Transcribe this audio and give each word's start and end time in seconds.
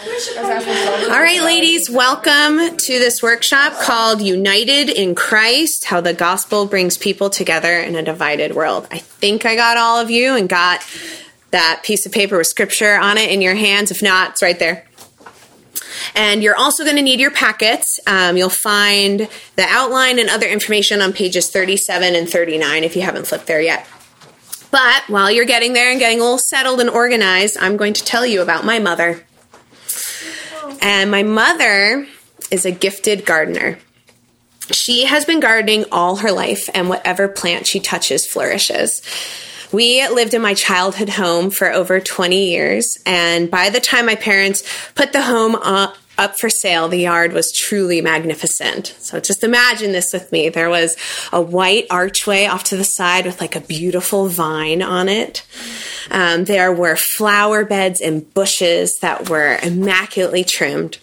All 0.00 0.06
right, 0.06 1.42
ladies, 1.42 1.90
welcome 1.90 2.76
to 2.76 2.98
this 3.00 3.20
workshop 3.20 3.72
called 3.80 4.22
United 4.22 4.90
in 4.90 5.16
Christ 5.16 5.86
How 5.86 6.00
the 6.00 6.14
Gospel 6.14 6.66
Brings 6.66 6.96
People 6.96 7.30
Together 7.30 7.80
in 7.80 7.96
a 7.96 8.02
Divided 8.04 8.54
World. 8.54 8.86
I 8.92 8.98
think 8.98 9.44
I 9.44 9.56
got 9.56 9.76
all 9.76 9.98
of 9.98 10.08
you 10.08 10.36
and 10.36 10.48
got 10.48 10.86
that 11.50 11.80
piece 11.82 12.06
of 12.06 12.12
paper 12.12 12.38
with 12.38 12.46
scripture 12.46 12.96
on 12.96 13.18
it 13.18 13.32
in 13.32 13.42
your 13.42 13.56
hands. 13.56 13.90
If 13.90 14.00
not, 14.00 14.30
it's 14.30 14.42
right 14.42 14.56
there. 14.56 14.86
And 16.14 16.44
you're 16.44 16.56
also 16.56 16.84
going 16.84 16.94
to 16.94 17.02
need 17.02 17.18
your 17.18 17.32
packets. 17.32 17.98
Um, 18.06 18.36
you'll 18.36 18.50
find 18.50 19.28
the 19.56 19.66
outline 19.66 20.20
and 20.20 20.30
other 20.30 20.46
information 20.46 21.00
on 21.00 21.12
pages 21.12 21.50
37 21.50 22.14
and 22.14 22.30
39 22.30 22.84
if 22.84 22.94
you 22.94 23.02
haven't 23.02 23.26
flipped 23.26 23.48
there 23.48 23.60
yet. 23.60 23.84
But 24.70 25.08
while 25.08 25.28
you're 25.28 25.44
getting 25.44 25.72
there 25.72 25.90
and 25.90 25.98
getting 25.98 26.20
a 26.20 26.22
little 26.22 26.38
settled 26.38 26.78
and 26.78 26.88
organized, 26.88 27.56
I'm 27.58 27.76
going 27.76 27.94
to 27.94 28.04
tell 28.04 28.24
you 28.24 28.42
about 28.42 28.64
my 28.64 28.78
mother. 28.78 29.24
And 30.80 31.10
my 31.10 31.22
mother 31.22 32.06
is 32.50 32.64
a 32.64 32.70
gifted 32.70 33.24
gardener. 33.24 33.78
She 34.70 35.04
has 35.06 35.24
been 35.24 35.40
gardening 35.40 35.86
all 35.90 36.16
her 36.16 36.32
life, 36.32 36.68
and 36.74 36.88
whatever 36.88 37.28
plant 37.28 37.66
she 37.66 37.80
touches 37.80 38.26
flourishes. 38.26 39.02
We 39.72 40.06
lived 40.08 40.34
in 40.34 40.42
my 40.42 40.54
childhood 40.54 41.10
home 41.10 41.50
for 41.50 41.72
over 41.72 42.00
20 42.00 42.50
years, 42.50 42.96
and 43.04 43.50
by 43.50 43.70
the 43.70 43.80
time 43.80 44.06
my 44.06 44.14
parents 44.14 44.62
put 44.94 45.12
the 45.12 45.22
home 45.22 45.54
up, 45.54 45.96
up 46.18 46.38
for 46.38 46.50
sale, 46.50 46.88
the 46.88 46.98
yard 46.98 47.32
was 47.32 47.52
truly 47.52 48.00
magnificent. 48.00 48.94
So 48.98 49.20
just 49.20 49.44
imagine 49.44 49.92
this 49.92 50.12
with 50.12 50.30
me. 50.32 50.48
There 50.48 50.68
was 50.68 50.96
a 51.32 51.40
white 51.40 51.86
archway 51.90 52.46
off 52.46 52.64
to 52.64 52.76
the 52.76 52.84
side 52.84 53.24
with 53.24 53.40
like 53.40 53.56
a 53.56 53.60
beautiful 53.60 54.28
vine 54.28 54.82
on 54.82 55.08
it. 55.08 55.46
Um, 56.10 56.44
there 56.44 56.72
were 56.72 56.96
flower 56.96 57.64
beds 57.64 58.00
and 58.00 58.32
bushes 58.34 58.98
that 59.00 59.30
were 59.30 59.58
immaculately 59.62 60.44
trimmed. 60.44 60.98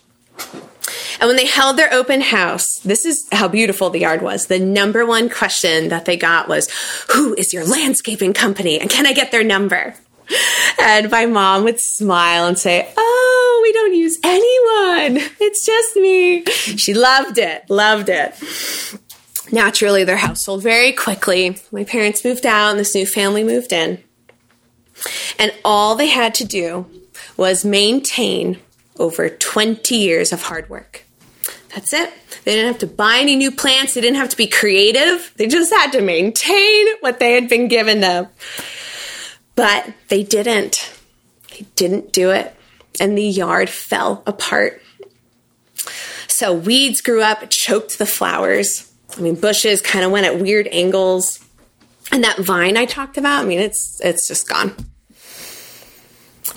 And 1.19 1.27
when 1.27 1.37
they 1.37 1.45
held 1.45 1.77
their 1.77 1.93
open 1.93 2.21
house, 2.21 2.79
this 2.79 3.05
is 3.05 3.27
how 3.31 3.47
beautiful 3.47 3.89
the 3.89 4.01
yard 4.01 4.21
was. 4.21 4.47
The 4.47 4.59
number 4.59 5.05
one 5.05 5.29
question 5.29 5.89
that 5.89 6.05
they 6.05 6.17
got 6.17 6.47
was, 6.47 6.69
Who 7.13 7.33
is 7.35 7.53
your 7.53 7.65
landscaping 7.65 8.33
company? 8.33 8.79
And 8.79 8.89
can 8.89 9.05
I 9.05 9.13
get 9.13 9.31
their 9.31 9.43
number? 9.43 9.95
And 10.79 11.09
my 11.09 11.25
mom 11.25 11.63
would 11.63 11.79
smile 11.79 12.45
and 12.45 12.57
say, 12.57 12.91
Oh, 12.97 13.59
we 13.63 13.73
don't 13.73 13.93
use 13.93 14.17
anyone. 14.23 15.29
It's 15.39 15.65
just 15.65 15.95
me. 15.95 16.45
She 16.45 16.93
loved 16.93 17.37
it, 17.37 17.69
loved 17.69 18.09
it. 18.09 18.35
Naturally, 19.51 20.03
their 20.03 20.17
house 20.17 20.43
sold 20.43 20.63
very 20.63 20.91
quickly. 20.91 21.57
My 21.71 21.83
parents 21.83 22.25
moved 22.25 22.45
out 22.45 22.71
and 22.71 22.79
this 22.79 22.95
new 22.95 23.05
family 23.05 23.43
moved 23.43 23.71
in. 23.71 24.03
And 25.37 25.53
all 25.63 25.95
they 25.95 26.07
had 26.07 26.33
to 26.35 26.45
do 26.45 26.87
was 27.37 27.65
maintain 27.65 28.59
over 28.97 29.29
20 29.29 29.95
years 29.95 30.31
of 30.31 30.43
hard 30.43 30.69
work. 30.69 31.05
That's 31.73 31.93
it. 31.93 32.11
They 32.45 32.55
didn't 32.55 32.67
have 32.67 32.79
to 32.79 32.87
buy 32.87 33.17
any 33.19 33.35
new 33.35 33.51
plants. 33.51 33.93
They 33.93 34.01
didn't 34.01 34.17
have 34.17 34.29
to 34.29 34.37
be 34.37 34.47
creative. 34.47 35.33
They 35.35 35.47
just 35.47 35.73
had 35.73 35.91
to 35.91 36.01
maintain 36.01 36.87
what 37.01 37.19
they 37.19 37.33
had 37.33 37.49
been 37.49 37.67
given 37.67 37.99
them. 37.99 38.27
But 39.55 39.93
they 40.09 40.23
didn't. 40.23 40.93
They 41.51 41.65
didn't 41.75 42.11
do 42.11 42.31
it. 42.31 42.53
And 42.99 43.17
the 43.17 43.23
yard 43.23 43.69
fell 43.69 44.23
apart. 44.25 44.81
So 46.27 46.53
weeds 46.53 47.01
grew 47.01 47.21
up, 47.21 47.49
choked 47.49 47.97
the 47.97 48.05
flowers. 48.05 48.91
I 49.17 49.21
mean, 49.21 49.35
bushes 49.35 49.81
kind 49.81 50.03
of 50.03 50.11
went 50.11 50.25
at 50.25 50.39
weird 50.39 50.67
angles. 50.71 51.39
And 52.11 52.23
that 52.23 52.37
vine 52.37 52.77
I 52.77 52.85
talked 52.85 53.17
about, 53.17 53.43
I 53.43 53.47
mean, 53.47 53.59
it's 53.59 53.99
it's 54.03 54.27
just 54.27 54.47
gone. 54.47 54.75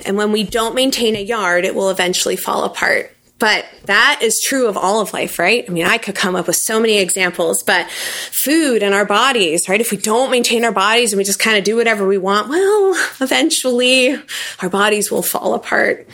And 0.05 0.17
when 0.17 0.33
we 0.33 0.45
don't 0.45 0.75
maintain 0.75 1.17
a 1.17 1.23
yard, 1.23 1.65
it 1.65 1.75
will 1.75 1.91
eventually 1.91 2.37
fall 2.37 2.65
apart. 2.65 3.17
But 3.39 3.67
that 3.85 4.21
is 4.23 4.43
true 4.45 4.67
of 4.67 4.77
all 4.77 5.01
of 5.01 5.13
life, 5.13 5.39
right? 5.39 5.65
I 5.67 5.73
mean, 5.73 5.87
I 5.87 5.99
could 5.99 6.17
come 6.17 6.35
up 6.35 6.49
with 6.49 6.57
so 6.57 6.81
many 6.81 6.99
examples, 6.99 7.63
but 7.63 7.89
food 7.89 8.83
and 8.83 8.95
our 8.95 9.05
bodies, 9.05 9.69
right? 9.69 9.81
If 9.81 9.93
we 9.93 9.97
don't 9.97 10.31
maintain 10.31 10.65
our 10.65 10.73
bodies 10.73 11.13
and 11.13 11.19
we 11.19 11.25
just 11.25 11.39
kind 11.39 11.57
of 11.57 11.63
do 11.63 11.77
whatever 11.77 12.07
we 12.07 12.19
want, 12.19 12.49
well, 12.49 12.95
eventually 13.21 14.17
our 14.61 14.69
bodies 14.69 15.11
will 15.11 15.23
fall 15.23 15.55
apart. 15.55 16.09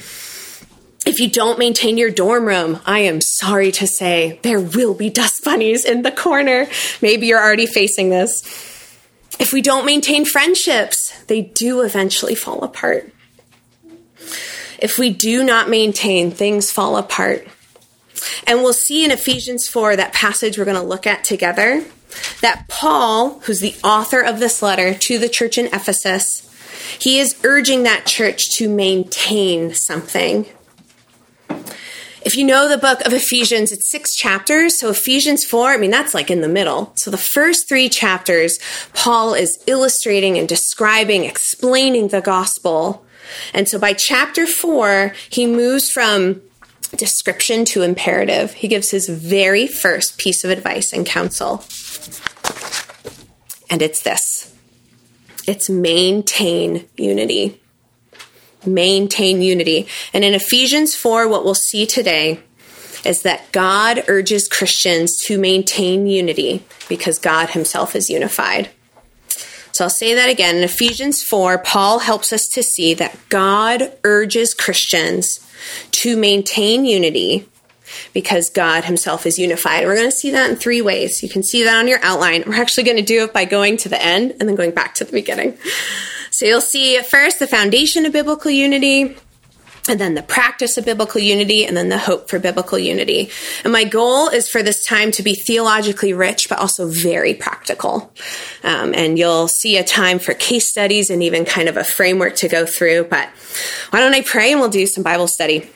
If 1.06 1.18
you 1.18 1.30
don't 1.30 1.58
maintain 1.58 1.96
your 1.98 2.10
dorm 2.10 2.46
room, 2.46 2.80
I 2.86 3.00
am 3.00 3.20
sorry 3.20 3.72
to 3.72 3.86
say 3.86 4.38
there 4.42 4.60
will 4.60 4.94
be 4.94 5.10
dust 5.10 5.44
bunnies 5.44 5.84
in 5.84 6.02
the 6.02 6.12
corner. 6.12 6.66
Maybe 7.00 7.26
you're 7.26 7.42
already 7.42 7.66
facing 7.66 8.10
this. 8.10 8.42
If 9.38 9.52
we 9.52 9.62
don't 9.62 9.84
maintain 9.84 10.24
friendships, 10.24 11.12
they 11.26 11.42
do 11.42 11.82
eventually 11.82 12.34
fall 12.34 12.62
apart. 12.62 13.10
If 14.84 14.98
we 14.98 15.08
do 15.08 15.42
not 15.42 15.70
maintain, 15.70 16.30
things 16.30 16.70
fall 16.70 16.98
apart. 16.98 17.48
And 18.46 18.58
we'll 18.58 18.74
see 18.74 19.02
in 19.02 19.10
Ephesians 19.10 19.66
4, 19.66 19.96
that 19.96 20.12
passage 20.12 20.58
we're 20.58 20.66
going 20.66 20.76
to 20.76 20.82
look 20.82 21.06
at 21.06 21.24
together, 21.24 21.82
that 22.42 22.68
Paul, 22.68 23.38
who's 23.44 23.60
the 23.60 23.74
author 23.82 24.20
of 24.20 24.40
this 24.40 24.60
letter 24.60 24.92
to 24.92 25.18
the 25.18 25.30
church 25.30 25.56
in 25.56 25.68
Ephesus, 25.68 26.50
he 26.98 27.18
is 27.18 27.34
urging 27.44 27.84
that 27.84 28.04
church 28.04 28.50
to 28.56 28.68
maintain 28.68 29.72
something. 29.72 30.44
If 32.26 32.36
you 32.36 32.44
know 32.44 32.68
the 32.68 32.76
book 32.76 33.00
of 33.06 33.14
Ephesians, 33.14 33.72
it's 33.72 33.90
six 33.90 34.14
chapters. 34.14 34.78
So 34.78 34.90
Ephesians 34.90 35.44
4, 35.44 35.70
I 35.70 35.76
mean, 35.78 35.90
that's 35.90 36.12
like 36.12 36.30
in 36.30 36.42
the 36.42 36.48
middle. 36.48 36.92
So 36.96 37.10
the 37.10 37.16
first 37.16 37.70
three 37.70 37.88
chapters, 37.88 38.58
Paul 38.92 39.32
is 39.32 39.64
illustrating 39.66 40.36
and 40.36 40.46
describing, 40.46 41.24
explaining 41.24 42.08
the 42.08 42.20
gospel. 42.20 43.03
And 43.52 43.68
so 43.68 43.78
by 43.78 43.92
chapter 43.92 44.46
four, 44.46 45.14
he 45.30 45.46
moves 45.46 45.90
from 45.90 46.42
description 46.96 47.64
to 47.66 47.82
imperative. 47.82 48.52
He 48.52 48.68
gives 48.68 48.90
his 48.90 49.08
very 49.08 49.66
first 49.66 50.18
piece 50.18 50.44
of 50.44 50.50
advice 50.50 50.92
and 50.92 51.06
counsel. 51.06 51.64
And 53.70 53.82
it's 53.82 54.02
this 54.02 54.54
it's 55.46 55.68
maintain 55.68 56.88
unity. 56.96 57.60
Maintain 58.66 59.42
unity. 59.42 59.86
And 60.14 60.24
in 60.24 60.32
Ephesians 60.32 60.94
4, 60.94 61.28
what 61.28 61.44
we'll 61.44 61.54
see 61.54 61.84
today 61.84 62.40
is 63.04 63.22
that 63.22 63.52
God 63.52 64.04
urges 64.08 64.48
Christians 64.48 65.22
to 65.26 65.38
maintain 65.38 66.06
unity 66.06 66.64
because 66.88 67.18
God 67.18 67.50
himself 67.50 67.94
is 67.94 68.08
unified. 68.08 68.70
So 69.74 69.84
I'll 69.84 69.90
say 69.90 70.14
that 70.14 70.30
again. 70.30 70.58
In 70.58 70.62
Ephesians 70.62 71.20
4, 71.20 71.58
Paul 71.58 71.98
helps 71.98 72.32
us 72.32 72.46
to 72.52 72.62
see 72.62 72.94
that 72.94 73.18
God 73.28 73.92
urges 74.04 74.54
Christians 74.54 75.40
to 75.90 76.16
maintain 76.16 76.84
unity 76.84 77.48
because 78.12 78.50
God 78.50 78.84
himself 78.84 79.26
is 79.26 79.36
unified. 79.36 79.84
We're 79.84 79.96
going 79.96 80.10
to 80.10 80.16
see 80.16 80.30
that 80.30 80.48
in 80.48 80.54
three 80.54 80.80
ways. 80.80 81.24
You 81.24 81.28
can 81.28 81.42
see 81.42 81.64
that 81.64 81.76
on 81.76 81.88
your 81.88 81.98
outline. 82.04 82.44
We're 82.46 82.54
actually 82.54 82.84
going 82.84 82.98
to 82.98 83.02
do 83.02 83.24
it 83.24 83.32
by 83.32 83.46
going 83.46 83.76
to 83.78 83.88
the 83.88 84.00
end 84.00 84.36
and 84.38 84.48
then 84.48 84.54
going 84.54 84.70
back 84.70 84.94
to 84.94 85.04
the 85.04 85.10
beginning. 85.10 85.58
So 86.30 86.46
you'll 86.46 86.60
see 86.60 87.00
first 87.02 87.40
the 87.40 87.48
foundation 87.48 88.06
of 88.06 88.12
biblical 88.12 88.52
unity, 88.52 89.16
and 89.88 90.00
then 90.00 90.14
the 90.14 90.22
practice 90.22 90.78
of 90.78 90.84
biblical 90.84 91.20
unity, 91.20 91.66
and 91.66 91.76
then 91.76 91.90
the 91.90 91.98
hope 91.98 92.30
for 92.30 92.38
biblical 92.38 92.78
unity. 92.78 93.30
And 93.64 93.72
my 93.72 93.84
goal 93.84 94.28
is 94.28 94.48
for 94.48 94.62
this 94.62 94.84
time 94.84 95.10
to 95.12 95.22
be 95.22 95.34
theologically 95.34 96.14
rich, 96.14 96.48
but 96.48 96.58
also 96.58 96.88
very 96.88 97.34
practical. 97.34 98.12
Um, 98.62 98.94
and 98.94 99.18
you'll 99.18 99.48
see 99.48 99.76
a 99.76 99.84
time 99.84 100.18
for 100.18 100.32
case 100.32 100.68
studies 100.70 101.10
and 101.10 101.22
even 101.22 101.44
kind 101.44 101.68
of 101.68 101.76
a 101.76 101.84
framework 101.84 102.36
to 102.36 102.48
go 102.48 102.64
through. 102.64 103.04
But 103.04 103.28
why 103.90 104.00
don't 104.00 104.14
I 104.14 104.22
pray 104.22 104.52
and 104.52 104.60
we'll 104.60 104.70
do 104.70 104.86
some 104.86 105.04
Bible 105.04 105.28
study? 105.28 105.68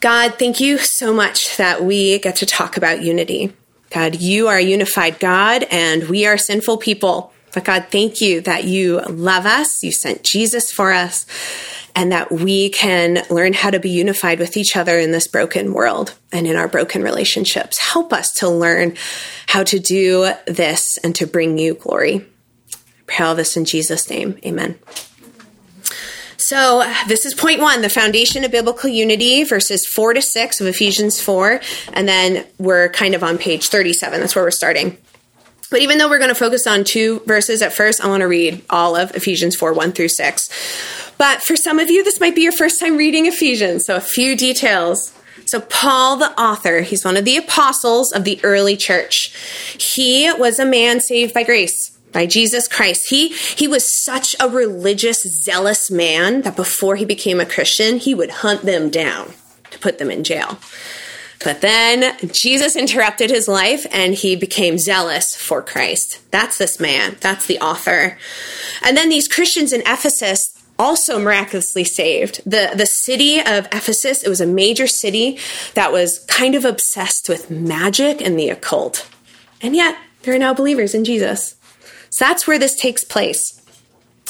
God, 0.00 0.38
thank 0.38 0.58
you 0.58 0.78
so 0.78 1.12
much 1.12 1.56
that 1.58 1.84
we 1.84 2.18
get 2.18 2.36
to 2.36 2.46
talk 2.46 2.76
about 2.76 3.02
unity. 3.02 3.52
God, 3.90 4.16
you 4.16 4.48
are 4.48 4.56
a 4.56 4.62
unified 4.62 5.20
God, 5.20 5.64
and 5.70 6.08
we 6.08 6.26
are 6.26 6.38
sinful 6.38 6.78
people. 6.78 7.32
But 7.52 7.64
God, 7.64 7.86
thank 7.90 8.22
you 8.22 8.40
that 8.40 8.64
you 8.64 9.00
love 9.02 9.44
us. 9.44 9.82
You 9.82 9.92
sent 9.92 10.24
Jesus 10.24 10.72
for 10.72 10.92
us 10.92 11.26
and 11.94 12.12
that 12.12 12.30
we 12.32 12.70
can 12.70 13.22
learn 13.30 13.52
how 13.52 13.70
to 13.70 13.78
be 13.78 13.90
unified 13.90 14.38
with 14.38 14.56
each 14.56 14.76
other 14.76 14.98
in 14.98 15.12
this 15.12 15.26
broken 15.26 15.72
world 15.72 16.14
and 16.32 16.46
in 16.46 16.56
our 16.56 16.68
broken 16.68 17.02
relationships. 17.02 17.78
Help 17.78 18.12
us 18.12 18.32
to 18.34 18.48
learn 18.48 18.96
how 19.46 19.62
to 19.64 19.78
do 19.78 20.32
this 20.46 20.98
and 21.04 21.14
to 21.16 21.26
bring 21.26 21.58
you 21.58 21.74
glory. 21.74 22.26
Pray 23.06 23.26
all 23.26 23.34
this 23.34 23.56
in 23.56 23.64
Jesus' 23.64 24.08
name. 24.08 24.38
Amen. 24.44 24.78
So, 26.38 26.82
this 27.06 27.24
is 27.24 27.34
point 27.34 27.60
one 27.60 27.82
the 27.82 27.88
foundation 27.88 28.42
of 28.42 28.50
biblical 28.50 28.90
unity, 28.90 29.44
verses 29.44 29.86
four 29.86 30.12
to 30.12 30.20
six 30.20 30.60
of 30.60 30.66
Ephesians 30.66 31.20
4. 31.20 31.60
And 31.92 32.08
then 32.08 32.44
we're 32.58 32.88
kind 32.88 33.14
of 33.14 33.22
on 33.22 33.38
page 33.38 33.68
37. 33.68 34.20
That's 34.20 34.34
where 34.34 34.44
we're 34.44 34.50
starting. 34.50 34.98
But 35.72 35.80
even 35.80 35.96
though 35.96 36.08
we're 36.08 36.18
going 36.18 36.28
to 36.28 36.34
focus 36.34 36.66
on 36.66 36.84
two 36.84 37.20
verses 37.20 37.62
at 37.62 37.72
first, 37.72 38.04
I 38.04 38.06
want 38.06 38.20
to 38.20 38.28
read 38.28 38.62
all 38.68 38.94
of 38.94 39.16
Ephesians 39.16 39.56
4 39.56 39.72
1 39.72 39.92
through 39.92 40.10
6. 40.10 41.14
But 41.16 41.42
for 41.42 41.56
some 41.56 41.78
of 41.78 41.90
you, 41.90 42.04
this 42.04 42.20
might 42.20 42.34
be 42.34 42.42
your 42.42 42.52
first 42.52 42.78
time 42.78 42.98
reading 42.98 43.24
Ephesians, 43.24 43.86
so 43.86 43.96
a 43.96 44.00
few 44.00 44.36
details. 44.36 45.12
So, 45.46 45.60
Paul, 45.60 46.18
the 46.18 46.38
author, 46.38 46.82
he's 46.82 47.06
one 47.06 47.16
of 47.16 47.24
the 47.24 47.38
apostles 47.38 48.12
of 48.12 48.24
the 48.24 48.38
early 48.44 48.76
church. 48.76 49.34
He 49.78 50.30
was 50.34 50.58
a 50.58 50.66
man 50.66 51.00
saved 51.00 51.32
by 51.32 51.42
grace. 51.42 51.98
by 52.12 52.26
Jesus 52.26 52.68
Christ. 52.68 53.08
He 53.08 53.28
he 53.28 53.66
was 53.66 54.04
such 54.04 54.36
a 54.38 54.46
religious, 54.46 55.22
zealous 55.22 55.90
man 55.90 56.42
that 56.42 56.54
before 56.54 56.96
he 56.96 57.06
became 57.06 57.40
a 57.40 57.46
Christian, 57.46 57.96
he 57.96 58.14
would 58.14 58.30
hunt 58.44 58.60
them 58.62 58.90
down 58.90 59.32
to 59.70 59.78
put 59.78 59.96
them 59.96 60.10
in 60.10 60.22
jail. 60.22 60.58
But 61.44 61.60
then 61.60 62.16
Jesus 62.32 62.76
interrupted 62.76 63.30
his 63.30 63.48
life 63.48 63.86
and 63.90 64.14
he 64.14 64.36
became 64.36 64.78
zealous 64.78 65.34
for 65.34 65.62
Christ. 65.62 66.20
That's 66.30 66.58
this 66.58 66.78
man. 66.78 67.16
That's 67.20 67.46
the 67.46 67.58
author. 67.60 68.18
And 68.82 68.96
then 68.96 69.08
these 69.08 69.28
Christians 69.28 69.72
in 69.72 69.82
Ephesus 69.82 70.40
also 70.78 71.18
miraculously 71.18 71.84
saved. 71.84 72.40
The 72.44 72.72
the 72.74 72.86
city 72.86 73.38
of 73.38 73.66
Ephesus, 73.66 74.22
it 74.22 74.28
was 74.28 74.40
a 74.40 74.46
major 74.46 74.86
city 74.86 75.38
that 75.74 75.92
was 75.92 76.24
kind 76.28 76.54
of 76.54 76.64
obsessed 76.64 77.28
with 77.28 77.50
magic 77.50 78.20
and 78.20 78.38
the 78.38 78.48
occult. 78.48 79.08
And 79.60 79.76
yet, 79.76 79.96
they're 80.22 80.38
now 80.38 80.54
believers 80.54 80.94
in 80.94 81.04
Jesus. 81.04 81.56
So 82.10 82.24
that's 82.24 82.46
where 82.46 82.58
this 82.58 82.76
takes 82.76 83.04
place. 83.04 83.61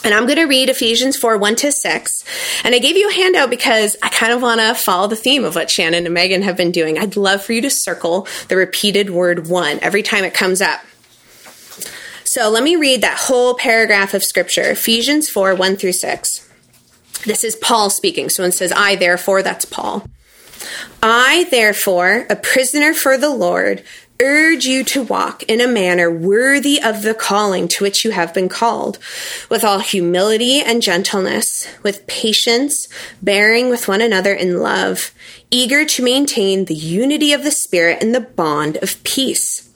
And 0.05 0.13
I'm 0.15 0.27
going 0.27 0.39
to 0.39 0.45
read 0.45 0.69
Ephesians 0.69 1.17
4 1.17 1.39
1 1.39 1.57
to 1.57 1.73
6. 1.73 2.25
And 2.65 2.75
I 2.75 2.79
gave 2.79 2.97
you 2.97 3.09
a 3.09 3.13
handout 3.13 3.51
because 3.51 3.97
I 4.03 4.09
kind 4.09 4.33
of 4.33 4.43
want 4.43 4.61
to 4.61 4.75
follow 4.75 5.07
the 5.07 5.17
theme 5.17 5.45
of 5.45 5.55
what 5.55 5.71
Shannon 5.71 6.07
and 6.07 6.15
Megan 6.15 6.43
have 6.43 6.57
been 6.57 6.73
doing. 6.73 6.99
I'd 6.99 7.17
love 7.17 7.43
for 7.43 7.53
you 7.53 7.61
to 7.63 7.71
circle 7.71 8.27
the 8.49 8.57
repeated 8.57 9.11
word 9.11 9.47
one 9.47 9.79
every 9.81 10.03
time 10.03 10.25
it 10.25 10.35
comes 10.35 10.61
up. 10.61 10.81
So 12.25 12.49
let 12.49 12.63
me 12.63 12.77
read 12.77 13.03
that 13.03 13.19
whole 13.19 13.55
paragraph 13.55 14.15
of 14.15 14.25
scripture 14.25 14.71
Ephesians 14.71 15.29
4 15.29 15.55
1 15.55 15.77
through 15.77 15.93
6. 15.93 16.49
This 17.25 17.45
is 17.45 17.55
Paul 17.55 17.91
speaking. 17.91 18.29
So 18.29 18.43
when 18.43 18.51
it 18.51 18.55
says 18.55 18.73
I, 18.73 18.97
therefore, 18.97 19.43
that's 19.43 19.65
Paul. 19.65 20.05
I, 21.03 21.47
therefore, 21.51 22.27
a 22.31 22.37
prisoner 22.37 22.95
for 22.95 23.19
the 23.19 23.31
Lord, 23.31 23.83
urge 24.23 24.65
you 24.65 24.85
to 24.85 25.03
walk 25.03 25.43
in 25.45 25.61
a 25.61 25.67
manner 25.67 26.11
worthy 26.11 26.81
of 26.81 27.03
the 27.03 27.15
calling 27.15 27.69
to 27.69 27.85
which 27.85 28.05
you 28.05 28.13
have 28.13 28.33
been 28.33 28.49
called, 28.49 28.99
with 29.51 29.65
all 29.65 29.81
humility 29.81 30.61
and 30.61 30.81
gentleness, 30.81 31.67
with 31.83 32.07
patience, 32.07 32.89
bearing 33.21 33.69
with 33.69 33.89
one 33.89 34.01
another 34.01 34.33
in 34.33 34.59
love, 34.61 35.13
eager 35.51 35.85
to 35.85 36.03
maintain 36.03 36.65
the 36.65 36.75
unity 36.75 37.33
of 37.33 37.45
the 37.45 37.51
Spirit 37.51 38.01
in 38.01 38.13
the 38.13 38.21
bond 38.21 38.77
of 38.79 39.03
peace. 39.05 39.69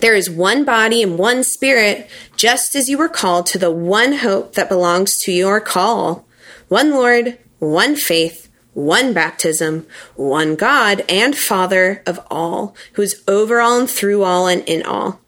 There 0.00 0.14
is 0.14 0.30
one 0.30 0.64
body 0.64 1.02
and 1.02 1.18
one 1.18 1.44
Spirit, 1.44 2.08
just 2.36 2.74
as 2.74 2.88
you 2.88 2.98
were 2.98 3.08
called 3.08 3.46
to 3.46 3.58
the 3.58 3.70
one 3.70 4.14
hope 4.14 4.54
that 4.54 4.68
belongs 4.68 5.16
to 5.18 5.32
your 5.32 5.60
call 5.60 6.26
one 6.68 6.92
Lord, 6.92 7.36
one 7.58 7.96
faith 7.96 8.49
one 8.86 9.12
baptism, 9.12 9.86
one 10.16 10.56
God 10.56 11.04
and 11.08 11.36
Father 11.36 12.02
of 12.06 12.20
all, 12.30 12.74
who 12.94 13.02
is 13.02 13.22
over 13.28 13.60
all 13.60 13.80
and 13.80 13.90
through 13.90 14.22
all 14.22 14.46
and 14.46 14.62
in 14.68 14.82
all. 14.82 15.20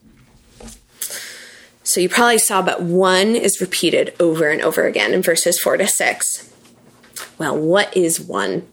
So 1.84 2.00
you 2.00 2.08
probably 2.08 2.38
saw, 2.38 2.62
but 2.62 2.82
one 2.82 3.34
is 3.34 3.60
repeated 3.60 4.14
over 4.20 4.48
and 4.48 4.62
over 4.62 4.86
again 4.86 5.12
in 5.12 5.22
verses 5.22 5.58
4 5.58 5.78
to 5.78 5.86
6. 5.86 6.52
Well, 7.38 7.58
what 7.58 7.96
is 7.96 8.20
one? 8.20 8.68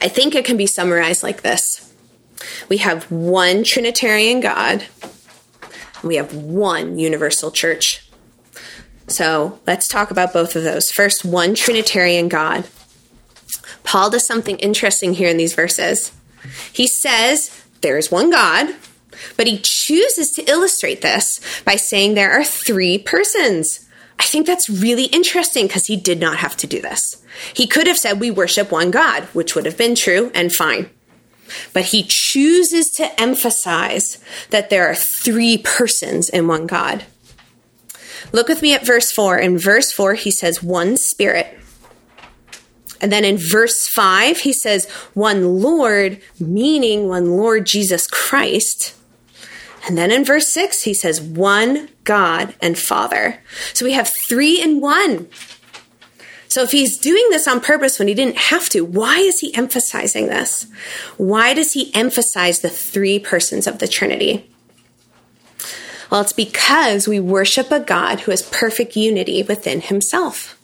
I 0.00 0.08
think 0.08 0.34
it 0.34 0.44
can 0.44 0.56
be 0.56 0.66
summarized 0.66 1.22
like 1.22 1.42
this 1.42 1.92
We 2.68 2.78
have 2.78 3.10
one 3.10 3.64
Trinitarian 3.64 4.40
God, 4.40 4.86
we 6.02 6.16
have 6.16 6.34
one 6.34 6.98
universal 6.98 7.50
church. 7.50 8.08
So 9.06 9.60
let's 9.66 9.86
talk 9.86 10.10
about 10.10 10.32
both 10.32 10.56
of 10.56 10.64
those. 10.64 10.90
First, 10.90 11.24
one 11.24 11.54
Trinitarian 11.54 12.28
God. 12.28 12.64
Paul 13.84 14.10
does 14.10 14.26
something 14.26 14.58
interesting 14.58 15.14
here 15.14 15.28
in 15.28 15.36
these 15.36 15.54
verses. 15.54 16.10
He 16.72 16.88
says 16.88 17.64
there 17.80 17.96
is 17.96 18.10
one 18.10 18.30
God, 18.30 18.74
but 19.36 19.46
he 19.46 19.60
chooses 19.62 20.32
to 20.32 20.50
illustrate 20.50 21.00
this 21.00 21.40
by 21.64 21.76
saying 21.76 22.14
there 22.14 22.32
are 22.32 22.44
three 22.44 22.98
persons. 22.98 23.88
I 24.18 24.24
think 24.24 24.46
that's 24.46 24.68
really 24.68 25.04
interesting 25.04 25.66
because 25.66 25.86
he 25.86 25.96
did 25.96 26.20
not 26.20 26.38
have 26.38 26.56
to 26.58 26.66
do 26.66 26.80
this. 26.80 27.22
He 27.52 27.66
could 27.66 27.86
have 27.86 27.98
said 27.98 28.20
we 28.20 28.30
worship 28.30 28.70
one 28.70 28.90
God, 28.90 29.24
which 29.32 29.54
would 29.54 29.66
have 29.66 29.76
been 29.76 29.94
true 29.94 30.30
and 30.34 30.52
fine. 30.52 30.90
But 31.72 31.86
he 31.86 32.04
chooses 32.06 32.90
to 32.92 33.20
emphasize 33.20 34.22
that 34.50 34.70
there 34.70 34.88
are 34.88 34.94
three 34.94 35.58
persons 35.58 36.28
in 36.28 36.48
one 36.48 36.66
God. 36.66 37.04
Look 38.32 38.48
with 38.48 38.62
me 38.62 38.74
at 38.74 38.86
verse 38.86 39.12
4. 39.12 39.38
In 39.38 39.58
verse 39.58 39.92
4, 39.92 40.14
he 40.14 40.30
says, 40.30 40.62
one 40.62 40.96
spirit. 40.96 41.58
And 43.00 43.12
then 43.12 43.24
in 43.24 43.36
verse 43.38 43.86
5, 43.88 44.38
he 44.38 44.52
says, 44.52 44.88
one 45.14 45.60
Lord, 45.60 46.20
meaning 46.38 47.08
one 47.08 47.36
Lord 47.36 47.66
Jesus 47.66 48.06
Christ. 48.06 48.94
And 49.86 49.98
then 49.98 50.10
in 50.10 50.24
verse 50.24 50.52
6, 50.52 50.82
he 50.82 50.94
says, 50.94 51.20
one 51.20 51.90
God 52.04 52.54
and 52.62 52.78
Father. 52.78 53.40
So 53.74 53.84
we 53.84 53.92
have 53.92 54.10
three 54.28 54.62
in 54.62 54.80
one. 54.80 55.28
So 56.48 56.62
if 56.62 56.70
he's 56.70 56.98
doing 56.98 57.26
this 57.30 57.48
on 57.48 57.60
purpose 57.60 57.98
when 57.98 58.06
he 58.06 58.14
didn't 58.14 58.36
have 58.36 58.68
to, 58.70 58.84
why 58.84 59.18
is 59.18 59.40
he 59.40 59.54
emphasizing 59.54 60.28
this? 60.28 60.66
Why 61.16 61.52
does 61.52 61.72
he 61.72 61.92
emphasize 61.94 62.60
the 62.60 62.70
three 62.70 63.18
persons 63.18 63.66
of 63.66 63.80
the 63.80 63.88
Trinity? 63.88 64.48
Well, 66.10 66.20
it's 66.20 66.32
because 66.32 67.08
we 67.08 67.18
worship 67.18 67.72
a 67.72 67.80
God 67.80 68.20
who 68.20 68.30
has 68.30 68.42
perfect 68.42 68.94
unity 68.94 69.42
within 69.42 69.80
himself. 69.80 70.56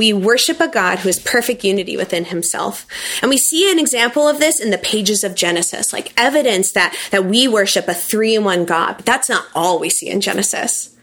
We 0.00 0.14
worship 0.14 0.60
a 0.60 0.66
God 0.66 1.00
who 1.00 1.10
is 1.10 1.18
perfect 1.18 1.62
unity 1.62 1.94
within 1.94 2.24
himself. 2.24 2.86
And 3.20 3.28
we 3.28 3.36
see 3.36 3.70
an 3.70 3.78
example 3.78 4.26
of 4.26 4.38
this 4.38 4.58
in 4.58 4.70
the 4.70 4.78
pages 4.78 5.22
of 5.22 5.34
Genesis, 5.34 5.92
like 5.92 6.18
evidence 6.18 6.72
that, 6.72 6.96
that 7.10 7.26
we 7.26 7.46
worship 7.46 7.86
a 7.86 7.92
three 7.92 8.34
in 8.34 8.42
one 8.42 8.64
God. 8.64 8.94
But 8.96 9.04
that's 9.04 9.28
not 9.28 9.44
all 9.54 9.78
we 9.78 9.90
see 9.90 10.08
in 10.08 10.22
Genesis. 10.22 10.96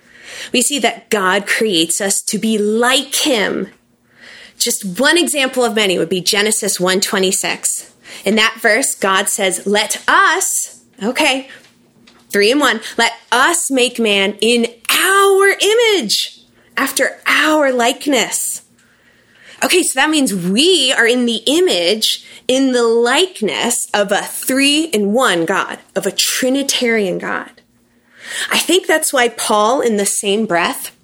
We 0.51 0.63
see 0.63 0.79
that 0.79 1.11
God 1.11 1.45
creates 1.45 2.01
us 2.01 2.23
to 2.23 2.39
be 2.39 2.57
like 2.57 3.13
him. 3.13 3.67
Just 4.57 4.99
one 4.99 5.19
example 5.19 5.63
of 5.63 5.75
many 5.75 5.99
would 5.99 6.09
be 6.09 6.19
Genesis 6.19 6.79
126. 6.79 7.93
In 8.25 8.33
that 8.37 8.57
verse, 8.59 8.95
God 8.95 9.29
says, 9.29 9.67
Let 9.67 10.03
us, 10.07 10.83
okay, 11.03 11.49
three 12.29 12.49
in 12.49 12.57
one, 12.57 12.81
let 12.97 13.13
us 13.31 13.69
make 13.69 13.99
man 13.99 14.39
in 14.41 14.73
our 14.89 15.49
image, 15.49 16.41
after 16.75 17.19
our 17.27 17.71
likeness. 17.71 18.63
Okay, 19.63 19.81
so 19.81 19.99
that 19.99 20.09
means 20.09 20.35
we 20.35 20.93
are 20.93 21.07
in 21.07 21.25
the 21.25 21.41
image, 21.47 22.25
in 22.47 22.73
the 22.73 22.83
likeness 22.83 23.87
of 23.93 24.11
a 24.11 24.21
three 24.21 24.85
in 24.85 25.13
one 25.13 25.45
God, 25.45 25.79
of 25.95 26.05
a 26.05 26.11
Trinitarian 26.11 27.17
God. 27.17 27.49
I 28.51 28.59
think 28.59 28.85
that's 28.85 29.11
why 29.11 29.29
Paul, 29.29 29.81
in 29.81 29.97
the 29.97 30.05
same 30.05 30.45
breath, 30.45 30.95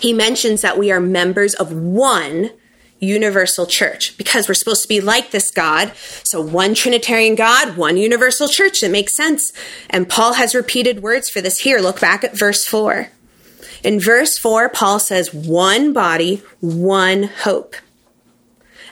he 0.00 0.12
mentions 0.12 0.62
that 0.62 0.78
we 0.78 0.90
are 0.90 1.00
members 1.00 1.54
of 1.54 1.72
one 1.72 2.50
universal 2.98 3.66
church 3.66 4.16
because 4.16 4.48
we're 4.48 4.54
supposed 4.54 4.82
to 4.82 4.88
be 4.88 5.00
like 5.00 5.30
this 5.30 5.50
God. 5.50 5.92
So, 6.24 6.40
one 6.40 6.74
Trinitarian 6.74 7.34
God, 7.34 7.76
one 7.76 7.96
universal 7.96 8.48
church. 8.48 8.80
That 8.80 8.90
makes 8.90 9.14
sense. 9.14 9.52
And 9.90 10.08
Paul 10.08 10.34
has 10.34 10.54
repeated 10.54 11.02
words 11.02 11.28
for 11.28 11.40
this 11.40 11.58
here. 11.58 11.78
Look 11.78 12.00
back 12.00 12.24
at 12.24 12.38
verse 12.38 12.64
4. 12.64 13.10
In 13.86 14.00
verse 14.00 14.36
4, 14.36 14.68
Paul 14.70 14.98
says, 14.98 15.32
one 15.32 15.92
body, 15.92 16.42
one 16.58 17.22
hope. 17.22 17.76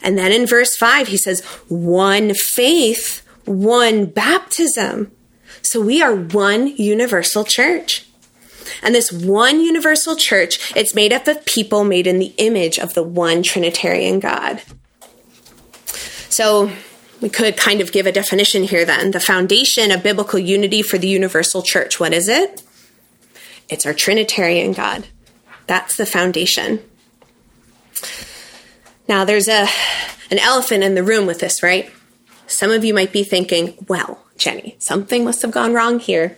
And 0.00 0.16
then 0.16 0.30
in 0.30 0.46
verse 0.46 0.76
5, 0.76 1.08
he 1.08 1.16
says, 1.16 1.44
one 1.66 2.32
faith, 2.32 3.26
one 3.44 4.06
baptism. 4.06 5.10
So 5.62 5.80
we 5.80 6.00
are 6.00 6.14
one 6.14 6.68
universal 6.76 7.42
church. 7.42 8.06
And 8.84 8.94
this 8.94 9.10
one 9.10 9.60
universal 9.60 10.14
church, 10.14 10.76
it's 10.76 10.94
made 10.94 11.12
up 11.12 11.26
of 11.26 11.44
people 11.44 11.82
made 11.82 12.06
in 12.06 12.20
the 12.20 12.32
image 12.36 12.78
of 12.78 12.94
the 12.94 13.02
one 13.02 13.42
Trinitarian 13.42 14.20
God. 14.20 14.62
So 16.28 16.70
we 17.20 17.30
could 17.30 17.56
kind 17.56 17.80
of 17.80 17.90
give 17.90 18.06
a 18.06 18.12
definition 18.12 18.62
here 18.62 18.84
then. 18.84 19.10
The 19.10 19.18
foundation 19.18 19.90
of 19.90 20.04
biblical 20.04 20.38
unity 20.38 20.82
for 20.82 20.98
the 20.98 21.08
universal 21.08 21.62
church. 21.62 21.98
What 21.98 22.12
is 22.12 22.28
it? 22.28 22.62
It's 23.68 23.87
our 23.87 23.94
Trinitarian 23.94 24.73
God. 24.73 25.06
That's 25.66 25.97
the 25.97 26.06
foundation. 26.06 26.83
Now, 29.09 29.25
there's 29.25 29.49
a 29.49 29.66
an 30.30 30.38
elephant 30.38 30.83
in 30.83 30.94
the 30.94 31.02
room 31.02 31.26
with 31.26 31.40
this, 31.40 31.62
right? 31.62 31.90
Some 32.47 32.71
of 32.71 32.85
you 32.85 32.94
might 32.94 33.12
be 33.12 33.25
thinking, 33.25 33.75
well, 33.88 34.25
Jenny, 34.37 34.76
something 34.78 35.25
must 35.25 35.42
have 35.42 35.50
gone 35.50 35.73
wrong 35.73 35.99
here 35.99 36.37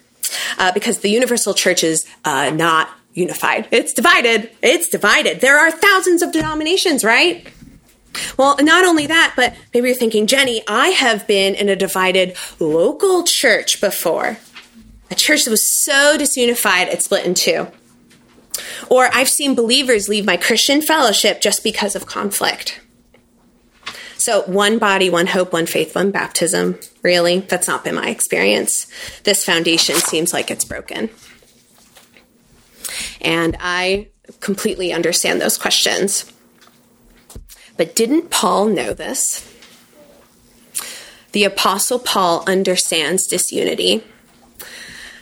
uh, 0.59 0.73
because 0.73 1.01
the 1.01 1.09
universal 1.09 1.55
church 1.55 1.83
is 1.83 2.07
uh, 2.25 2.51
not 2.51 2.91
unified. 3.15 3.69
It's 3.71 3.93
divided. 3.93 4.51
It's 4.63 4.89
divided. 4.89 5.41
There 5.41 5.59
are 5.59 5.71
thousands 5.71 6.23
of 6.23 6.33
denominations, 6.33 7.05
right? 7.05 7.47
Well, 8.37 8.57
not 8.61 8.85
only 8.85 9.07
that, 9.07 9.35
but 9.37 9.55
maybe 9.73 9.89
you're 9.89 9.97
thinking, 9.97 10.27
Jenny, 10.27 10.63
I 10.69 10.89
have 10.89 11.27
been 11.27 11.55
in 11.55 11.69
a 11.69 11.77
divided 11.77 12.37
local 12.59 13.25
church 13.25 13.81
before. 13.81 14.39
A 15.11 15.15
church 15.15 15.45
that 15.45 15.51
was 15.51 15.71
so 15.85 16.17
disunified 16.19 16.87
it 16.87 17.03
split 17.03 17.27
in 17.27 17.35
two. 17.35 17.69
Or 18.89 19.09
I've 19.13 19.29
seen 19.29 19.55
believers 19.55 20.09
leave 20.09 20.25
my 20.25 20.37
Christian 20.37 20.83
fellowship 20.83 21.41
just 21.41 21.63
because 21.63 21.95
of 21.95 22.07
conflict. 22.07 22.81
So, 24.19 24.43
one 24.43 24.79
body, 24.79 25.09
one 25.09 25.29
hope, 25.29 25.53
one 25.53 25.67
faith, 25.67 25.95
one 25.95 26.11
baptism. 26.11 26.79
Really? 27.03 27.41
That's 27.41 27.69
not 27.69 27.85
been 27.85 27.95
my 27.95 28.09
experience. 28.09 28.87
This 29.23 29.45
foundation 29.45 29.97
seems 29.97 30.33
like 30.33 30.51
it's 30.51 30.65
broken. 30.65 31.11
And 33.21 33.57
I 33.61 34.09
completely 34.41 34.93
understand 34.93 35.41
those 35.41 35.59
questions. 35.59 36.33
But 37.77 37.95
didn't 37.95 38.31
Paul 38.31 38.67
know 38.67 38.95
this? 38.95 39.47
The 41.33 41.45
Apostle 41.45 41.99
Paul 41.99 42.43
understands 42.47 43.27
disunity. 43.27 44.03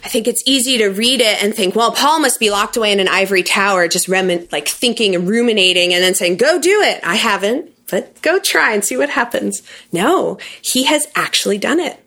I 0.04 0.08
think 0.08 0.28
it's 0.28 0.42
easy 0.44 0.78
to 0.78 0.88
read 0.88 1.22
it 1.22 1.42
and 1.42 1.54
think, 1.54 1.74
well, 1.74 1.90
Paul 1.90 2.20
must 2.20 2.38
be 2.38 2.50
locked 2.50 2.76
away 2.76 2.92
in 2.92 3.00
an 3.00 3.08
ivory 3.08 3.42
tower, 3.42 3.88
just 3.88 4.06
like 4.06 4.68
thinking 4.68 5.14
and 5.14 5.26
ruminating 5.26 5.94
and 5.94 6.04
then 6.04 6.14
saying, 6.14 6.36
go 6.36 6.60
do 6.60 6.82
it. 6.82 7.00
I 7.02 7.14
haven't, 7.14 7.70
but 7.90 8.20
go 8.20 8.38
try 8.38 8.74
and 8.74 8.84
see 8.84 8.98
what 8.98 9.08
happens. 9.08 9.62
No, 9.92 10.38
he 10.60 10.84
has 10.84 11.06
actually 11.16 11.56
done 11.56 11.80
it. 11.80 11.98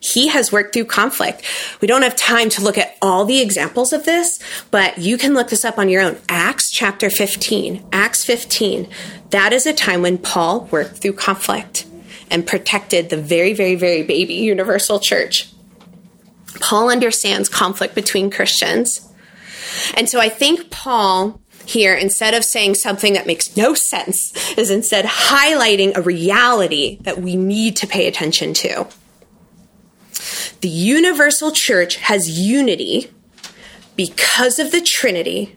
He 0.00 0.28
has 0.28 0.50
worked 0.50 0.72
through 0.72 0.86
conflict. 0.86 1.44
We 1.80 1.86
don't 1.86 2.02
have 2.02 2.16
time 2.16 2.48
to 2.50 2.62
look 2.62 2.78
at 2.78 2.96
all 3.02 3.26
the 3.26 3.40
examples 3.40 3.92
of 3.92 4.04
this, 4.04 4.40
but 4.70 4.96
you 4.98 5.18
can 5.18 5.34
look 5.34 5.50
this 5.50 5.64
up 5.64 5.78
on 5.78 5.90
your 5.90 6.02
own. 6.02 6.16
Acts 6.30 6.70
chapter 6.70 7.10
15. 7.10 7.84
Acts 7.92 8.24
15. 8.24 8.88
That 9.28 9.52
is 9.52 9.66
a 9.66 9.74
time 9.74 10.00
when 10.00 10.16
Paul 10.16 10.68
worked 10.70 10.96
through 10.96 11.12
conflict 11.12 11.86
and 12.30 12.46
protected 12.46 13.10
the 13.10 13.16
very, 13.18 13.52
very, 13.52 13.74
very 13.74 14.02
baby 14.02 14.34
universal 14.34 14.98
church. 14.98 15.51
Paul 16.60 16.90
understands 16.90 17.48
conflict 17.48 17.94
between 17.94 18.30
Christians. 18.30 19.08
And 19.94 20.08
so 20.08 20.20
I 20.20 20.28
think 20.28 20.70
Paul 20.70 21.40
here, 21.64 21.94
instead 21.94 22.34
of 22.34 22.44
saying 22.44 22.74
something 22.74 23.12
that 23.14 23.26
makes 23.26 23.56
no 23.56 23.74
sense, 23.74 24.32
is 24.56 24.70
instead 24.70 25.04
highlighting 25.04 25.96
a 25.96 26.02
reality 26.02 26.98
that 27.02 27.20
we 27.20 27.36
need 27.36 27.76
to 27.76 27.86
pay 27.86 28.06
attention 28.06 28.52
to. 28.54 28.86
The 30.60 30.68
universal 30.68 31.50
church 31.50 31.96
has 31.96 32.38
unity 32.38 33.10
because 33.96 34.58
of 34.58 34.72
the 34.72 34.80
Trinity 34.80 35.56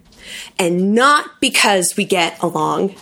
and 0.57 0.93
not 0.93 1.39
because 1.39 1.95
we 1.95 2.05
get 2.05 2.41
along. 2.41 2.95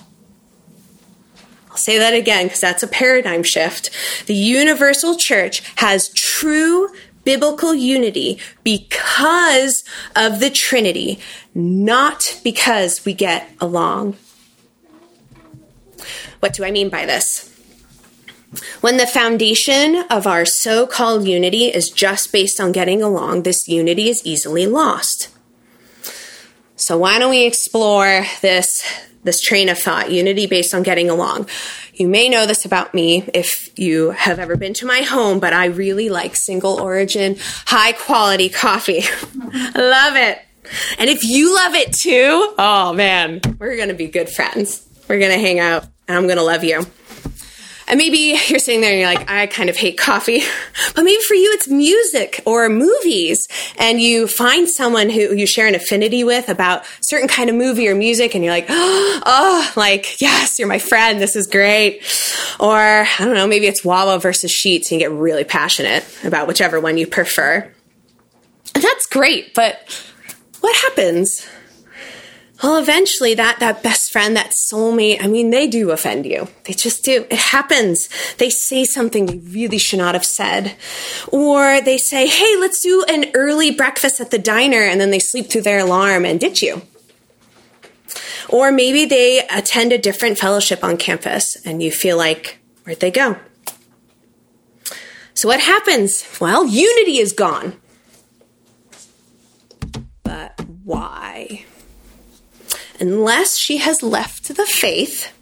I'll 1.69 1.77
say 1.77 1.97
that 1.97 2.13
again 2.13 2.45
because 2.45 2.61
that's 2.61 2.83
a 2.83 2.87
paradigm 2.87 3.41
shift. 3.43 3.89
The 4.27 4.35
universal 4.35 5.15
church 5.15 5.63
has 5.77 6.09
true 6.09 6.89
biblical 7.23 7.73
unity 7.73 8.39
because 8.63 9.83
of 10.15 10.39
the 10.39 10.49
Trinity, 10.49 11.19
not 11.53 12.39
because 12.43 13.05
we 13.05 13.13
get 13.13 13.49
along. 13.59 14.17
What 16.39 16.53
do 16.53 16.65
I 16.65 16.71
mean 16.71 16.89
by 16.89 17.05
this? 17.05 17.49
When 18.81 18.97
the 18.97 19.07
foundation 19.07 20.03
of 20.09 20.27
our 20.27 20.45
so 20.45 20.85
called 20.85 21.27
unity 21.27 21.65
is 21.65 21.89
just 21.89 22.31
based 22.31 22.59
on 22.59 22.71
getting 22.71 23.01
along, 23.01 23.43
this 23.43 23.67
unity 23.67 24.09
is 24.09 24.21
easily 24.25 24.67
lost. 24.67 25.29
So, 26.75 26.97
why 26.97 27.17
don't 27.17 27.29
we 27.29 27.45
explore 27.45 28.25
this, 28.41 28.83
this 29.23 29.41
train 29.41 29.69
of 29.69 29.77
thought, 29.77 30.11
unity 30.11 30.47
based 30.47 30.73
on 30.73 30.83
getting 30.83 31.09
along? 31.09 31.47
You 31.93 32.07
may 32.07 32.29
know 32.29 32.45
this 32.45 32.65
about 32.65 32.93
me 32.93 33.29
if 33.33 33.69
you 33.77 34.11
have 34.11 34.39
ever 34.39 34.55
been 34.55 34.73
to 34.75 34.85
my 34.85 35.01
home, 35.01 35.39
but 35.39 35.53
I 35.53 35.65
really 35.65 36.09
like 36.09 36.35
single 36.35 36.81
origin, 36.81 37.37
high 37.65 37.91
quality 37.91 38.49
coffee. 38.49 39.01
Love 39.75 40.15
it. 40.15 40.39
And 40.97 41.09
if 41.09 41.23
you 41.23 41.53
love 41.53 41.75
it 41.75 41.91
too, 41.91 42.55
oh 42.57 42.93
man, 42.93 43.41
we're 43.59 43.75
going 43.75 43.89
to 43.89 43.93
be 43.93 44.07
good 44.07 44.29
friends. 44.29 44.87
We're 45.09 45.19
going 45.19 45.33
to 45.33 45.37
hang 45.37 45.59
out 45.59 45.85
and 46.07 46.17
I'm 46.17 46.25
going 46.25 46.37
to 46.37 46.43
love 46.43 46.63
you. 46.63 46.85
And 47.93 47.99
maybe 47.99 48.39
you're 48.47 48.57
sitting 48.57 48.81
there 48.81 48.89
and 48.89 48.99
you're 48.99 49.07
like, 49.07 49.29
I 49.29 49.45
kind 49.45 49.69
of 49.69 49.77
hate 49.77 49.99
coffee. 49.99 50.41
But 50.95 51.03
maybe 51.05 51.21
for 51.23 51.35
you, 51.35 51.51
it's 51.53 51.67
music 51.67 52.41
or 52.45 52.67
movies. 52.69 53.47
And 53.77 54.01
you 54.01 54.27
find 54.27 54.67
someone 54.67 55.09
who 55.09 55.35
you 55.35 55.45
share 55.45 55.67
an 55.67 55.75
affinity 55.75 56.23
with 56.23 56.49
about 56.49 56.85
certain 57.01 57.27
kind 57.27 57.49
of 57.49 57.55
movie 57.55 57.87
or 57.87 57.95
music. 57.95 58.33
And 58.33 58.43
you're 58.43 58.53
like, 58.53 58.65
oh, 58.69 59.71
like, 59.75 60.19
yes, 60.21 60.57
you're 60.57 60.67
my 60.67 60.79
friend. 60.79 61.21
This 61.21 61.35
is 61.35 61.45
great. 61.47 62.01
Or 62.59 62.77
I 62.77 63.15
don't 63.19 63.35
know, 63.35 63.47
maybe 63.47 63.67
it's 63.67 63.83
Wawa 63.85 64.19
versus 64.19 64.51
Sheetz. 64.51 64.91
and 64.91 64.93
you 64.93 64.99
get 64.99 65.11
really 65.11 65.43
passionate 65.43 66.03
about 66.23 66.47
whichever 66.47 66.79
one 66.79 66.97
you 66.97 67.05
prefer. 67.05 67.71
And 68.73 68.83
that's 68.83 69.05
great. 69.05 69.53
But 69.53 69.79
what 70.61 70.75
happens 70.75 71.47
well, 72.63 72.77
eventually 72.77 73.33
that, 73.35 73.59
that 73.59 73.83
best 73.83 74.11
friend, 74.11 74.37
that 74.37 74.51
soulmate, 74.51 75.21
I 75.21 75.27
mean, 75.27 75.49
they 75.49 75.67
do 75.67 75.91
offend 75.91 76.25
you. 76.25 76.47
They 76.63 76.71
just 76.73 77.03
do. 77.03 77.25
It 77.29 77.37
happens. 77.37 78.07
They 78.37 78.49
say 78.49 78.85
something 78.85 79.25
they 79.25 79.39
really 79.39 79.77
should 79.77 79.99
not 79.99 80.15
have 80.15 80.23
said. 80.23 80.75
Or 81.27 81.81
they 81.81 81.97
say, 81.97 82.25
hey, 82.25 82.55
let's 82.57 82.81
do 82.81 83.03
an 83.09 83.25
early 83.33 83.71
breakfast 83.71 84.21
at 84.21 84.31
the 84.31 84.39
diner, 84.39 84.81
and 84.81 85.01
then 85.01 85.11
they 85.11 85.19
sleep 85.19 85.49
through 85.49 85.63
their 85.63 85.79
alarm 85.79 86.23
and 86.23 86.39
ditch 86.39 86.61
you. 86.61 86.81
Or 88.47 88.71
maybe 88.71 89.05
they 89.05 89.45
attend 89.49 89.91
a 89.91 89.97
different 89.97 90.37
fellowship 90.37 90.83
on 90.83 90.95
campus 90.97 91.57
and 91.65 91.81
you 91.81 91.91
feel 91.91 92.17
like, 92.17 92.59
where'd 92.83 92.99
they 92.99 93.11
go? 93.11 93.37
So 95.33 95.47
what 95.47 95.59
happens? 95.59 96.25
Well, 96.39 96.65
unity 96.65 97.17
is 97.17 97.33
gone. 97.33 97.73
But 100.23 100.59
why? 100.83 101.65
Unless 103.03 103.57
she 103.57 103.77
has 103.77 104.01
left 104.01 104.55
the 104.55 104.65
faith, 104.65 105.33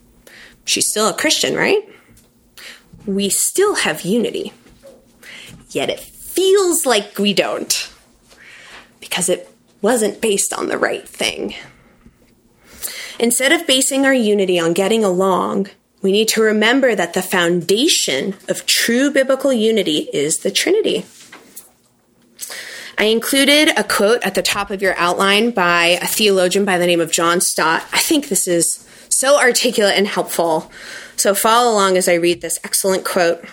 she's 0.66 0.90
still 0.90 1.08
a 1.08 1.14
Christian, 1.14 1.56
right? 1.56 1.88
We 3.06 3.30
still 3.30 3.76
have 3.76 4.02
unity. 4.02 4.52
Yet 5.70 5.90
it 5.90 6.00
feels 6.00 6.88
like 6.88 7.20
we 7.20 7.34
don't 7.34 7.94
because 9.00 9.30
it 9.30 9.48
wasn't 9.82 10.22
based 10.22 10.54
on 10.54 10.70
the 10.70 10.78
right 10.78 11.08
thing. 11.08 11.54
Instead 13.20 13.52
of 13.52 13.68
basing 13.68 14.06
our 14.06 14.14
unity 14.14 14.60
on 14.60 14.74
getting 14.74 15.04
along, 15.04 15.68
we 16.02 16.12
need 16.12 16.30
to 16.30 16.42
remember 16.42 16.96
that 16.96 17.14
the 17.14 17.22
foundation 17.22 18.34
of 18.50 18.66
true 18.66 19.12
biblical 19.12 19.54
unity 19.54 20.10
is 20.12 20.40
the 20.40 20.50
Trinity. 20.50 21.06
I 23.02 23.06
included 23.06 23.72
a 23.76 23.84
quote 23.84 24.22
at 24.22 24.36
the 24.36 24.44
top 24.44 24.70
of 24.70 24.84
your 24.84 24.94
outline 24.96 25.50
by 25.50 25.98
a 26.04 26.06
theologian 26.06 26.66
by 26.66 26.78
the 26.78 26.86
name 26.86 27.02
of 27.02 27.12
John 27.12 27.42
Stott. 27.42 27.84
I 27.92 27.98
think 27.98 28.28
this 28.28 28.48
is 28.48 28.88
so 29.10 29.40
articulate 29.40 29.98
and 29.98 30.06
helpful. 30.06 30.72
So 31.16 31.34
follow 31.34 31.72
along 31.72 31.98
as 31.98 32.08
I 32.08 32.14
read 32.14 32.42
this 32.42 32.60
excellent 32.64 33.04
quote. 33.04 33.44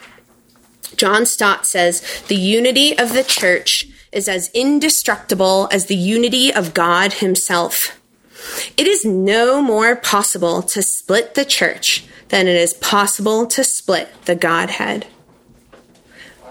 John 0.96 1.24
Stott 1.24 1.64
says, 1.64 2.02
The 2.28 2.36
unity 2.36 2.98
of 2.98 3.14
the 3.14 3.24
church 3.24 3.86
is 4.12 4.28
as 4.28 4.50
indestructible 4.52 5.66
as 5.72 5.86
the 5.86 5.96
unity 5.96 6.52
of 6.52 6.74
God 6.74 7.14
Himself. 7.14 7.98
It 8.76 8.86
is 8.86 9.02
no 9.02 9.62
more 9.62 9.96
possible 9.96 10.60
to 10.60 10.82
split 10.82 11.36
the 11.36 11.46
church 11.46 12.04
than 12.28 12.48
it 12.48 12.56
is 12.56 12.74
possible 12.74 13.46
to 13.46 13.64
split 13.64 14.10
the 14.26 14.36
Godhead. 14.36 15.06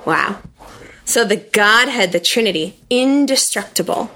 Wow. 0.04 0.42
So 1.08 1.24
the 1.24 1.38
Godhead, 1.38 2.12
the 2.12 2.20
Trinity, 2.20 2.76
indestructible. 2.90 4.12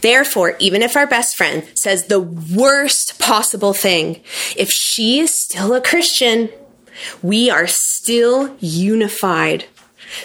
Therefore, 0.00 0.56
even 0.58 0.82
if 0.82 0.96
our 0.96 1.06
best 1.06 1.36
friend 1.36 1.62
says 1.76 2.06
the 2.06 2.20
worst 2.20 3.20
possible 3.20 3.72
thing, 3.72 4.20
if 4.56 4.68
she 4.68 5.20
is 5.20 5.40
still 5.40 5.72
a 5.72 5.80
Christian, 5.80 6.50
we 7.22 7.48
are 7.48 7.68
still 7.68 8.56
unified 8.58 9.66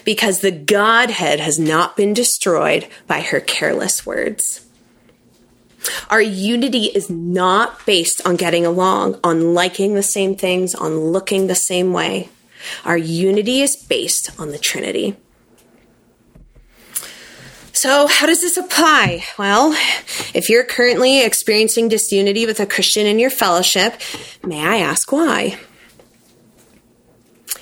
because 0.03 0.41
the 0.41 0.51
Godhead 0.51 1.39
has 1.39 1.60
not 1.60 1.96
been 1.96 2.15
destroyed 2.15 2.88
by 3.05 3.22
her 3.22 3.39
careless 3.39 4.03
words. 4.03 4.65
Our 6.10 6.22
unity 6.22 6.86
is 6.86 7.12
not 7.12 7.86
based 7.86 8.25
on 8.25 8.38
getting 8.38 8.65
along, 8.65 9.20
on 9.24 9.53
liking 9.53 9.93
the 9.93 10.03
same 10.03 10.36
things, 10.36 10.74
on 10.74 10.98
looking 10.98 11.46
the 11.46 11.55
same 11.55 11.93
way. 11.93 12.29
Our 12.86 12.98
unity 12.98 13.62
is 13.62 13.75
based 13.75 14.39
on 14.39 14.50
the 14.50 14.60
Trinity. 14.60 15.15
So, 17.81 18.05
how 18.05 18.27
does 18.27 18.41
this 18.41 18.57
apply? 18.57 19.23
Well, 19.39 19.73
if 20.35 20.51
you're 20.51 20.63
currently 20.63 21.23
experiencing 21.25 21.89
disunity 21.89 22.45
with 22.45 22.59
a 22.59 22.67
Christian 22.67 23.07
in 23.07 23.17
your 23.17 23.31
fellowship, 23.31 24.00
may 24.43 24.63
I 24.63 24.77
ask 24.77 25.11
why? 25.11 25.57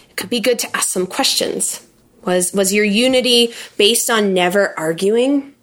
It 0.09 0.17
could 0.17 0.29
be 0.29 0.41
good 0.41 0.59
to 0.59 0.75
ask 0.75 0.89
some 0.89 1.07
questions. 1.07 1.88
Was, 2.25 2.51
was 2.51 2.73
your 2.73 2.83
unity 2.83 3.53
based 3.77 4.09
on 4.09 4.33
never 4.33 4.77
arguing 4.77 5.55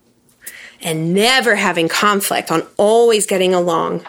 and 0.81 1.13
never 1.13 1.57
having 1.57 1.91
conflict, 1.91 2.51
on 2.51 2.67
always 2.79 3.27
getting 3.27 3.53
along? 3.53 4.07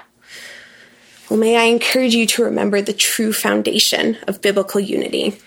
Well, 1.30 1.42
may 1.42 1.58
I 1.58 1.63
encourage 1.63 2.16
you 2.16 2.25
to 2.25 2.46
remember 2.46 2.82
the 2.82 2.94
true 2.94 3.34
foundation 3.34 4.18
of 4.30 4.42
biblical 4.42 4.80
unity 4.80 5.42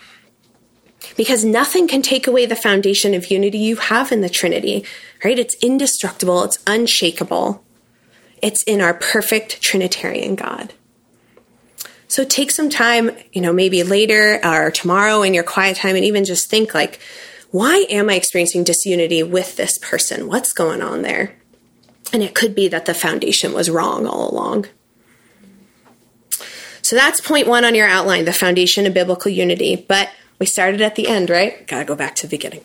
because 1.17 1.45
nothing 1.45 1.89
can 1.89 2.03
take 2.03 2.27
away 2.27 2.47
the 2.47 2.57
foundation 2.57 3.15
of 3.15 3.31
unity 3.31 3.59
you 3.59 3.77
have 3.77 4.13
in 4.13 4.21
the 4.21 4.29
Trinity, 4.29 4.85
right? 5.25 5.39
It's 5.39 5.55
indestructible, 5.63 6.45
it's 6.45 6.59
unshakable. 6.67 7.65
It's 8.43 8.63
in 8.63 8.81
our 8.81 8.95
perfect 8.95 9.61
Trinitarian 9.61 10.35
God. 10.35 10.73
So 12.09 12.25
take 12.25 12.51
some 12.51 12.71
time, 12.71 13.13
you 13.33 13.41
know, 13.41 13.53
maybe 13.53 13.83
later 13.83 14.41
or 14.45 14.71
tomorrow 14.71 15.23
in 15.23 15.35
your 15.35 15.45
quiet 15.45 15.77
time 15.77 15.95
and 15.95 16.05
even 16.05 16.25
just 16.25 16.51
think 16.51 16.75
like, 16.75 16.99
why 17.51 17.87
am 17.91 18.09
I 18.11 18.15
experiencing 18.15 18.65
disunity 18.65 19.23
with 19.23 19.57
this 19.57 19.79
person? 19.79 20.27
What's 20.27 20.53
going 20.53 20.83
on 20.83 21.03
there? 21.03 21.37
And 22.13 22.23
it 22.23 22.35
could 22.35 22.55
be 22.55 22.67
that 22.69 22.87
the 22.87 22.95
foundation 22.95 23.53
was 23.53 23.71
wrong 23.71 24.07
all 24.07 24.31
along. 24.33 24.67
So 26.83 26.97
that's 26.97 27.21
point 27.21 27.47
one 27.47 27.65
on 27.65 27.77
your 27.77 27.87
outline 27.87 28.25
the 28.25 28.33
foundation 28.33 28.87
of 28.87 28.95
biblical 28.95 29.31
unity. 29.31 29.77
But 29.77 30.11
we 30.41 30.47
started 30.47 30.81
at 30.81 30.97
the 30.97 31.07
end, 31.07 31.31
right? 31.31 31.65
Gotta 31.69 31.85
go 31.85 31.95
back 31.95 32.17
to 32.17 32.27
the 32.27 32.31
beginning. 32.31 32.65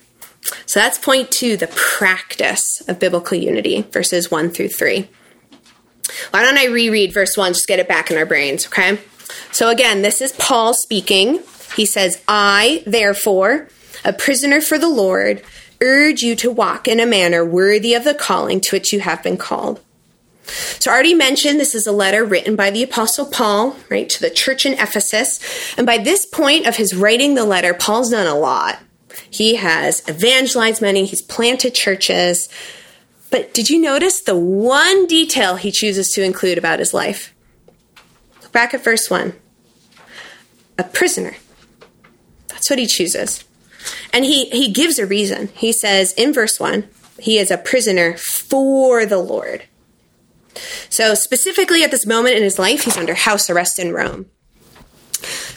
So 0.66 0.80
that's 0.80 0.98
point 0.98 1.30
two 1.30 1.58
the 1.58 1.68
practice 1.68 2.82
of 2.88 3.00
biblical 3.00 3.38
unity, 3.38 3.82
verses 3.84 4.32
one 4.32 4.50
through 4.50 4.70
three. 4.70 5.10
Why 6.32 6.44
don't 6.44 6.58
I 6.58 6.66
reread 6.66 7.14
verse 7.14 7.38
one, 7.38 7.54
just 7.54 7.68
get 7.68 7.80
it 7.80 7.88
back 7.88 8.10
in 8.10 8.18
our 8.18 8.26
brains, 8.26 8.66
okay? 8.68 9.00
So 9.52 9.70
again, 9.70 10.02
this 10.02 10.22
is 10.22 10.32
Paul 10.34 10.74
speaking. 10.74 11.42
He 11.76 11.86
says, 11.86 12.22
I, 12.28 12.84
therefore, 12.86 13.70
a 14.04 14.14
prisoner 14.14 14.62
for 14.62 14.78
the 14.78 14.88
Lord, 14.88 15.42
urge 15.82 16.22
you 16.22 16.36
to 16.38 16.52
walk 16.52 16.88
in 16.88 17.00
a 17.00 17.06
manner 17.06 17.44
worthy 17.44 17.94
of 17.96 18.04
the 18.04 18.14
calling 18.14 18.62
to 18.62 18.76
which 18.76 18.94
you 18.94 19.02
have 19.02 19.24
been 19.24 19.38
called. 19.38 19.82
So, 20.48 20.92
I 20.92 20.94
already 20.94 21.14
mentioned 21.14 21.60
this 21.60 21.76
is 21.76 21.88
a 21.88 21.92
letter 21.92 22.24
written 22.24 22.56
by 22.56 22.70
the 22.70 22.84
Apostle 22.84 23.26
Paul, 23.26 23.76
right, 23.90 24.08
to 24.10 24.22
the 24.22 24.30
church 24.30 24.66
in 24.66 24.74
Ephesus. 24.74 25.40
And 25.78 25.86
by 25.86 25.98
this 25.98 26.26
point 26.26 26.68
of 26.68 26.76
his 26.76 26.94
writing 26.96 27.34
the 27.34 27.46
letter, 27.46 27.74
Paul's 27.74 28.12
done 28.12 28.28
a 28.28 28.38
lot. 28.38 28.80
He 29.30 29.56
has 29.56 30.08
evangelized 30.08 30.82
many, 30.82 31.06
he's 31.06 31.22
planted 31.22 31.74
churches. 31.74 32.50
But 33.32 33.54
did 33.54 33.70
you 33.70 33.82
notice 33.82 34.22
the 34.22 34.38
one 34.38 35.08
detail 35.08 35.56
he 35.56 35.72
chooses 35.72 36.12
to 36.12 36.24
include 36.24 36.58
about 36.58 36.80
his 36.80 36.94
life? 36.94 37.34
Look 38.42 38.52
back 38.52 38.74
at 38.74 38.84
verse 38.84 39.10
1. 39.10 39.34
A 40.78 40.84
prisoner. 40.84 41.36
That's 42.48 42.70
what 42.70 42.80
he 42.80 42.86
chooses. 42.86 43.44
And 44.14 44.26
he, 44.26 44.50
he 44.50 44.72
gives 44.72 45.00
a 45.00 45.06
reason. 45.06 45.50
He 45.50 45.74
says 45.74 46.14
in 46.14 46.34
verse 46.34 46.60
1, 46.60 46.88
he 47.20 47.38
is 47.38 47.52
a 47.52 47.58
prisoner 47.58 48.16
for 48.18 49.06
the 49.06 49.18
Lord. 49.18 49.64
So, 50.90 51.14
specifically 51.14 51.84
at 51.84 51.92
this 51.92 52.06
moment 52.06 52.36
in 52.36 52.44
his 52.44 52.60
life, 52.60 52.84
he's 52.84 52.98
under 52.98 53.14
house 53.14 53.50
arrest 53.50 53.80
in 53.80 53.94
Rome. 53.94 54.28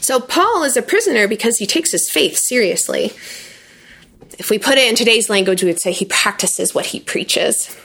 So, 0.00 0.20
Paul 0.20 0.64
is 0.64 0.76
a 0.76 0.82
prisoner 0.82 1.28
because 1.28 1.58
he 1.58 1.66
takes 1.66 1.92
his 1.92 2.10
faith 2.10 2.36
seriously. 2.36 3.12
If 4.38 4.50
we 4.50 4.58
put 4.58 4.78
it 4.78 4.88
in 4.88 4.94
today's 4.94 5.28
language, 5.28 5.62
we 5.62 5.70
would 5.70 5.80
say 5.80 5.92
he 5.92 6.04
practices 6.04 6.74
what 6.74 6.86
he 6.86 7.00
preaches. 7.00 7.76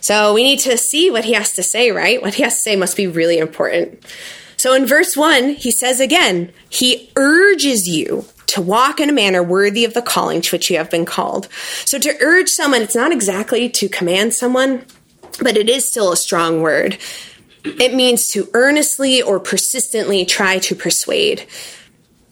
So, 0.00 0.34
we 0.34 0.42
need 0.42 0.60
to 0.60 0.76
see 0.78 1.10
what 1.10 1.24
he 1.24 1.32
has 1.32 1.52
to 1.52 1.62
say, 1.62 1.90
right? 1.90 2.20
What 2.22 2.34
he 2.34 2.42
has 2.42 2.54
to 2.54 2.60
say 2.60 2.76
must 2.76 2.96
be 2.96 3.06
really 3.06 3.38
important. 3.38 4.04
So, 4.56 4.74
in 4.74 4.86
verse 4.86 5.16
1, 5.16 5.50
he 5.50 5.70
says 5.70 6.00
again, 6.00 6.52
he 6.68 7.10
urges 7.16 7.86
you 7.86 8.24
to 8.56 8.62
walk 8.62 9.00
in 9.00 9.10
a 9.10 9.12
manner 9.12 9.42
worthy 9.42 9.84
of 9.84 9.94
the 9.94 10.02
calling 10.02 10.40
to 10.40 10.54
which 10.54 10.70
you 10.70 10.78
have 10.78 10.90
been 10.90 11.04
called. 11.04 11.48
So 11.84 11.98
to 11.98 12.16
urge 12.20 12.48
someone, 12.48 12.82
it's 12.82 12.94
not 12.94 13.12
exactly 13.12 13.68
to 13.68 13.88
command 13.88 14.34
someone, 14.34 14.86
but 15.42 15.56
it 15.56 15.68
is 15.68 15.88
still 15.88 16.12
a 16.12 16.16
strong 16.16 16.60
word. 16.60 16.98
It 17.64 17.94
means 17.94 18.28
to 18.28 18.48
earnestly 18.54 19.22
or 19.22 19.40
persistently 19.40 20.24
try 20.24 20.58
to 20.60 20.74
persuade. 20.74 21.46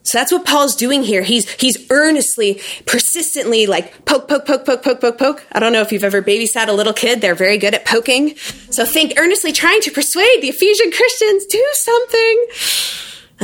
So 0.04 0.18
that's 0.18 0.30
what 0.30 0.44
Paul's 0.44 0.76
doing 0.76 1.02
here. 1.02 1.22
He's 1.22 1.50
he's 1.52 1.90
earnestly, 1.90 2.60
persistently 2.84 3.66
like 3.66 4.04
poke, 4.04 4.28
poke, 4.28 4.44
poke, 4.46 4.66
poke, 4.66 4.82
poke, 4.82 5.00
poke, 5.00 5.18
poke. 5.18 5.46
I 5.50 5.60
don't 5.60 5.72
know 5.72 5.80
if 5.80 5.92
you've 5.92 6.04
ever 6.04 6.20
babysat 6.20 6.68
a 6.68 6.72
little 6.72 6.92
kid. 6.92 7.22
They're 7.22 7.34
very 7.34 7.56
good 7.56 7.74
at 7.74 7.86
poking. 7.86 8.36
So 8.70 8.84
think 8.84 9.14
earnestly 9.18 9.50
trying 9.50 9.80
to 9.80 9.90
persuade 9.90 10.42
the 10.42 10.50
Ephesian 10.50 10.92
Christians, 10.92 11.46
do 11.46 11.64
something. 11.72 12.46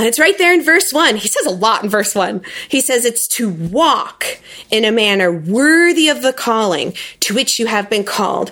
And 0.00 0.08
it's 0.08 0.18
right 0.18 0.38
there 0.38 0.54
in 0.54 0.64
verse 0.64 0.94
1. 0.94 1.16
He 1.16 1.28
says 1.28 1.44
a 1.44 1.50
lot 1.50 1.84
in 1.84 1.90
verse 1.90 2.14
1. 2.14 2.40
He 2.70 2.80
says 2.80 3.04
it's 3.04 3.28
to 3.36 3.50
walk 3.50 4.40
in 4.70 4.86
a 4.86 4.90
manner 4.90 5.30
worthy 5.30 6.08
of 6.08 6.22
the 6.22 6.32
calling 6.32 6.94
to 7.20 7.34
which 7.34 7.58
you 7.58 7.66
have 7.66 7.90
been 7.90 8.04
called. 8.04 8.50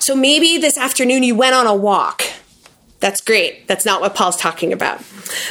So 0.00 0.16
maybe 0.16 0.58
this 0.58 0.76
afternoon 0.76 1.22
you 1.22 1.36
went 1.36 1.54
on 1.54 1.68
a 1.68 1.74
walk. 1.74 2.24
That's 2.98 3.20
great. 3.20 3.68
That's 3.68 3.84
not 3.84 4.00
what 4.00 4.16
Paul's 4.16 4.38
talking 4.38 4.72
about. 4.72 5.00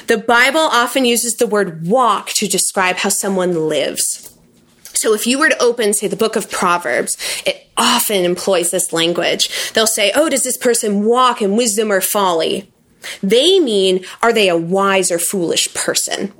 The 0.07 0.17
Bible 0.17 0.59
often 0.59 1.05
uses 1.05 1.37
the 1.37 1.47
word 1.47 1.87
walk 1.87 2.27
to 2.31 2.47
describe 2.49 2.97
how 2.97 3.07
someone 3.07 3.69
lives. 3.69 4.37
So 4.95 5.13
if 5.13 5.25
you 5.25 5.39
were 5.39 5.47
to 5.47 5.63
open, 5.63 5.93
say, 5.93 6.09
the 6.09 6.17
book 6.17 6.35
of 6.35 6.51
Proverbs, 6.51 7.15
it 7.45 7.69
often 7.77 8.25
employs 8.25 8.71
this 8.71 8.91
language. 8.91 9.71
They'll 9.71 9.87
say, 9.87 10.11
Oh, 10.13 10.27
does 10.27 10.43
this 10.43 10.57
person 10.57 11.05
walk 11.05 11.41
in 11.41 11.55
wisdom 11.55 11.89
or 11.89 12.01
folly? 12.01 12.69
They 13.21 13.59
mean, 13.59 14.05
are 14.21 14.33
they 14.33 14.49
a 14.49 14.57
wise 14.57 15.11
or 15.11 15.19
foolish 15.19 15.73
person? 15.73 16.33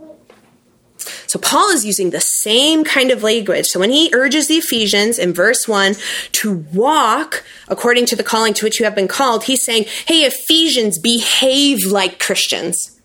So 1.28 1.40
Paul 1.40 1.70
is 1.70 1.86
using 1.86 2.10
the 2.10 2.22
same 2.22 2.84
kind 2.84 3.12
of 3.12 3.24
language. 3.24 3.68
So 3.68 3.80
when 3.80 3.92
he 3.92 4.10
urges 4.14 4.48
the 4.48 4.56
Ephesians 4.56 5.20
in 5.20 5.34
verse 5.34 5.68
1 5.68 5.96
to 6.34 6.66
walk 6.74 7.44
according 7.68 8.06
to 8.08 8.16
the 8.16 8.24
calling 8.24 8.54
to 8.56 8.66
which 8.66 8.80
you 8.80 8.86
have 8.86 8.96
been 8.96 9.08
called, 9.08 9.46
he's 9.46 9.64
saying, 9.64 9.86
hey, 10.06 10.22
Ephesians, 10.22 11.00
behave 11.00 11.86
like 11.86 12.20
Christians. 12.20 13.00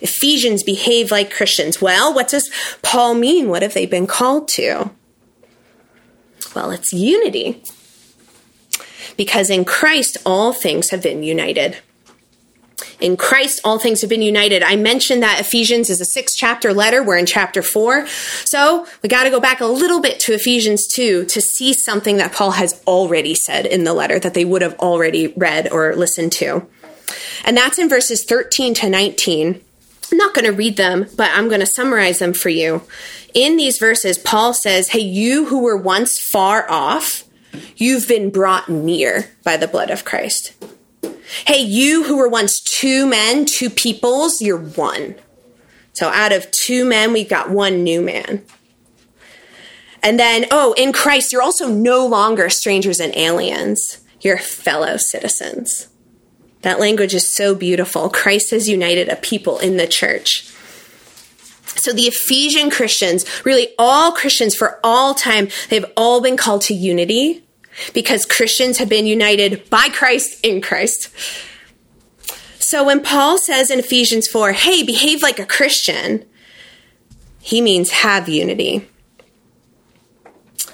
Ephesians, 0.00 0.62
behave 0.62 1.10
like 1.10 1.32
Christians. 1.32 1.80
Well, 1.80 2.12
what 2.12 2.28
does 2.28 2.50
Paul 2.82 3.14
mean? 3.14 3.48
What 3.48 3.62
have 3.62 3.74
they 3.74 3.86
been 3.86 4.06
called 4.06 4.48
to? 4.48 4.90
Well, 6.54 6.70
it's 6.70 6.92
unity. 6.92 7.62
Because 9.16 9.50
in 9.50 9.64
Christ, 9.64 10.16
all 10.26 10.52
things 10.52 10.90
have 10.90 11.02
been 11.02 11.22
united. 11.22 11.78
In 13.00 13.16
Christ, 13.16 13.60
all 13.64 13.78
things 13.78 14.00
have 14.00 14.10
been 14.10 14.22
united. 14.22 14.62
I 14.62 14.76
mentioned 14.76 15.22
that 15.22 15.40
Ephesians 15.40 15.90
is 15.90 16.00
a 16.00 16.04
six 16.04 16.34
chapter 16.34 16.72
letter. 16.72 17.02
We're 17.02 17.16
in 17.16 17.26
chapter 17.26 17.62
four. 17.62 18.06
So 18.44 18.86
we 19.02 19.08
got 19.08 19.24
to 19.24 19.30
go 19.30 19.40
back 19.40 19.60
a 19.60 19.66
little 19.66 20.00
bit 20.00 20.20
to 20.20 20.34
Ephesians 20.34 20.86
2 20.86 21.26
to 21.26 21.40
see 21.40 21.72
something 21.72 22.16
that 22.16 22.32
Paul 22.32 22.52
has 22.52 22.82
already 22.86 23.34
said 23.34 23.66
in 23.66 23.84
the 23.84 23.94
letter 23.94 24.18
that 24.18 24.34
they 24.34 24.44
would 24.44 24.62
have 24.62 24.78
already 24.78 25.28
read 25.28 25.70
or 25.70 25.94
listened 25.94 26.32
to. 26.32 26.66
And 27.44 27.56
that's 27.56 27.78
in 27.78 27.88
verses 27.88 28.24
13 28.24 28.74
to 28.74 28.88
19. 28.88 29.60
I'm 30.10 30.18
not 30.18 30.34
going 30.34 30.44
to 30.44 30.52
read 30.52 30.76
them, 30.76 31.06
but 31.16 31.30
I'm 31.32 31.48
going 31.48 31.60
to 31.60 31.66
summarize 31.66 32.18
them 32.18 32.34
for 32.34 32.48
you. 32.48 32.82
In 33.34 33.56
these 33.56 33.78
verses, 33.78 34.18
Paul 34.18 34.54
says, 34.54 34.88
Hey, 34.88 35.00
you 35.00 35.46
who 35.46 35.62
were 35.62 35.76
once 35.76 36.18
far 36.20 36.70
off, 36.70 37.24
you've 37.76 38.06
been 38.06 38.30
brought 38.30 38.68
near 38.68 39.30
by 39.42 39.56
the 39.56 39.68
blood 39.68 39.90
of 39.90 40.04
Christ. 40.04 40.52
Hey, 41.46 41.60
you 41.60 42.04
who 42.04 42.16
were 42.16 42.28
once 42.28 42.60
two 42.60 43.06
men, 43.06 43.44
two 43.44 43.70
peoples, 43.70 44.40
you're 44.40 44.58
one. 44.58 45.16
So 45.92 46.08
out 46.08 46.32
of 46.32 46.50
two 46.50 46.84
men, 46.84 47.12
we've 47.12 47.28
got 47.28 47.50
one 47.50 47.84
new 47.84 48.00
man. 48.00 48.44
And 50.02 50.18
then, 50.18 50.46
oh, 50.50 50.74
in 50.76 50.92
Christ, 50.92 51.32
you're 51.32 51.42
also 51.42 51.68
no 51.68 52.06
longer 52.06 52.50
strangers 52.50 53.00
and 53.00 53.16
aliens. 53.16 53.98
You're 54.20 54.38
fellow 54.38 54.96
citizens. 54.96 55.88
That 56.62 56.80
language 56.80 57.14
is 57.14 57.34
so 57.34 57.54
beautiful. 57.54 58.08
Christ 58.08 58.50
has 58.50 58.68
united 58.68 59.08
a 59.08 59.16
people 59.16 59.58
in 59.58 59.76
the 59.76 59.86
church. 59.86 60.50
So 61.76 61.92
the 61.92 62.02
Ephesian 62.02 62.70
Christians, 62.70 63.24
really 63.44 63.68
all 63.78 64.12
Christians 64.12 64.54
for 64.54 64.78
all 64.84 65.14
time, 65.14 65.48
they've 65.68 65.84
all 65.96 66.20
been 66.20 66.36
called 66.36 66.62
to 66.62 66.74
unity 66.74 67.44
because 67.92 68.26
Christians 68.26 68.78
have 68.78 68.88
been 68.88 69.06
united 69.06 69.68
by 69.70 69.88
Christ 69.88 70.44
in 70.44 70.60
Christ. 70.60 71.10
So 72.58 72.84
when 72.84 73.02
Paul 73.02 73.38
says 73.38 73.70
in 73.70 73.78
Ephesians 73.78 74.26
4, 74.26 74.52
hey, 74.52 74.82
behave 74.82 75.22
like 75.22 75.38
a 75.38 75.46
Christian, 75.46 76.24
he 77.40 77.60
means 77.60 77.90
have 77.90 78.28
unity. 78.28 78.88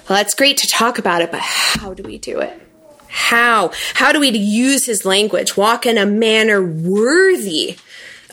Well, 0.09 0.17
that's 0.17 0.33
great 0.33 0.57
to 0.57 0.67
talk 0.67 0.97
about 0.97 1.21
it, 1.21 1.31
but 1.31 1.41
how 1.41 1.93
do 1.93 2.03
we 2.03 2.17
do 2.17 2.39
it? 2.39 2.59
How? 3.07 3.71
How 3.93 4.11
do 4.11 4.19
we 4.19 4.29
use 4.29 4.85
his 4.85 5.05
language? 5.05 5.57
Walk 5.57 5.85
in 5.85 5.97
a 5.97 6.05
manner 6.05 6.63
worthy 6.63 7.77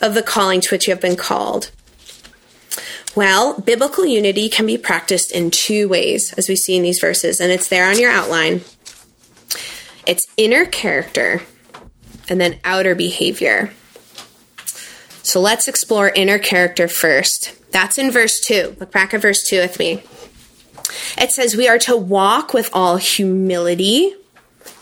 of 0.01 0.13
the 0.13 0.23
calling 0.23 0.61
to 0.61 0.69
which 0.73 0.87
you 0.87 0.93
have 0.93 1.01
been 1.01 1.17
called. 1.17 1.71
Well, 3.15 3.59
biblical 3.59 4.05
unity 4.05 4.49
can 4.49 4.65
be 4.65 4.77
practiced 4.77 5.31
in 5.31 5.51
two 5.51 5.89
ways, 5.89 6.33
as 6.37 6.47
we 6.47 6.55
see 6.55 6.75
in 6.75 6.83
these 6.83 6.99
verses, 6.99 7.39
and 7.39 7.51
it's 7.51 7.67
there 7.67 7.89
on 7.89 7.99
your 7.99 8.11
outline. 8.11 8.61
It's 10.05 10.27
inner 10.37 10.65
character 10.65 11.41
and 12.29 12.39
then 12.39 12.59
outer 12.63 12.95
behavior. 12.95 13.71
So 15.23 15.41
let's 15.41 15.67
explore 15.67 16.09
inner 16.09 16.39
character 16.39 16.87
first. 16.87 17.55
That's 17.71 17.97
in 17.97 18.11
verse 18.11 18.39
2. 18.39 18.77
Look 18.79 18.91
back 18.91 19.13
at 19.13 19.21
verse 19.21 19.43
2 19.47 19.59
with 19.59 19.79
me. 19.79 20.03
It 21.17 21.31
says, 21.31 21.55
We 21.55 21.67
are 21.67 21.77
to 21.79 21.95
walk 21.95 22.53
with 22.53 22.69
all 22.73 22.97
humility, 22.97 24.13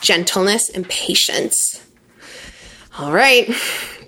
gentleness, 0.02 0.70
and 0.70 0.88
patience. 0.88 1.86
All 2.98 3.12
right. 3.12 3.50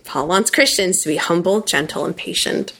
Paul 0.05 0.27
wants 0.27 0.49
Christians 0.49 1.01
to 1.01 1.09
be 1.09 1.17
humble, 1.17 1.61
gentle, 1.61 2.05
and 2.05 2.15
patient. 2.15 2.73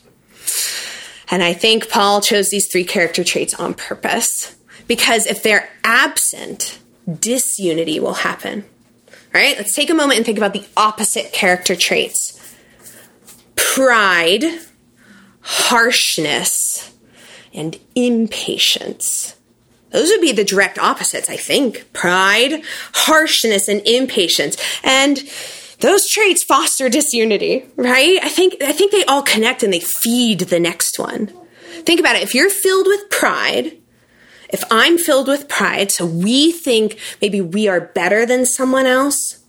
And 1.32 1.44
I 1.44 1.54
think 1.54 1.90
Paul 1.90 2.22
chose 2.22 2.50
these 2.50 2.72
three 2.72 2.84
character 2.84 3.24
traits 3.24 3.54
on 3.54 3.74
purpose 3.74 4.56
because 4.88 5.26
if 5.26 5.44
they're 5.44 5.70
absent, 5.84 6.80
disunity 7.20 8.00
will 8.00 8.14
happen. 8.14 8.66
All 9.34 9.42
right, 9.42 9.58
let's 9.58 9.76
take 9.76 9.92
a 9.92 9.94
moment 9.94 10.18
and 10.18 10.26
think 10.26 10.40
about 10.40 10.54
the 10.54 10.66
opposite 10.76 11.32
character 11.32 11.76
traits 11.76 12.36
pride, 13.56 14.44
harshness, 15.42 16.92
and 17.54 17.78
impatience. 17.94 19.36
Those 19.92 20.10
would 20.10 20.22
be 20.22 20.32
the 20.32 20.44
direct 20.44 20.78
opposites, 20.80 21.30
I 21.30 21.38
think. 21.38 21.92
Pride, 21.94 22.64
harshness, 22.94 23.68
and 23.68 23.82
impatience. 23.88 24.58
And 24.84 25.20
those 25.80 26.08
traits 26.08 26.44
foster 26.44 26.90
disunity, 26.90 27.66
right? 27.76 28.20
I 28.22 28.30
think, 28.30 28.62
I 28.62 28.72
think 28.72 28.92
they 28.92 29.06
all 29.06 29.22
connect 29.22 29.64
and 29.64 29.74
they 29.74 29.80
feed 29.80 30.42
the 30.42 30.60
next 30.60 31.00
one. 31.00 31.32
Think 31.84 32.00
about 32.00 32.16
it. 32.16 32.24
If 32.24 32.36
you're 32.36 32.50
filled 32.50 32.88
with 32.88 33.10
pride, 33.10 33.78
if 34.50 34.64
I'm 34.72 34.98
filled 34.98 35.28
with 35.28 35.48
pride, 35.48 35.92
so 35.92 36.06
we 36.06 36.52
think 36.52 37.00
maybe 37.22 37.40
we 37.40 37.68
are 37.68 37.80
better 37.80 38.26
than 38.26 38.46
someone 38.46 38.86
else, 38.86 39.40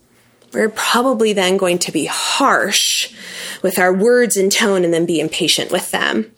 we're 0.53 0.69
probably 0.69 1.33
then 1.33 1.57
going 1.57 1.79
to 1.79 1.91
be 1.91 2.05
harsh 2.05 3.13
with 3.61 3.79
our 3.79 3.93
words 3.93 4.37
and 4.37 4.51
tone 4.51 4.83
and 4.83 4.93
then 4.93 5.05
be 5.05 5.19
impatient 5.19 5.71
with 5.71 5.91
them. 5.91 6.31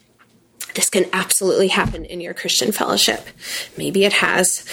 This 0.76 0.90
can 0.90 1.06
absolutely 1.14 1.68
happen 1.68 2.06
in 2.06 2.20
your 2.20 2.34
Christian 2.34 2.72
fellowship. 2.72 3.28
Maybe 3.78 4.06
it 4.06 4.14
has. 4.14 4.66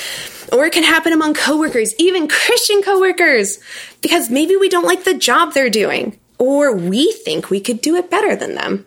Or 0.53 0.67
it 0.67 0.73
can 0.73 0.85
happen 0.85 1.13
among 1.13 1.35
coworkers, 1.35 1.95
even 1.99 2.29
Christian 2.29 2.83
coworkers, 2.83 3.59
because 4.01 4.31
maybe 4.31 4.57
we 4.57 4.69
don't 4.69 4.87
like 4.87 5.05
the 5.05 5.15
job 5.15 5.53
they're 5.53 5.71
doing, 5.71 6.19
or 6.39 6.75
we 6.75 7.13
think 7.13 7.51
we 7.51 7.61
could 7.61 7.81
do 7.81 7.97
it 7.97 8.11
better 8.11 8.35
than 8.35 8.55
them. 8.55 8.87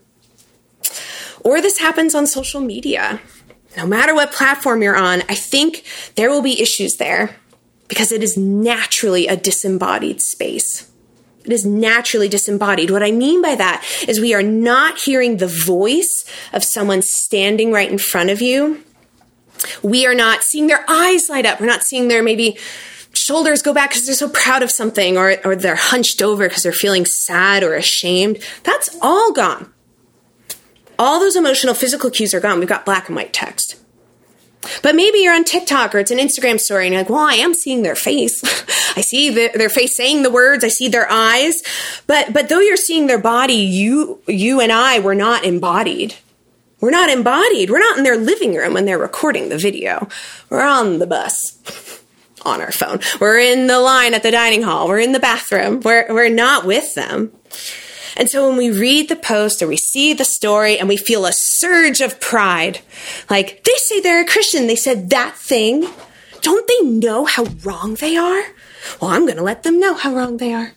Or 1.41 1.61
this 1.61 1.79
happens 1.79 2.15
on 2.15 2.25
social 2.25 2.61
media. 2.61 3.21
No 3.77 3.85
matter 3.85 4.13
what 4.13 4.31
platform 4.31 4.81
you're 4.81 4.95
on, 4.95 5.21
I 5.29 5.35
think 5.35 5.83
there 6.15 6.29
will 6.29 6.41
be 6.41 6.61
issues 6.61 6.95
there 6.97 7.35
because 7.87 8.11
it 8.11 8.23
is 8.23 8.37
naturally 8.37 9.27
a 9.27 9.35
disembodied 9.35 10.21
space. 10.21 10.89
It 11.45 11.51
is 11.51 11.65
naturally 11.65 12.29
disembodied. 12.29 12.89
What 12.89 13.03
I 13.03 13.11
mean 13.11 13.41
by 13.41 13.55
that 13.55 13.85
is 14.07 14.19
we 14.19 14.33
are 14.33 14.43
not 14.43 14.99
hearing 14.99 15.37
the 15.37 15.47
voice 15.47 16.25
of 16.53 16.63
someone 16.63 17.01
standing 17.01 17.71
right 17.71 17.91
in 17.91 17.97
front 17.97 18.29
of 18.29 18.41
you. 18.41 18.83
We 19.81 20.05
are 20.05 20.15
not 20.15 20.43
seeing 20.43 20.67
their 20.67 20.85
eyes 20.89 21.29
light 21.29 21.45
up. 21.45 21.59
We're 21.59 21.67
not 21.67 21.83
seeing 21.83 22.07
their 22.07 22.23
maybe 22.23 22.57
shoulders 23.13 23.61
go 23.61 23.73
back 23.73 23.89
because 23.91 24.05
they're 24.05 24.15
so 24.15 24.29
proud 24.29 24.63
of 24.63 24.71
something 24.71 25.17
or, 25.17 25.37
or 25.45 25.55
they're 25.55 25.75
hunched 25.75 26.21
over 26.21 26.47
because 26.47 26.63
they're 26.63 26.71
feeling 26.71 27.05
sad 27.05 27.63
or 27.63 27.75
ashamed. 27.75 28.43
That's 28.63 28.97
all 29.01 29.31
gone. 29.33 29.71
All 30.97 31.19
those 31.19 31.35
emotional, 31.35 31.73
physical 31.73 32.09
cues 32.09 32.33
are 32.33 32.39
gone. 32.39 32.59
We've 32.59 32.67
got 32.67 32.85
black 32.85 33.07
and 33.07 33.15
white 33.15 33.33
text. 33.33 33.82
But 34.81 34.95
maybe 34.95 35.19
you're 35.19 35.33
on 35.33 35.43
TikTok 35.43 35.93
or 35.93 35.99
it's 35.99 36.11
an 36.11 36.17
Instagram 36.17 36.59
story 36.59 36.85
and 36.85 36.93
you're 36.93 37.03
like, 37.03 37.09
well, 37.09 37.19
I 37.19 37.35
am 37.35 37.53
seeing 37.53 37.83
their 37.83 37.95
face. 37.95 38.43
I 38.97 39.01
see 39.01 39.29
the, 39.29 39.51
their 39.55 39.69
face 39.69 39.95
saying 39.95 40.23
the 40.23 40.31
words. 40.31 40.63
I 40.63 40.69
see 40.69 40.87
their 40.87 41.09
eyes. 41.09 41.61
But, 42.07 42.33
but 42.33 42.49
though 42.49 42.59
you're 42.59 42.77
seeing 42.77 43.07
their 43.07 43.19
body, 43.19 43.53
you, 43.53 44.21
you 44.27 44.59
and 44.59 44.71
I 44.71 44.99
were 44.99 45.15
not 45.15 45.43
embodied. 45.43 46.15
We're 46.79 46.91
not 46.91 47.09
embodied. 47.09 47.69
We're 47.69 47.79
not 47.79 47.97
in 47.97 48.03
their 48.03 48.17
living 48.17 48.55
room 48.55 48.73
when 48.73 48.85
they're 48.85 48.97
recording 48.97 49.49
the 49.49 49.57
video. 49.57 50.07
We're 50.49 50.67
on 50.67 50.99
the 50.99 51.07
bus 51.07 52.03
on 52.45 52.61
our 52.61 52.71
phone. 52.71 52.99
We're 53.21 53.39
in 53.39 53.67
the 53.67 53.79
line 53.79 54.13
at 54.13 54.23
the 54.23 54.31
dining 54.31 54.63
hall. 54.63 54.87
We're 54.87 54.99
in 54.99 55.13
the 55.13 55.19
bathroom. 55.19 55.79
We're, 55.79 56.13
we're 56.13 56.29
not 56.29 56.65
with 56.65 56.93
them. 56.95 57.31
And 58.15 58.29
so 58.29 58.47
when 58.47 58.57
we 58.57 58.69
read 58.69 59.09
the 59.09 59.15
post 59.15 59.61
or 59.61 59.67
we 59.67 59.77
see 59.77 60.13
the 60.13 60.25
story 60.25 60.77
and 60.77 60.87
we 60.87 60.97
feel 60.97 61.25
a 61.25 61.31
surge 61.33 62.01
of 62.01 62.19
pride, 62.19 62.81
like 63.29 63.63
they 63.63 63.75
say 63.77 63.99
they're 63.99 64.23
a 64.23 64.27
Christian, 64.27 64.67
they 64.67 64.75
said 64.75 65.09
that 65.09 65.35
thing, 65.35 65.87
don't 66.41 66.67
they 66.67 66.87
know 66.87 67.25
how 67.25 67.45
wrong 67.63 67.95
they 67.95 68.17
are? 68.17 68.43
Well, 69.01 69.11
I'm 69.11 69.25
going 69.25 69.37
to 69.37 69.43
let 69.43 69.63
them 69.63 69.79
know 69.79 69.95
how 69.95 70.13
wrong 70.13 70.37
they 70.37 70.53
are. 70.53 70.73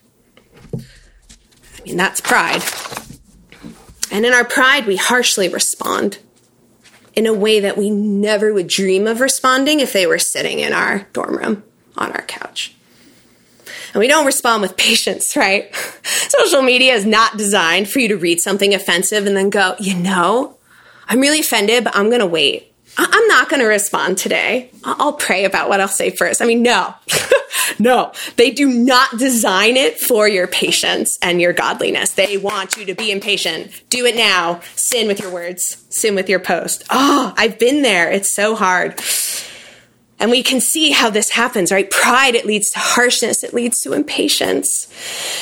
I 0.74 1.82
mean, 1.84 1.96
that's 1.96 2.20
pride. 2.20 2.62
And 4.10 4.24
in 4.24 4.32
our 4.32 4.44
pride, 4.44 4.86
we 4.86 4.96
harshly 4.96 5.48
respond 5.48 6.18
in 7.14 7.26
a 7.26 7.34
way 7.34 7.60
that 7.60 7.76
we 7.76 7.90
never 7.90 8.52
would 8.52 8.68
dream 8.68 9.06
of 9.06 9.20
responding 9.20 9.80
if 9.80 9.92
they 9.92 10.06
were 10.06 10.18
sitting 10.18 10.60
in 10.60 10.72
our 10.72 11.08
dorm 11.12 11.36
room 11.36 11.64
on 11.96 12.12
our 12.12 12.22
couch. 12.22 12.75
And 13.96 14.00
we 14.00 14.08
don't 14.08 14.26
respond 14.26 14.60
with 14.60 14.76
patience, 14.76 15.34
right? 15.36 15.74
Social 16.04 16.60
media 16.60 16.92
is 16.92 17.06
not 17.06 17.38
designed 17.38 17.88
for 17.88 17.98
you 17.98 18.08
to 18.08 18.18
read 18.18 18.40
something 18.40 18.74
offensive 18.74 19.26
and 19.26 19.34
then 19.34 19.48
go, 19.48 19.74
you 19.80 19.94
know, 19.94 20.58
I'm 21.08 21.18
really 21.18 21.40
offended, 21.40 21.84
but 21.84 21.96
I'm 21.96 22.10
going 22.10 22.20
to 22.20 22.26
wait. 22.26 22.74
I'm 22.98 23.26
not 23.26 23.48
going 23.48 23.60
to 23.60 23.66
respond 23.66 24.18
today. 24.18 24.70
I'll 24.84 25.14
pray 25.14 25.46
about 25.46 25.70
what 25.70 25.80
I'll 25.80 25.88
say 25.88 26.10
first. 26.10 26.42
I 26.42 26.44
mean, 26.44 26.62
no, 26.62 26.94
no, 27.78 28.12
they 28.36 28.50
do 28.50 28.68
not 28.68 29.16
design 29.18 29.78
it 29.78 29.98
for 29.98 30.28
your 30.28 30.46
patience 30.46 31.16
and 31.22 31.40
your 31.40 31.54
godliness. 31.54 32.10
They 32.12 32.36
want 32.36 32.76
you 32.76 32.84
to 32.86 32.94
be 32.94 33.10
impatient. 33.10 33.82
Do 33.88 34.04
it 34.04 34.14
now. 34.14 34.60
Sin 34.74 35.06
with 35.06 35.20
your 35.20 35.30
words, 35.30 35.84
sin 35.88 36.14
with 36.14 36.28
your 36.28 36.40
post. 36.40 36.84
Oh, 36.90 37.32
I've 37.38 37.58
been 37.58 37.80
there. 37.80 38.10
It's 38.10 38.34
so 38.34 38.54
hard. 38.54 39.00
And 40.18 40.30
we 40.30 40.42
can 40.42 40.60
see 40.60 40.92
how 40.92 41.10
this 41.10 41.30
happens, 41.30 41.70
right? 41.70 41.90
Pride, 41.90 42.34
it 42.34 42.46
leads 42.46 42.70
to 42.70 42.78
harshness, 42.78 43.44
it 43.44 43.52
leads 43.52 43.80
to 43.80 43.92
impatience. 43.92 44.88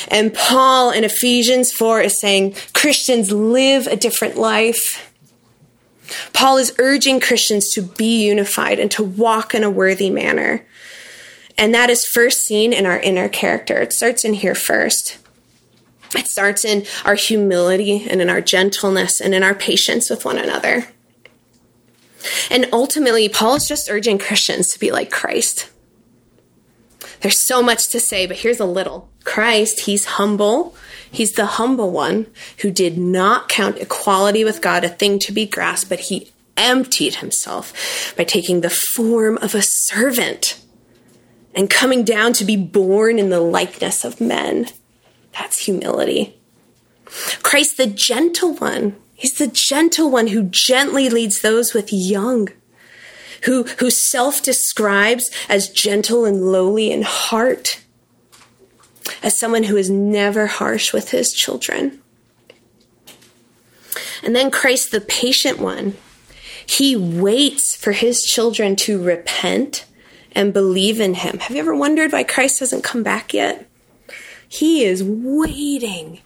And 0.09 0.33
Paul 0.33 0.91
in 0.91 1.03
Ephesians 1.03 1.71
4 1.71 2.01
is 2.01 2.19
saying 2.19 2.55
Christians 2.73 3.31
live 3.31 3.87
a 3.87 3.95
different 3.95 4.35
life. 4.35 5.11
Paul 6.33 6.57
is 6.57 6.75
urging 6.77 7.19
Christians 7.19 7.71
to 7.71 7.81
be 7.81 8.25
unified 8.25 8.79
and 8.79 8.91
to 8.91 9.03
walk 9.03 9.55
in 9.55 9.63
a 9.63 9.69
worthy 9.69 10.09
manner. 10.09 10.65
And 11.57 11.73
that 11.73 11.89
is 11.89 12.05
first 12.05 12.41
seen 12.41 12.73
in 12.73 12.85
our 12.85 12.99
inner 12.99 13.29
character. 13.29 13.81
It 13.81 13.93
starts 13.93 14.25
in 14.25 14.33
here 14.33 14.55
first. 14.55 15.17
It 16.15 16.27
starts 16.27 16.65
in 16.65 16.85
our 17.05 17.15
humility 17.15 18.07
and 18.09 18.21
in 18.21 18.29
our 18.29 18.41
gentleness 18.41 19.19
and 19.21 19.33
in 19.33 19.41
our 19.41 19.55
patience 19.55 20.09
with 20.09 20.25
one 20.25 20.37
another. 20.37 20.87
And 22.49 22.67
ultimately, 22.71 23.29
Paul 23.29 23.55
is 23.55 23.67
just 23.67 23.89
urging 23.89 24.17
Christians 24.17 24.71
to 24.71 24.79
be 24.79 24.91
like 24.91 25.11
Christ. 25.11 25.69
There's 27.21 27.45
so 27.45 27.61
much 27.61 27.89
to 27.89 27.99
say, 27.99 28.25
but 28.25 28.37
here's 28.37 28.59
a 28.59 28.65
little. 28.65 29.09
Christ, 29.23 29.81
he's 29.81 30.05
humble. 30.05 30.75
He's 31.09 31.33
the 31.33 31.45
humble 31.45 31.91
one 31.91 32.27
who 32.59 32.71
did 32.71 32.97
not 32.97 33.49
count 33.49 33.77
equality 33.77 34.43
with 34.43 34.61
God 34.61 34.83
a 34.83 34.89
thing 34.89 35.19
to 35.19 35.31
be 35.31 35.45
grasped, 35.45 35.89
but 35.89 36.01
he 36.01 36.31
emptied 36.57 37.15
himself 37.15 38.13
by 38.15 38.23
taking 38.23 38.61
the 38.61 38.69
form 38.69 39.37
of 39.39 39.55
a 39.55 39.61
servant 39.61 40.59
and 41.53 41.69
coming 41.69 42.03
down 42.03 42.33
to 42.33 42.45
be 42.45 42.57
born 42.57 43.17
in 43.17 43.29
the 43.29 43.39
likeness 43.39 44.03
of 44.03 44.21
men. 44.21 44.67
That's 45.31 45.65
humility. 45.65 46.37
Christ, 47.43 47.77
the 47.77 47.87
gentle 47.87 48.53
one, 48.55 48.95
He's 49.15 49.37
the 49.37 49.47
gentle 49.47 50.11
one 50.11 50.27
who 50.27 50.43
gently 50.43 51.09
leads 51.09 51.41
those 51.41 51.73
with 51.73 51.91
young, 51.91 52.49
who, 53.43 53.63
who 53.79 53.89
self 53.89 54.43
describes 54.43 55.31
as 55.47 55.69
gentle 55.69 56.25
and 56.25 56.51
lowly 56.51 56.91
in 56.91 57.01
heart, 57.01 57.81
as 59.23 59.39
someone 59.39 59.63
who 59.63 59.77
is 59.77 59.89
never 59.89 60.47
harsh 60.47 60.91
with 60.91 61.11
his 61.11 61.31
children. 61.31 62.01
And 64.21 64.35
then 64.35 64.51
Christ, 64.51 64.91
the 64.91 65.01
patient 65.01 65.59
one, 65.59 65.95
he 66.65 66.95
waits 66.95 67.75
for 67.75 67.93
his 67.93 68.21
children 68.21 68.75
to 68.77 69.01
repent 69.01 69.85
and 70.33 70.51
believe 70.53 70.99
in 70.99 71.13
him. 71.13 71.39
Have 71.39 71.55
you 71.55 71.61
ever 71.61 71.75
wondered 71.75 72.11
why 72.11 72.23
Christ 72.23 72.59
hasn't 72.59 72.83
come 72.83 73.03
back 73.03 73.33
yet? 73.33 73.69
He 74.47 74.83
is 74.83 75.03
waiting 75.03 76.19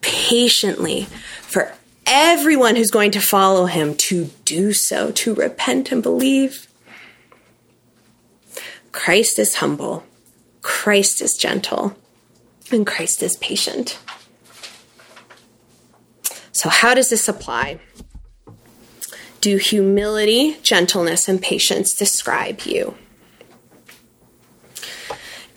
patiently 0.00 1.04
for 1.42 1.72
everyone 2.10 2.74
who's 2.74 2.90
going 2.90 3.12
to 3.12 3.20
follow 3.20 3.66
him 3.66 3.94
to 3.94 4.28
do 4.44 4.72
so, 4.72 5.12
to 5.12 5.34
repent 5.34 5.92
and 5.92 6.02
believe. 6.02 6.66
Christ 8.90 9.38
is 9.38 9.56
humble, 9.56 10.04
Christ 10.60 11.22
is 11.22 11.36
gentle, 11.36 11.96
and 12.72 12.84
Christ 12.84 13.22
is 13.22 13.36
patient. 13.36 13.98
So, 16.50 16.68
how 16.68 16.94
does 16.94 17.08
this 17.08 17.28
apply? 17.28 17.78
Do 19.40 19.56
humility, 19.56 20.58
gentleness, 20.62 21.28
and 21.28 21.40
patience 21.40 21.94
describe 21.94 22.62
you? 22.62 22.96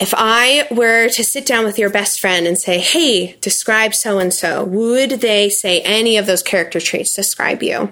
If 0.04 0.12
I 0.14 0.68
were 0.70 1.08
to 1.08 1.24
sit 1.24 1.46
down 1.46 1.64
with 1.64 1.78
your 1.78 1.88
best 1.88 2.20
friend 2.20 2.46
and 2.46 2.58
say, 2.58 2.78
hey, 2.78 3.38
describe 3.40 3.94
so 3.94 4.18
and 4.18 4.34
so, 4.34 4.62
would 4.62 5.12
they 5.22 5.48
say 5.48 5.80
any 5.80 6.18
of 6.18 6.26
those 6.26 6.42
character 6.42 6.78
traits 6.78 7.16
describe 7.16 7.62
you? 7.62 7.90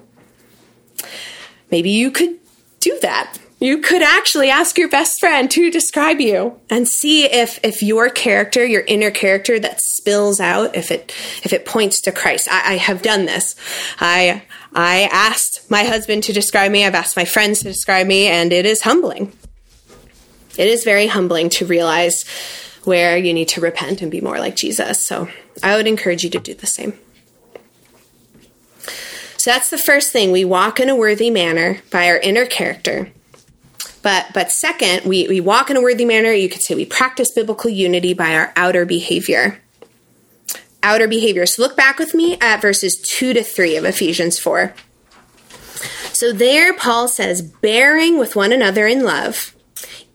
Maybe 1.70 1.88
you 1.88 2.10
could 2.10 2.38
do 2.80 2.98
that. 3.00 3.38
You 3.60 3.78
could 3.78 4.02
actually 4.02 4.50
ask 4.50 4.76
your 4.76 4.90
best 4.90 5.20
friend 5.20 5.50
to 5.52 5.70
describe 5.70 6.20
you 6.20 6.60
and 6.68 6.86
see 6.86 7.24
if, 7.24 7.58
if 7.62 7.82
your 7.82 8.10
character, 8.10 8.62
your 8.62 8.82
inner 8.82 9.10
character 9.10 9.58
that 9.60 9.80
spills 9.80 10.38
out, 10.38 10.76
if 10.76 10.90
it, 10.90 11.14
if 11.44 11.54
it 11.54 11.64
points 11.64 12.02
to 12.02 12.12
Christ. 12.12 12.46
I, 12.50 12.74
I 12.74 12.76
have 12.76 13.00
done 13.00 13.24
this. 13.24 13.56
I, 14.00 14.42
I 14.74 15.08
asked 15.10 15.70
my 15.70 15.84
husband 15.84 16.24
to 16.24 16.34
describe 16.34 16.72
me. 16.72 16.84
I've 16.84 16.94
asked 16.94 17.16
my 17.16 17.24
friends 17.24 17.60
to 17.60 17.64
describe 17.64 18.06
me 18.06 18.26
and 18.26 18.52
it 18.52 18.66
is 18.66 18.82
humbling 18.82 19.32
it 20.58 20.68
is 20.68 20.84
very 20.84 21.06
humbling 21.06 21.48
to 21.50 21.66
realize 21.66 22.24
where 22.84 23.16
you 23.16 23.32
need 23.32 23.48
to 23.48 23.60
repent 23.60 24.02
and 24.02 24.10
be 24.10 24.20
more 24.20 24.38
like 24.38 24.56
Jesus. 24.56 25.06
So 25.06 25.28
I 25.62 25.76
would 25.76 25.86
encourage 25.86 26.24
you 26.24 26.30
to 26.30 26.40
do 26.40 26.54
the 26.54 26.66
same. 26.66 26.98
So 29.36 29.50
that's 29.50 29.70
the 29.70 29.78
first 29.78 30.12
thing. 30.12 30.30
We 30.30 30.44
walk 30.44 30.78
in 30.78 30.88
a 30.88 30.94
worthy 30.94 31.30
manner 31.30 31.80
by 31.90 32.08
our 32.08 32.18
inner 32.18 32.46
character. 32.46 33.10
But 34.02 34.26
but 34.34 34.50
second, 34.50 35.04
we, 35.04 35.28
we 35.28 35.40
walk 35.40 35.70
in 35.70 35.76
a 35.76 35.82
worthy 35.82 36.04
manner. 36.04 36.32
You 36.32 36.48
could 36.48 36.62
say 36.62 36.74
we 36.74 36.84
practice 36.84 37.30
biblical 37.30 37.70
unity 37.70 38.14
by 38.14 38.34
our 38.34 38.52
outer 38.56 38.84
behavior. 38.84 39.60
Outer 40.82 41.08
behavior. 41.08 41.46
So 41.46 41.62
look 41.62 41.76
back 41.76 41.98
with 41.98 42.14
me 42.14 42.36
at 42.40 42.60
verses 42.60 43.00
2 43.00 43.32
to 43.34 43.42
3 43.42 43.76
of 43.76 43.84
Ephesians 43.84 44.38
4. 44.38 44.74
So 46.12 46.32
there, 46.32 46.72
Paul 46.72 47.08
says, 47.08 47.42
bearing 47.42 48.18
with 48.18 48.36
one 48.36 48.52
another 48.52 48.86
in 48.86 49.04
love, 49.04 49.56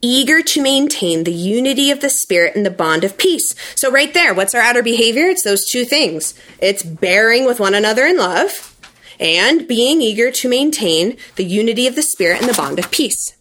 eager 0.01 0.41
to 0.41 0.61
maintain 0.61 1.23
the 1.23 1.33
unity 1.33 1.91
of 1.91 2.01
the 2.01 2.09
Spirit 2.09 2.55
and 2.55 2.65
the 2.65 2.71
bond 2.71 3.03
of 3.03 3.17
peace. 3.17 3.55
So, 3.75 3.91
right 3.91 4.13
there, 4.13 4.33
what's 4.33 4.55
our 4.55 4.61
outer 4.61 4.83
behavior? 4.83 5.25
It's 5.25 5.43
those 5.43 5.65
two 5.65 5.85
things 5.85 6.33
it's 6.59 6.83
bearing 6.83 7.45
with 7.45 7.59
one 7.59 7.73
another 7.73 8.05
in 8.05 8.17
love 8.17 8.75
and 9.19 9.67
being 9.67 10.01
eager 10.01 10.31
to 10.31 10.49
maintain 10.49 11.17
the 11.35 11.45
unity 11.45 11.87
of 11.87 11.95
the 11.95 12.01
Spirit 12.01 12.41
and 12.41 12.49
the 12.49 12.53
bond 12.53 12.79
of 12.79 12.91
peace. 12.91 13.35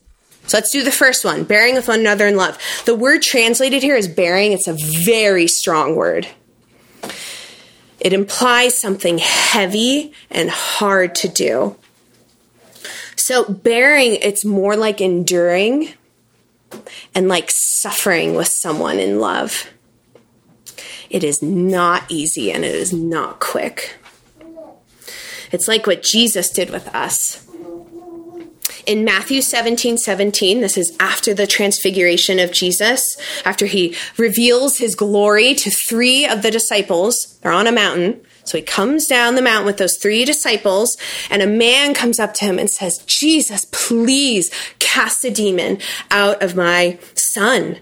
So 0.46 0.56
let's 0.58 0.70
do 0.70 0.84
the 0.84 0.92
first 0.92 1.24
one, 1.24 1.44
bearing 1.44 1.74
with 1.74 1.88
one 1.88 2.00
another 2.00 2.26
in 2.26 2.36
love. 2.36 2.58
The 2.84 2.94
word 2.94 3.22
translated 3.22 3.82
here 3.82 3.96
is 3.96 4.06
bearing. 4.06 4.52
It's 4.52 4.68
a 4.68 4.74
very 4.74 5.48
strong 5.48 5.96
word. 5.96 6.28
It 7.98 8.12
implies 8.12 8.80
something 8.80 9.18
heavy 9.18 10.12
and 10.30 10.48
hard 10.48 11.16
to 11.16 11.28
do. 11.28 11.76
So 13.16 13.44
bearing, 13.44 14.14
it's 14.22 14.44
more 14.44 14.76
like 14.76 15.00
enduring 15.00 15.94
and 17.14 17.28
like 17.28 17.50
suffering 17.50 18.34
with 18.34 18.48
someone 18.48 18.98
in 18.98 19.20
love. 19.20 19.68
It 21.10 21.22
is 21.22 21.42
not 21.42 22.04
easy 22.08 22.52
and 22.52 22.64
it 22.64 22.74
is 22.74 22.92
not 22.92 23.40
quick. 23.40 23.96
It's 25.52 25.68
like 25.68 25.86
what 25.86 26.02
Jesus 26.02 26.50
did 26.50 26.70
with 26.70 26.88
us. 26.94 27.46
In 28.86 29.04
Matthew 29.04 29.42
17 29.42 29.98
17, 29.98 30.60
this 30.60 30.76
is 30.76 30.96
after 31.00 31.34
the 31.34 31.46
transfiguration 31.46 32.38
of 32.38 32.52
Jesus, 32.52 33.16
after 33.44 33.66
he 33.66 33.96
reveals 34.16 34.78
his 34.78 34.94
glory 34.94 35.54
to 35.54 35.70
three 35.70 36.24
of 36.24 36.42
the 36.42 36.52
disciples. 36.52 37.38
They're 37.42 37.52
on 37.52 37.66
a 37.66 37.72
mountain. 37.72 38.20
So 38.46 38.56
he 38.56 38.62
comes 38.62 39.06
down 39.06 39.34
the 39.34 39.42
mountain 39.42 39.66
with 39.66 39.76
those 39.76 39.98
three 39.98 40.24
disciples, 40.24 40.96
and 41.30 41.42
a 41.42 41.46
man 41.46 41.94
comes 41.94 42.18
up 42.18 42.32
to 42.34 42.44
him 42.44 42.58
and 42.58 42.70
says, 42.70 42.98
Jesus, 43.06 43.66
please 43.72 44.50
cast 44.78 45.24
a 45.24 45.30
demon 45.30 45.78
out 46.10 46.42
of 46.42 46.56
my 46.56 46.98
son. 47.14 47.78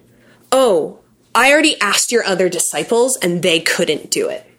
Oh, 0.51 1.01
I 1.35 1.53
already 1.53 1.79
asked 1.81 2.11
your 2.11 2.25
other 2.25 2.49
disciples, 2.49 3.17
and 3.19 3.43
they 3.43 3.61
couldn't 3.61 4.11
do 4.11 4.29
it. 4.29 4.51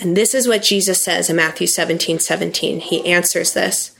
And 0.00 0.16
this 0.16 0.34
is 0.34 0.48
what 0.48 0.62
Jesus 0.62 1.04
says 1.04 1.30
in 1.30 1.36
Matthew 1.36 1.66
17 1.66 2.18
17. 2.18 2.80
He 2.80 3.06
answers 3.06 3.52
this. 3.52 3.92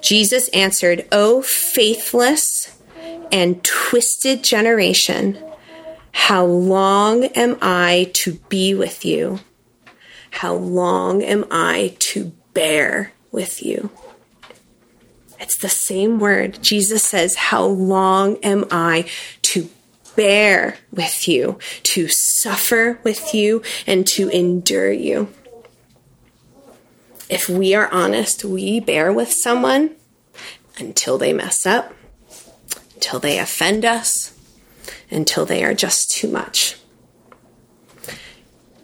Jesus 0.00 0.48
answered, 0.48 1.06
O 1.10 1.42
faithless 1.42 2.78
and 3.32 3.62
twisted 3.64 4.42
generation, 4.42 5.38
how 6.12 6.44
long 6.44 7.24
am 7.24 7.58
I 7.60 8.10
to 8.14 8.34
be 8.48 8.74
with 8.74 9.04
you? 9.04 9.40
How 10.30 10.54
long 10.54 11.22
am 11.22 11.44
I 11.50 11.96
to 12.00 12.32
bear 12.54 13.12
with 13.32 13.62
you? 13.62 13.90
It's 15.40 15.56
the 15.56 15.68
same 15.68 16.18
word. 16.18 16.58
Jesus 16.62 17.04
says, 17.04 17.36
How 17.36 17.64
long 17.64 18.36
am 18.38 18.64
I 18.70 19.08
to 19.42 19.68
bear 20.16 20.76
with 20.92 21.28
you, 21.28 21.58
to 21.84 22.08
suffer 22.08 22.98
with 23.04 23.34
you, 23.34 23.62
and 23.86 24.06
to 24.08 24.28
endure 24.28 24.92
you? 24.92 25.28
If 27.30 27.48
we 27.48 27.74
are 27.74 27.92
honest, 27.92 28.44
we 28.44 28.80
bear 28.80 29.12
with 29.12 29.30
someone 29.30 29.94
until 30.78 31.18
they 31.18 31.32
mess 31.32 31.66
up, 31.66 31.92
until 32.94 33.20
they 33.20 33.38
offend 33.38 33.84
us, 33.84 34.36
until 35.10 35.44
they 35.44 35.62
are 35.62 35.74
just 35.74 36.10
too 36.10 36.28
much. 36.28 36.76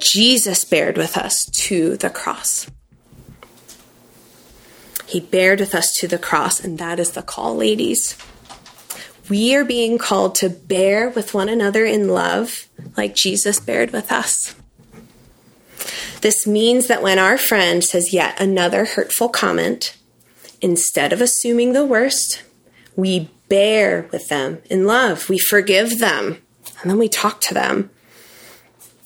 Jesus 0.05 0.65
bared 0.65 0.97
with 0.97 1.17
us 1.17 1.47
to 1.47 1.97
the 1.97 2.11
cross. 2.11 2.71
He 5.07 5.21
bared 5.21 5.61
with 5.61 5.75
us 5.75 5.95
to 5.97 6.09
the 6.09 6.19
cross, 6.19 6.63
and 6.63 6.79
that 6.79 7.01
is 7.01 7.13
the 7.13 7.23
call, 7.23 7.57
ladies. 7.57 8.17
We 9.29 9.55
are 9.55 9.65
being 9.65 9.97
called 9.97 10.35
to 10.37 10.51
bear 10.51 11.09
with 11.09 11.33
one 11.33 11.49
another 11.49 11.85
in 11.85 12.09
love, 12.09 12.69
like 12.97 13.15
Jesus 13.15 13.59
bared 13.59 13.93
with 13.93 14.13
us. 14.13 14.55
This 16.21 16.47
means 16.47 16.87
that 16.89 17.03
when 17.03 17.19
our 17.19 17.39
friend 17.39 17.83
says 17.83 18.13
yet 18.13 18.41
another 18.41 18.85
hurtful 18.85 19.29
comment, 19.29 19.97
instead 20.61 21.13
of 21.13 21.21
assuming 21.21 21.73
the 21.73 21.85
worst, 21.85 22.43
we 22.97 23.31
bear 23.49 24.09
with 24.13 24.29
them 24.29 24.59
in 24.71 24.87
love. 24.87 25.29
We 25.29 25.39
forgive 25.39 25.99
them, 25.99 26.39
and 26.81 26.91
then 26.91 26.99
we 26.99 27.09
talk 27.09 27.41
to 27.43 27.55
them. 27.55 27.91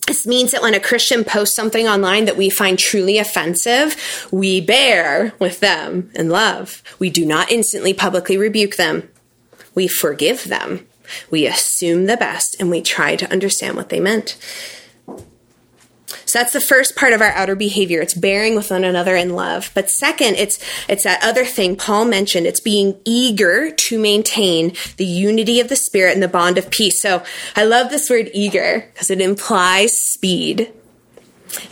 This 0.09 0.27
means 0.27 0.53
that 0.53 0.63
when 0.63 0.73
a 0.73 0.81
Christian 0.81 1.23
posts 1.23 1.55
something 1.55 1.87
online 1.87 2.25
that 2.25 2.39
we 2.39 2.49
find 2.49 2.79
truly 2.79 3.19
offensive, 3.19 3.95
we 4.33 4.59
bear 4.59 5.35
with 5.39 5.61
them 5.61 6.11
in 6.15 6.31
love. 6.31 6.83
We 6.99 7.11
do 7.11 7.27
not 7.27 7.53
instantly 7.53 7.93
publicly 7.93 8.39
rebuke 8.39 8.77
them. 8.77 9.07
We 9.75 9.87
forgive 9.87 10.45
them. 10.45 10.87
We 11.31 11.47
assume 11.47 12.07
the 12.07 12.17
best 12.17 12.57
and 12.59 12.71
we 12.71 12.81
try 12.81 13.17
to 13.17 13.31
understand 13.31 13.77
what 13.77 13.91
they 13.91 14.01
meant. 14.01 14.39
So 16.25 16.39
that's 16.39 16.53
the 16.53 16.61
first 16.61 16.97
part 16.97 17.13
of 17.13 17.21
our 17.21 17.31
outer 17.31 17.55
behavior. 17.55 18.01
It's 18.01 18.15
bearing 18.15 18.55
with 18.55 18.71
one 18.71 18.85
another 18.85 19.15
in 19.15 19.35
love. 19.35 19.71
But 19.75 19.91
second, 19.91 20.37
it's 20.37 20.59
it's 20.89 21.05
that 21.05 21.23
other 21.23 21.45
thing 21.45 21.77
Paul 21.77 22.07
mentioned. 22.07 22.47
It's 22.47 22.61
being 22.61 22.99
eager 23.05 23.71
to 23.71 23.99
maintain 23.99 24.75
the 24.97 25.05
unity 25.05 25.61
of 25.61 25.69
the 25.69 25.77
spirit 25.77 26.15
and 26.15 26.23
the 26.23 26.29
bond 26.29 26.57
of 26.59 26.71
peace. 26.71 27.01
So 27.03 27.23
I 27.57 27.65
love 27.65 27.91
this 27.91 28.09
word 28.09 28.31
eager 28.33 28.89
because 28.93 29.11
it 29.11 29.21
implies 29.21 29.93
speed. 30.01 30.73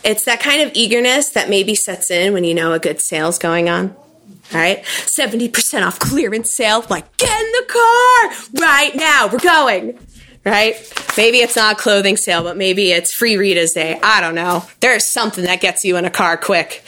It's 0.04 0.24
that 0.24 0.40
kind 0.40 0.62
of 0.62 0.72
eagerness 0.74 1.30
that 1.30 1.50
maybe 1.50 1.74
sets 1.74 2.10
in 2.10 2.32
when 2.32 2.44
you 2.44 2.54
know 2.54 2.72
a 2.72 2.78
good 2.78 3.00
sale's 3.00 3.38
going 3.38 3.68
on. 3.68 3.94
All 4.52 4.60
right, 4.60 4.84
70% 4.84 5.84
off 5.84 5.98
clearance 5.98 6.54
sale. 6.54 6.84
Like, 6.88 7.16
get 7.16 7.40
in 7.40 7.52
the 7.52 7.66
car 7.68 8.62
right 8.62 8.94
now. 8.94 9.28
We're 9.30 9.38
going 9.38 9.98
right? 10.46 10.76
Maybe 11.16 11.38
it's 11.38 11.56
not 11.56 11.76
a 11.76 11.78
clothing 11.78 12.16
sale, 12.16 12.42
but 12.42 12.56
maybe 12.56 12.92
it's 12.92 13.12
free 13.12 13.36
Rita's 13.36 13.72
Day. 13.72 13.98
I 14.02 14.20
don't 14.20 14.36
know. 14.36 14.64
There's 14.80 15.10
something 15.10 15.44
that 15.44 15.60
gets 15.60 15.84
you 15.84 15.96
in 15.96 16.04
a 16.04 16.10
car 16.10 16.36
quick. 16.36 16.82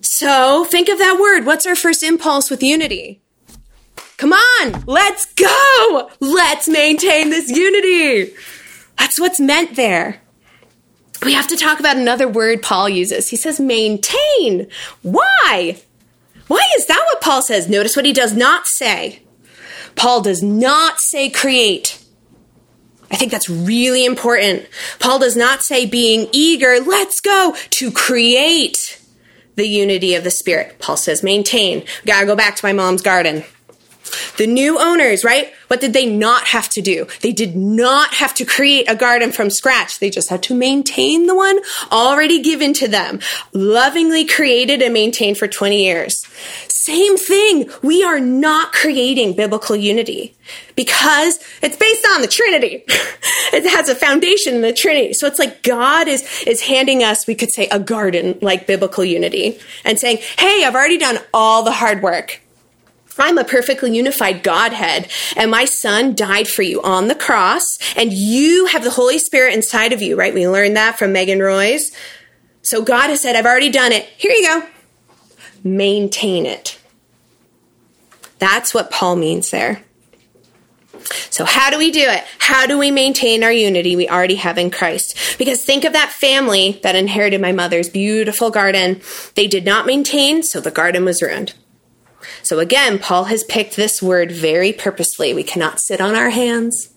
So 0.00 0.64
think 0.64 0.88
of 0.88 0.98
that 0.98 1.18
word. 1.20 1.44
What's 1.44 1.66
our 1.66 1.76
first 1.76 2.02
impulse 2.02 2.50
with 2.50 2.62
unity? 2.62 3.20
Come 4.16 4.32
on, 4.32 4.84
let's 4.86 5.26
go. 5.34 6.10
Let's 6.20 6.68
maintain 6.68 7.30
this 7.30 7.48
unity. 7.48 8.34
That's 8.98 9.18
what's 9.20 9.40
meant 9.40 9.76
there. 9.76 10.20
We 11.24 11.34
have 11.34 11.48
to 11.48 11.56
talk 11.56 11.80
about 11.80 11.96
another 11.96 12.28
word 12.28 12.62
Paul 12.62 12.88
uses. 12.88 13.28
He 13.28 13.36
says 13.36 13.60
maintain. 13.60 14.68
Why? 15.02 15.80
Why 16.48 16.62
is 16.76 16.86
that 16.86 17.02
what 17.06 17.20
Paul 17.20 17.42
says? 17.42 17.68
Notice 17.68 17.96
what 17.96 18.04
he 18.04 18.12
does 18.12 18.34
not 18.34 18.66
say. 18.66 19.22
Paul 19.96 20.22
does 20.22 20.42
not 20.42 20.98
say 20.98 21.28
create. 21.28 21.99
I 23.10 23.16
think 23.16 23.32
that's 23.32 23.50
really 23.50 24.04
important. 24.04 24.66
Paul 24.98 25.18
does 25.18 25.36
not 25.36 25.62
say 25.62 25.84
being 25.84 26.28
eager, 26.32 26.78
let's 26.80 27.20
go 27.20 27.56
to 27.70 27.90
create 27.90 29.00
the 29.56 29.66
unity 29.66 30.14
of 30.14 30.24
the 30.24 30.30
Spirit. 30.30 30.78
Paul 30.78 30.96
says 30.96 31.22
maintain. 31.22 31.84
gotta 32.06 32.26
go 32.26 32.36
back 32.36 32.56
to 32.56 32.64
my 32.64 32.72
mom's 32.72 33.02
garden. 33.02 33.44
The 34.36 34.46
new 34.46 34.78
owners, 34.78 35.24
right? 35.24 35.52
What 35.68 35.80
did 35.80 35.92
they 35.92 36.06
not 36.06 36.48
have 36.48 36.68
to 36.70 36.82
do? 36.82 37.06
They 37.20 37.32
did 37.32 37.54
not 37.54 38.14
have 38.14 38.34
to 38.34 38.44
create 38.44 38.90
a 38.90 38.96
garden 38.96 39.30
from 39.30 39.50
scratch. 39.50 39.98
They 39.98 40.10
just 40.10 40.28
had 40.28 40.42
to 40.44 40.54
maintain 40.54 41.26
the 41.26 41.34
one 41.34 41.60
already 41.92 42.42
given 42.42 42.72
to 42.74 42.88
them, 42.88 43.20
lovingly 43.52 44.24
created 44.26 44.82
and 44.82 44.92
maintained 44.92 45.38
for 45.38 45.46
20 45.46 45.84
years. 45.84 46.26
Same 46.68 47.16
thing. 47.16 47.70
We 47.82 48.02
are 48.02 48.18
not 48.18 48.72
creating 48.72 49.36
biblical 49.36 49.76
unity 49.76 50.34
because 50.74 51.38
it's 51.62 51.76
based 51.76 52.06
on 52.14 52.22
the 52.22 52.26
Trinity. 52.26 52.84
it 52.88 53.68
has 53.70 53.88
a 53.88 53.94
foundation 53.94 54.54
in 54.54 54.62
the 54.62 54.72
Trinity. 54.72 55.12
So 55.12 55.26
it's 55.26 55.38
like 55.38 55.62
God 55.62 56.08
is, 56.08 56.42
is 56.46 56.62
handing 56.62 57.02
us, 57.02 57.26
we 57.26 57.34
could 57.34 57.52
say, 57.52 57.68
a 57.68 57.78
garden 57.78 58.38
like 58.40 58.66
biblical 58.66 59.04
unity 59.04 59.58
and 59.84 59.98
saying, 59.98 60.18
Hey, 60.38 60.64
I've 60.64 60.74
already 60.74 60.98
done 60.98 61.18
all 61.34 61.62
the 61.62 61.72
hard 61.72 62.02
work. 62.02 62.40
I'm 63.20 63.38
a 63.38 63.44
perfectly 63.44 63.94
unified 63.94 64.42
Godhead, 64.42 65.08
and 65.36 65.50
my 65.50 65.64
son 65.64 66.14
died 66.14 66.48
for 66.48 66.62
you 66.62 66.82
on 66.82 67.08
the 67.08 67.14
cross, 67.14 67.78
and 67.96 68.12
you 68.12 68.66
have 68.66 68.84
the 68.84 68.90
Holy 68.90 69.18
Spirit 69.18 69.54
inside 69.54 69.92
of 69.92 70.02
you, 70.02 70.16
right? 70.16 70.34
We 70.34 70.48
learned 70.48 70.76
that 70.76 70.98
from 70.98 71.12
Megan 71.12 71.40
Royce. 71.40 71.90
So 72.62 72.82
God 72.82 73.10
has 73.10 73.22
said, 73.22 73.36
I've 73.36 73.46
already 73.46 73.70
done 73.70 73.92
it. 73.92 74.04
Here 74.16 74.32
you 74.32 74.46
go. 74.46 74.66
Maintain 75.64 76.46
it. 76.46 76.78
That's 78.38 78.72
what 78.72 78.90
Paul 78.90 79.16
means 79.16 79.50
there. 79.50 79.82
So, 81.30 81.44
how 81.44 81.70
do 81.70 81.78
we 81.78 81.90
do 81.90 82.02
it? 82.02 82.24
How 82.38 82.66
do 82.66 82.78
we 82.78 82.90
maintain 82.90 83.42
our 83.42 83.52
unity 83.52 83.96
we 83.96 84.08
already 84.08 84.36
have 84.36 84.58
in 84.58 84.70
Christ? 84.70 85.38
Because 85.38 85.64
think 85.64 85.84
of 85.84 85.92
that 85.92 86.10
family 86.10 86.78
that 86.82 86.94
inherited 86.94 87.40
my 87.40 87.52
mother's 87.52 87.88
beautiful 87.88 88.50
garden. 88.50 89.00
They 89.34 89.46
did 89.46 89.64
not 89.64 89.86
maintain, 89.86 90.42
so 90.42 90.60
the 90.60 90.70
garden 90.70 91.04
was 91.04 91.22
ruined. 91.22 91.54
So 92.42 92.58
again, 92.58 92.98
Paul 92.98 93.24
has 93.24 93.44
picked 93.44 93.76
this 93.76 94.02
word 94.02 94.30
very 94.32 94.72
purposely. 94.72 95.32
We 95.34 95.42
cannot 95.42 95.80
sit 95.80 96.00
on 96.00 96.14
our 96.14 96.30
hands. 96.30 96.90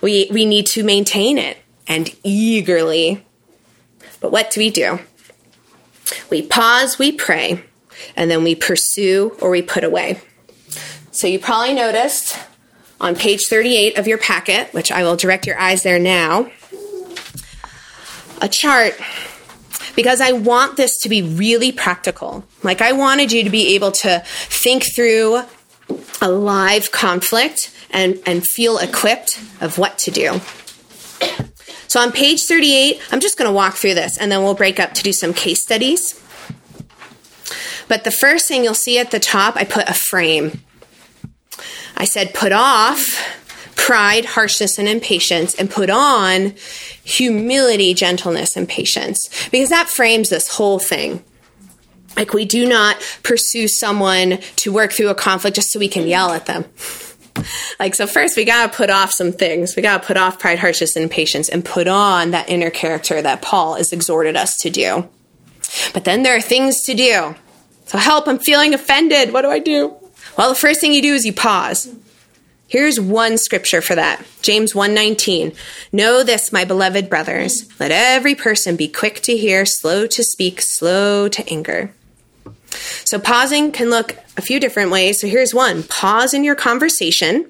We, 0.00 0.28
we 0.32 0.44
need 0.44 0.66
to 0.68 0.82
maintain 0.82 1.38
it 1.38 1.58
and 1.86 2.14
eagerly. 2.22 3.24
But 4.20 4.32
what 4.32 4.50
do 4.50 4.60
we 4.60 4.70
do? 4.70 4.98
We 6.30 6.42
pause, 6.42 6.98
we 6.98 7.12
pray, 7.12 7.64
and 8.16 8.30
then 8.30 8.42
we 8.42 8.54
pursue 8.54 9.36
or 9.40 9.50
we 9.50 9.62
put 9.62 9.84
away. 9.84 10.20
So 11.12 11.26
you 11.26 11.38
probably 11.38 11.74
noticed 11.74 12.38
on 13.00 13.16
page 13.16 13.46
38 13.46 13.96
of 13.98 14.06
your 14.06 14.18
packet, 14.18 14.72
which 14.72 14.92
I 14.92 15.02
will 15.02 15.16
direct 15.16 15.46
your 15.46 15.58
eyes 15.58 15.82
there 15.82 15.98
now, 15.98 16.50
a 18.40 18.48
chart 18.48 18.94
because 19.96 20.20
I 20.20 20.32
want 20.32 20.76
this 20.76 20.98
to 20.98 21.08
be 21.08 21.22
really 21.22 21.72
practical. 21.72 22.44
Like, 22.62 22.82
I 22.82 22.92
wanted 22.92 23.32
you 23.32 23.44
to 23.44 23.50
be 23.50 23.74
able 23.74 23.92
to 23.92 24.22
think 24.26 24.84
through 24.94 25.42
a 26.20 26.30
live 26.30 26.92
conflict 26.92 27.74
and, 27.90 28.20
and 28.26 28.46
feel 28.46 28.78
equipped 28.78 29.40
of 29.60 29.78
what 29.78 29.98
to 29.98 30.10
do. 30.10 30.40
So, 31.88 32.00
on 32.00 32.12
page 32.12 32.44
38, 32.44 33.00
I'm 33.10 33.20
just 33.20 33.36
going 33.36 33.48
to 33.48 33.52
walk 33.52 33.74
through 33.74 33.94
this 33.94 34.16
and 34.16 34.30
then 34.30 34.42
we'll 34.42 34.54
break 34.54 34.78
up 34.78 34.94
to 34.94 35.02
do 35.02 35.12
some 35.12 35.34
case 35.34 35.62
studies. 35.62 36.20
But 37.88 38.04
the 38.04 38.12
first 38.12 38.46
thing 38.46 38.62
you'll 38.62 38.74
see 38.74 38.98
at 38.98 39.10
the 39.10 39.18
top, 39.18 39.56
I 39.56 39.64
put 39.64 39.88
a 39.88 39.94
frame. 39.94 40.60
I 41.96 42.04
said, 42.04 42.32
put 42.32 42.52
off 42.52 43.18
pride, 43.74 44.24
harshness, 44.24 44.78
and 44.78 44.86
impatience, 44.86 45.54
and 45.56 45.68
put 45.68 45.90
on 45.90 46.54
humility, 47.02 47.94
gentleness, 47.94 48.56
and 48.56 48.68
patience. 48.68 49.28
Because 49.50 49.70
that 49.70 49.88
frames 49.88 50.28
this 50.28 50.48
whole 50.48 50.78
thing. 50.78 51.24
Like, 52.16 52.32
we 52.34 52.44
do 52.44 52.68
not 52.68 52.96
pursue 53.22 53.68
someone 53.68 54.38
to 54.56 54.72
work 54.72 54.92
through 54.92 55.08
a 55.08 55.14
conflict 55.14 55.56
just 55.56 55.70
so 55.70 55.78
we 55.78 55.88
can 55.88 56.06
yell 56.06 56.32
at 56.32 56.46
them. 56.46 56.64
Like, 57.78 57.94
so 57.94 58.06
first 58.06 58.36
we 58.36 58.44
gotta 58.44 58.74
put 58.74 58.90
off 58.90 59.12
some 59.12 59.32
things. 59.32 59.76
We 59.76 59.82
gotta 59.82 60.04
put 60.04 60.16
off 60.16 60.38
pride, 60.38 60.58
harshness, 60.58 60.96
and 60.96 61.10
patience 61.10 61.48
and 61.48 61.64
put 61.64 61.88
on 61.88 62.32
that 62.32 62.48
inner 62.48 62.70
character 62.70 63.22
that 63.22 63.42
Paul 63.42 63.76
has 63.76 63.92
exhorted 63.92 64.36
us 64.36 64.56
to 64.58 64.70
do. 64.70 65.08
But 65.94 66.04
then 66.04 66.22
there 66.22 66.36
are 66.36 66.40
things 66.40 66.82
to 66.82 66.94
do. 66.94 67.34
So, 67.86 67.98
help, 67.98 68.28
I'm 68.28 68.38
feeling 68.38 68.74
offended. 68.74 69.32
What 69.32 69.42
do 69.42 69.48
I 69.48 69.58
do? 69.58 69.94
Well, 70.36 70.50
the 70.50 70.54
first 70.54 70.80
thing 70.80 70.92
you 70.92 71.02
do 71.02 71.14
is 71.14 71.24
you 71.24 71.32
pause. 71.32 71.88
Here's 72.66 73.00
one 73.00 73.36
scripture 73.36 73.80
for 73.80 73.96
that. 73.96 74.24
James 74.42 74.74
1:19. 74.74 75.54
Know 75.90 76.22
this, 76.22 76.52
my 76.52 76.64
beloved 76.64 77.10
brothers, 77.10 77.64
let 77.80 77.90
every 77.90 78.36
person 78.36 78.76
be 78.76 78.86
quick 78.86 79.20
to 79.22 79.36
hear, 79.36 79.66
slow 79.66 80.06
to 80.06 80.22
speak, 80.22 80.60
slow 80.62 81.28
to 81.28 81.48
anger. 81.50 81.92
So 83.04 83.18
pausing 83.18 83.72
can 83.72 83.90
look 83.90 84.16
a 84.36 84.42
few 84.42 84.60
different 84.60 84.90
ways. 84.90 85.20
So 85.20 85.26
here's 85.26 85.54
one. 85.54 85.82
Pause 85.82 86.34
in 86.34 86.44
your 86.44 86.54
conversation 86.54 87.48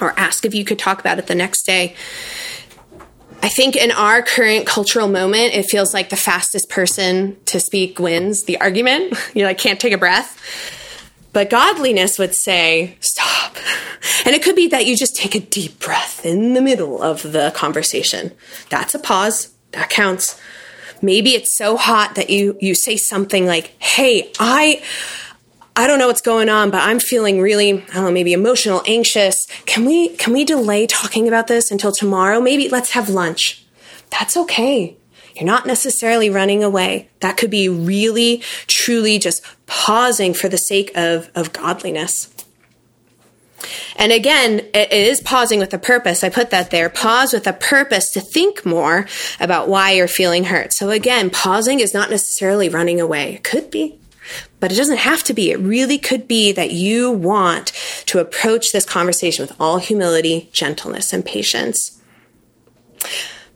or 0.00 0.18
ask 0.18 0.44
if 0.44 0.54
you 0.54 0.64
could 0.64 0.78
talk 0.78 1.00
about 1.00 1.18
it 1.18 1.26
the 1.26 1.34
next 1.34 1.64
day. 1.64 1.94
I 3.42 3.48
think 3.48 3.76
in 3.76 3.90
our 3.90 4.22
current 4.22 4.66
cultural 4.66 5.06
moment, 5.06 5.54
it 5.54 5.64
feels 5.64 5.92
like 5.92 6.08
the 6.08 6.16
fastest 6.16 6.70
person 6.70 7.36
to 7.44 7.60
speak 7.60 7.98
wins 7.98 8.44
the 8.44 8.60
argument. 8.60 9.14
You 9.34 9.44
like 9.44 9.58
can't 9.58 9.80
take 9.80 9.92
a 9.92 9.98
breath. 9.98 10.40
But 11.34 11.50
godliness 11.50 12.18
would 12.18 12.34
say, 12.34 12.96
stop. 13.00 13.56
And 14.24 14.34
it 14.34 14.42
could 14.42 14.54
be 14.54 14.68
that 14.68 14.86
you 14.86 14.96
just 14.96 15.16
take 15.16 15.34
a 15.34 15.40
deep 15.40 15.80
breath 15.80 16.24
in 16.24 16.54
the 16.54 16.62
middle 16.62 17.02
of 17.02 17.22
the 17.22 17.52
conversation. 17.54 18.32
That's 18.70 18.94
a 18.94 18.98
pause. 18.98 19.52
That 19.72 19.90
counts. 19.90 20.40
Maybe 21.04 21.30
it's 21.30 21.56
so 21.56 21.76
hot 21.76 22.14
that 22.14 22.30
you, 22.30 22.56
you 22.60 22.74
say 22.74 22.96
something 22.96 23.46
like, 23.46 23.74
Hey, 23.78 24.32
I, 24.38 24.82
I 25.76 25.86
don't 25.86 25.98
know 25.98 26.06
what's 26.06 26.20
going 26.20 26.48
on, 26.48 26.70
but 26.70 26.82
I'm 26.82 27.00
feeling 27.00 27.40
really, 27.40 27.72
I 27.72 27.94
don't 27.94 28.04
know, 28.04 28.10
maybe 28.12 28.32
emotional, 28.32 28.82
anxious. 28.86 29.46
Can 29.66 29.84
we, 29.84 30.10
can 30.10 30.32
we 30.32 30.44
delay 30.44 30.86
talking 30.86 31.28
about 31.28 31.46
this 31.46 31.70
until 31.70 31.92
tomorrow? 31.92 32.40
Maybe 32.40 32.68
let's 32.68 32.90
have 32.90 33.08
lunch. 33.08 33.64
That's 34.10 34.36
okay. 34.36 34.96
You're 35.34 35.46
not 35.46 35.66
necessarily 35.66 36.30
running 36.30 36.62
away. 36.62 37.08
That 37.20 37.36
could 37.36 37.50
be 37.50 37.68
really, 37.68 38.42
truly 38.68 39.18
just 39.18 39.42
pausing 39.66 40.32
for 40.32 40.48
the 40.48 40.56
sake 40.56 40.92
of, 40.94 41.28
of 41.34 41.52
godliness. 41.52 42.33
And 43.96 44.12
again, 44.12 44.60
it 44.74 44.92
is 44.92 45.20
pausing 45.20 45.58
with 45.58 45.72
a 45.74 45.78
purpose. 45.78 46.24
I 46.24 46.28
put 46.28 46.50
that 46.50 46.70
there. 46.70 46.88
Pause 46.88 47.34
with 47.34 47.46
a 47.46 47.52
purpose 47.52 48.10
to 48.12 48.20
think 48.20 48.64
more 48.64 49.06
about 49.40 49.68
why 49.68 49.92
you're 49.92 50.08
feeling 50.08 50.44
hurt. 50.44 50.72
So 50.72 50.90
again, 50.90 51.30
pausing 51.30 51.80
is 51.80 51.94
not 51.94 52.10
necessarily 52.10 52.68
running 52.68 53.00
away. 53.00 53.34
It 53.34 53.44
could 53.44 53.70
be, 53.70 53.98
but 54.60 54.72
it 54.72 54.76
doesn't 54.76 54.98
have 54.98 55.22
to 55.24 55.34
be. 55.34 55.50
It 55.50 55.58
really 55.58 55.98
could 55.98 56.26
be 56.26 56.52
that 56.52 56.72
you 56.72 57.10
want 57.10 57.72
to 58.06 58.18
approach 58.18 58.72
this 58.72 58.84
conversation 58.84 59.42
with 59.42 59.56
all 59.60 59.78
humility, 59.78 60.48
gentleness, 60.52 61.12
and 61.12 61.24
patience. 61.24 62.00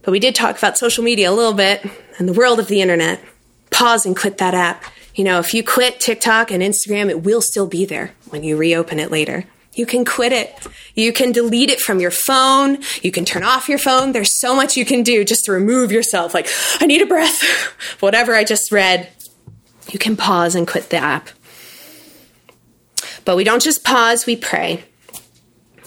But 0.02 0.12
we 0.12 0.20
did 0.20 0.34
talk 0.34 0.56
about 0.56 0.78
social 0.78 1.04
media 1.04 1.30
a 1.30 1.32
little 1.32 1.52
bit 1.52 1.84
and 2.18 2.28
the 2.28 2.32
world 2.32 2.58
of 2.58 2.68
the 2.68 2.80
internet. 2.80 3.22
Pause 3.70 4.06
and 4.06 4.16
quit 4.16 4.38
that 4.38 4.54
app. 4.54 4.84
You 5.14 5.24
know, 5.24 5.40
if 5.40 5.52
you 5.52 5.64
quit 5.64 6.00
TikTok 6.00 6.50
and 6.50 6.62
Instagram, 6.62 7.10
it 7.10 7.22
will 7.22 7.42
still 7.42 7.66
be 7.66 7.84
there 7.84 8.12
when 8.30 8.44
you 8.44 8.56
reopen 8.56 9.00
it 9.00 9.10
later. 9.10 9.44
You 9.78 9.86
can 9.86 10.04
quit 10.04 10.32
it. 10.32 10.58
You 10.96 11.12
can 11.12 11.30
delete 11.30 11.70
it 11.70 11.80
from 11.80 12.00
your 12.00 12.10
phone. 12.10 12.78
You 13.00 13.12
can 13.12 13.24
turn 13.24 13.44
off 13.44 13.68
your 13.68 13.78
phone. 13.78 14.10
There's 14.10 14.38
so 14.38 14.56
much 14.56 14.76
you 14.76 14.84
can 14.84 15.04
do 15.04 15.24
just 15.24 15.44
to 15.44 15.52
remove 15.52 15.92
yourself. 15.92 16.34
Like, 16.34 16.48
I 16.80 16.86
need 16.86 17.00
a 17.00 17.06
breath. 17.06 17.40
Whatever 18.00 18.34
I 18.34 18.42
just 18.42 18.72
read, 18.72 19.08
you 19.90 19.98
can 19.98 20.16
pause 20.16 20.56
and 20.56 20.66
quit 20.66 20.90
the 20.90 20.96
app. 20.96 21.28
But 23.24 23.36
we 23.36 23.44
don't 23.44 23.62
just 23.62 23.84
pause, 23.84 24.26
we 24.26 24.34
pray. 24.34 24.82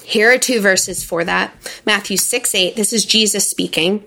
Here 0.04 0.32
are 0.32 0.38
two 0.38 0.62
verses 0.62 1.04
for 1.04 1.24
that 1.26 1.54
Matthew 1.86 2.18
6 2.18 2.56
8. 2.56 2.76
This 2.76 2.94
is 2.94 3.06
Jesus 3.06 3.50
speaking. 3.50 4.04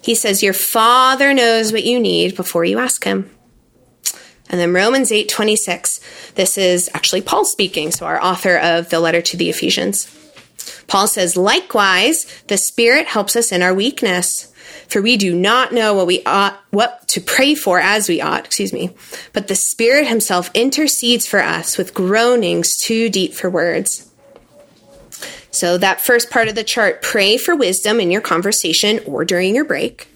He 0.00 0.14
says, 0.14 0.42
Your 0.42 0.52
Father 0.52 1.34
knows 1.34 1.72
what 1.72 1.84
you 1.84 2.00
need 2.00 2.36
before 2.36 2.64
you 2.64 2.78
ask 2.78 3.04
Him. 3.04 3.30
And 4.54 4.60
then 4.60 4.72
Romans 4.72 5.10
8 5.10 5.28
26. 5.28 5.98
This 6.36 6.56
is 6.56 6.88
actually 6.94 7.22
Paul 7.22 7.44
speaking, 7.44 7.90
so 7.90 8.06
our 8.06 8.22
author 8.22 8.56
of 8.56 8.88
the 8.88 9.00
letter 9.00 9.20
to 9.20 9.36
the 9.36 9.50
Ephesians. 9.50 10.06
Paul 10.86 11.08
says, 11.08 11.36
Likewise, 11.36 12.24
the 12.46 12.56
Spirit 12.56 13.08
helps 13.08 13.34
us 13.34 13.50
in 13.50 13.62
our 13.62 13.74
weakness. 13.74 14.52
For 14.86 15.02
we 15.02 15.16
do 15.16 15.34
not 15.34 15.72
know 15.72 15.92
what 15.94 16.06
we 16.06 16.22
ought, 16.22 16.56
what 16.70 17.08
to 17.08 17.20
pray 17.20 17.56
for 17.56 17.80
as 17.80 18.08
we 18.08 18.20
ought, 18.20 18.44
excuse 18.44 18.72
me. 18.72 18.94
But 19.32 19.48
the 19.48 19.56
Spirit 19.56 20.06
Himself 20.06 20.52
intercedes 20.54 21.26
for 21.26 21.42
us 21.42 21.76
with 21.76 21.92
groanings 21.92 22.76
too 22.76 23.10
deep 23.10 23.34
for 23.34 23.50
words. 23.50 24.08
So, 25.50 25.78
that 25.78 26.00
first 26.00 26.30
part 26.30 26.46
of 26.46 26.54
the 26.54 26.62
chart 26.62 27.02
pray 27.02 27.38
for 27.38 27.56
wisdom 27.56 27.98
in 27.98 28.12
your 28.12 28.20
conversation 28.20 29.00
or 29.04 29.24
during 29.24 29.56
your 29.56 29.64
break. 29.64 30.06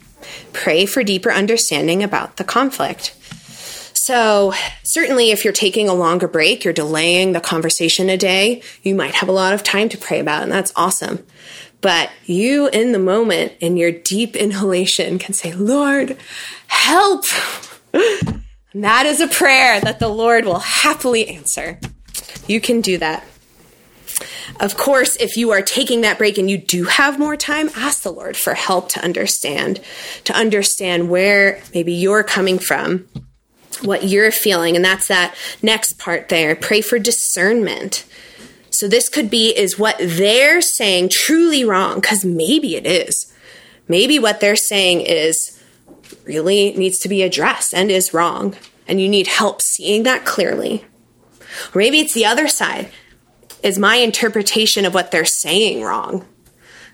Pray 0.53 0.85
for 0.85 1.03
deeper 1.03 1.29
understanding 1.29 2.01
about 2.01 2.37
the 2.37 2.45
conflict. 2.45 3.17
So, 4.01 4.53
certainly, 4.83 5.31
if 5.31 5.43
you're 5.43 5.51
taking 5.51 5.89
a 5.89 5.93
longer 5.93 6.29
break, 6.29 6.63
you're 6.63 6.73
delaying 6.73 7.33
the 7.33 7.41
conversation 7.41 8.09
a 8.09 8.15
day, 8.15 8.61
you 8.81 8.95
might 8.95 9.15
have 9.15 9.27
a 9.27 9.33
lot 9.33 9.53
of 9.53 9.61
time 9.61 9.89
to 9.89 9.97
pray 9.97 10.21
about, 10.21 10.41
and 10.41 10.51
that's 10.51 10.71
awesome. 10.77 11.25
But 11.81 12.09
you, 12.23 12.69
in 12.69 12.93
the 12.93 12.99
moment, 12.99 13.53
in 13.59 13.75
your 13.75 13.91
deep 13.91 14.37
inhalation, 14.37 15.19
can 15.19 15.33
say, 15.33 15.51
Lord, 15.51 16.15
help. 16.67 17.25
And 17.93 18.83
that 18.85 19.05
is 19.05 19.19
a 19.19 19.27
prayer 19.27 19.81
that 19.81 19.99
the 19.99 20.07
Lord 20.07 20.45
will 20.45 20.59
happily 20.59 21.27
answer. 21.27 21.77
You 22.47 22.61
can 22.61 22.79
do 22.79 22.99
that. 22.99 23.25
Of 24.61 24.77
course, 24.77 25.17
if 25.17 25.35
you 25.35 25.51
are 25.51 25.61
taking 25.61 26.01
that 26.01 26.17
break 26.17 26.37
and 26.37 26.49
you 26.49 26.57
do 26.57 26.85
have 26.85 27.19
more 27.19 27.35
time, 27.35 27.69
ask 27.75 28.03
the 28.03 28.13
Lord 28.13 28.37
for 28.37 28.53
help 28.53 28.87
to 28.89 29.03
understand, 29.03 29.81
to 30.23 30.33
understand 30.33 31.09
where 31.09 31.61
maybe 31.73 31.91
you're 31.91 32.23
coming 32.23 32.59
from, 32.59 33.05
what 33.81 34.03
you're 34.03 34.31
feeling. 34.31 34.75
And 34.75 34.83
that's 34.83 35.07
that 35.07 35.35
next 35.61 35.97
part 35.97 36.29
there. 36.29 36.55
Pray 36.55 36.81
for 36.81 36.99
discernment. 36.99 38.05
So 38.71 38.87
this 38.87 39.09
could 39.09 39.29
be 39.29 39.49
is 39.49 39.79
what 39.79 39.97
they're 39.99 40.61
saying 40.61 41.09
truly 41.11 41.63
wrong? 41.63 41.99
Because 41.99 42.23
maybe 42.23 42.75
it 42.75 42.85
is. 42.85 43.33
Maybe 43.87 44.19
what 44.19 44.39
they're 44.39 44.55
saying 44.55 45.01
is 45.01 45.61
really 46.25 46.73
needs 46.73 46.99
to 46.99 47.09
be 47.09 47.23
addressed 47.23 47.73
and 47.73 47.89
is 47.89 48.13
wrong. 48.13 48.55
And 48.87 49.01
you 49.01 49.09
need 49.09 49.27
help 49.27 49.61
seeing 49.61 50.03
that 50.03 50.25
clearly. 50.25 50.85
Or 51.73 51.79
maybe 51.79 51.99
it's 51.99 52.13
the 52.13 52.25
other 52.25 52.47
side 52.47 52.91
is 53.63 53.77
my 53.77 53.95
interpretation 53.97 54.85
of 54.85 54.93
what 54.93 55.11
they're 55.11 55.25
saying 55.25 55.81
wrong? 55.81 56.25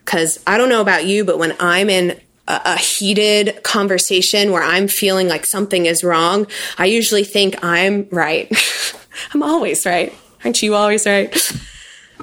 Because 0.04 0.42
I 0.46 0.58
don't 0.58 0.70
know 0.70 0.82
about 0.82 1.06
you, 1.06 1.24
but 1.26 1.38
when 1.38 1.56
I'm 1.60 1.90
in 1.90 2.20
a, 2.48 2.62
a, 2.66 2.78
heated 2.78 3.64
conversation 3.64 4.52
where 4.52 4.64
I'm 4.64 4.88
feeling 4.88 5.28
like 5.28 5.46
something 5.46 5.86
is 5.86 6.04
wrong, 6.04 6.48
I 6.78 6.86
usually 6.86 7.24
think 7.24 7.64
I'm 7.64 8.08
right. 8.12 8.52
I'm 9.34 9.44
always 9.44 9.86
right. 9.86 10.14
Aren't 10.44 10.62
you 10.62 10.76
always 10.76 11.06
right? 11.06 11.36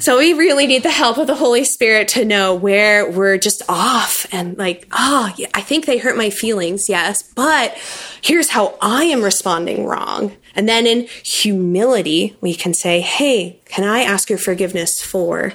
So 0.00 0.18
we 0.18 0.32
really 0.32 0.66
need 0.66 0.82
the 0.82 0.90
help 0.90 1.18
of 1.18 1.26
the 1.26 1.34
Holy 1.34 1.64
Spirit 1.64 2.08
to 2.08 2.24
know 2.24 2.54
where 2.54 3.10
we're 3.10 3.36
just 3.36 3.62
off 3.68 4.26
and 4.32 4.56
like, 4.56 4.86
oh, 4.90 5.30
I 5.52 5.60
think 5.60 5.84
they 5.84 5.98
hurt 5.98 6.16
my 6.16 6.30
feelings, 6.30 6.88
yes, 6.88 7.22
but 7.22 7.76
here's 8.22 8.48
how 8.48 8.78
I 8.80 9.04
am 9.04 9.22
responding 9.22 9.84
wrong. 9.84 10.32
And 10.54 10.68
then 10.68 10.86
in 10.86 11.08
humility, 11.24 12.36
we 12.40 12.54
can 12.54 12.72
say, 12.72 13.00
hey, 13.00 13.60
can 13.66 13.84
I 13.84 14.00
ask 14.00 14.30
your 14.30 14.38
forgiveness 14.38 15.00
for? 15.00 15.52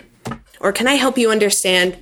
Or 0.59 0.71
can 0.71 0.87
I 0.87 0.95
help 0.95 1.17
you 1.17 1.31
understand 1.31 1.97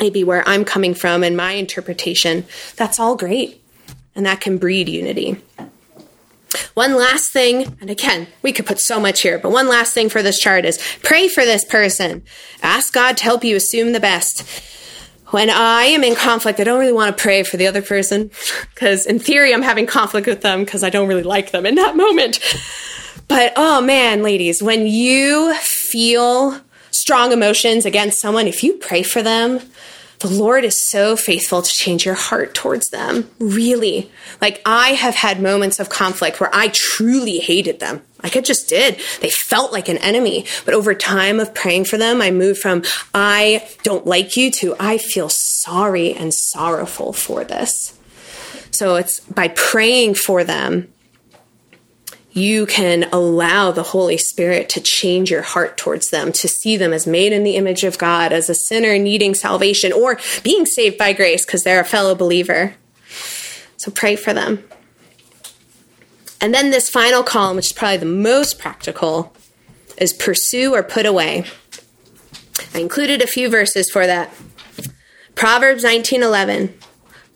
maybe 0.00 0.24
where 0.24 0.46
I'm 0.46 0.64
coming 0.64 0.94
from 0.94 1.22
and 1.22 1.36
my 1.36 1.52
interpretation? 1.52 2.44
That's 2.76 2.98
all 2.98 3.16
great. 3.16 3.62
And 4.14 4.26
that 4.26 4.40
can 4.40 4.58
breed 4.58 4.88
unity. 4.88 5.40
One 6.74 6.96
last 6.96 7.32
thing, 7.32 7.76
and 7.80 7.90
again, 7.90 8.28
we 8.42 8.52
could 8.52 8.66
put 8.66 8.80
so 8.80 8.98
much 9.00 9.20
here, 9.22 9.38
but 9.38 9.50
one 9.50 9.68
last 9.68 9.92
thing 9.92 10.08
for 10.08 10.22
this 10.22 10.38
chart 10.38 10.64
is 10.64 10.78
pray 11.02 11.28
for 11.28 11.44
this 11.44 11.64
person. 11.64 12.22
Ask 12.62 12.94
God 12.94 13.16
to 13.18 13.24
help 13.24 13.44
you 13.44 13.56
assume 13.56 13.92
the 13.92 14.00
best. 14.00 14.44
When 15.30 15.50
I 15.50 15.84
am 15.84 16.04
in 16.04 16.14
conflict, 16.14 16.60
I 16.60 16.64
don't 16.64 16.78
really 16.78 16.92
want 16.92 17.16
to 17.16 17.20
pray 17.20 17.42
for 17.42 17.56
the 17.56 17.66
other 17.66 17.82
person 17.82 18.30
because, 18.74 19.06
in 19.06 19.18
theory, 19.18 19.52
I'm 19.52 19.62
having 19.62 19.86
conflict 19.86 20.26
with 20.26 20.42
them 20.42 20.64
because 20.64 20.84
I 20.84 20.90
don't 20.90 21.08
really 21.08 21.24
like 21.24 21.50
them 21.50 21.66
in 21.66 21.74
that 21.74 21.96
moment. 22.04 22.38
But 23.28 23.54
oh 23.56 23.80
man, 23.80 24.22
ladies, 24.22 24.62
when 24.62 24.86
you 24.86 25.54
feel 25.54 26.60
strong 27.00 27.32
emotions 27.32 27.84
against 27.84 28.20
someone, 28.20 28.46
if 28.46 28.62
you 28.62 28.74
pray 28.74 29.02
for 29.02 29.22
them, 29.22 29.60
the 30.20 30.28
Lord 30.28 30.64
is 30.64 30.88
so 30.88 31.14
faithful 31.14 31.60
to 31.60 31.70
change 31.70 32.06
your 32.06 32.14
heart 32.14 32.54
towards 32.54 32.88
them. 32.88 33.28
Really. 33.38 34.10
Like, 34.40 34.62
I 34.64 34.90
have 34.90 35.14
had 35.14 35.42
moments 35.42 35.78
of 35.78 35.90
conflict 35.90 36.40
where 36.40 36.50
I 36.54 36.68
truly 36.72 37.38
hated 37.38 37.80
them. 37.80 38.02
Like, 38.22 38.36
I 38.36 38.40
just 38.40 38.68
did. 38.68 38.98
They 39.20 39.28
felt 39.28 39.72
like 39.72 39.88
an 39.90 39.98
enemy. 39.98 40.46
But 40.64 40.74
over 40.74 40.94
time 40.94 41.38
of 41.38 41.54
praying 41.54 41.84
for 41.84 41.98
them, 41.98 42.22
I 42.22 42.30
moved 42.30 42.60
from, 42.60 42.82
I 43.14 43.68
don't 43.82 44.06
like 44.06 44.36
you 44.36 44.50
to, 44.52 44.74
I 44.80 44.96
feel 44.96 45.28
sorry 45.28 46.14
and 46.14 46.32
sorrowful 46.32 47.12
for 47.12 47.44
this. 47.44 47.98
So 48.70 48.96
it's 48.96 49.20
by 49.20 49.48
praying 49.48 50.14
for 50.14 50.44
them 50.44 50.92
you 52.36 52.66
can 52.66 53.08
allow 53.12 53.72
the 53.72 53.82
Holy 53.82 54.18
Spirit 54.18 54.68
to 54.68 54.80
change 54.80 55.30
your 55.30 55.40
heart 55.40 55.78
towards 55.78 56.10
them, 56.10 56.32
to 56.32 56.46
see 56.46 56.76
them 56.76 56.92
as 56.92 57.06
made 57.06 57.32
in 57.32 57.44
the 57.44 57.56
image 57.56 57.82
of 57.82 57.96
God, 57.96 58.30
as 58.30 58.50
a 58.50 58.54
sinner 58.54 58.98
needing 58.98 59.34
salvation, 59.34 59.90
or 59.90 60.20
being 60.42 60.66
saved 60.66 60.98
by 60.98 61.14
grace 61.14 61.46
because 61.46 61.64
they're 61.64 61.80
a 61.80 61.84
fellow 61.84 62.14
believer. 62.14 62.74
So 63.78 63.90
pray 63.90 64.16
for 64.16 64.34
them. 64.34 64.62
And 66.38 66.52
then 66.52 66.70
this 66.70 66.90
final 66.90 67.22
column, 67.22 67.56
which 67.56 67.68
is 67.68 67.72
probably 67.72 67.96
the 67.96 68.04
most 68.04 68.58
practical, 68.58 69.34
is 69.96 70.12
pursue 70.12 70.74
or 70.74 70.82
put 70.82 71.06
away. 71.06 71.46
I 72.74 72.80
included 72.80 73.22
a 73.22 73.26
few 73.26 73.48
verses 73.48 73.88
for 73.88 74.06
that. 74.06 74.30
Proverbs 75.34 75.84
19:11. 75.84 76.74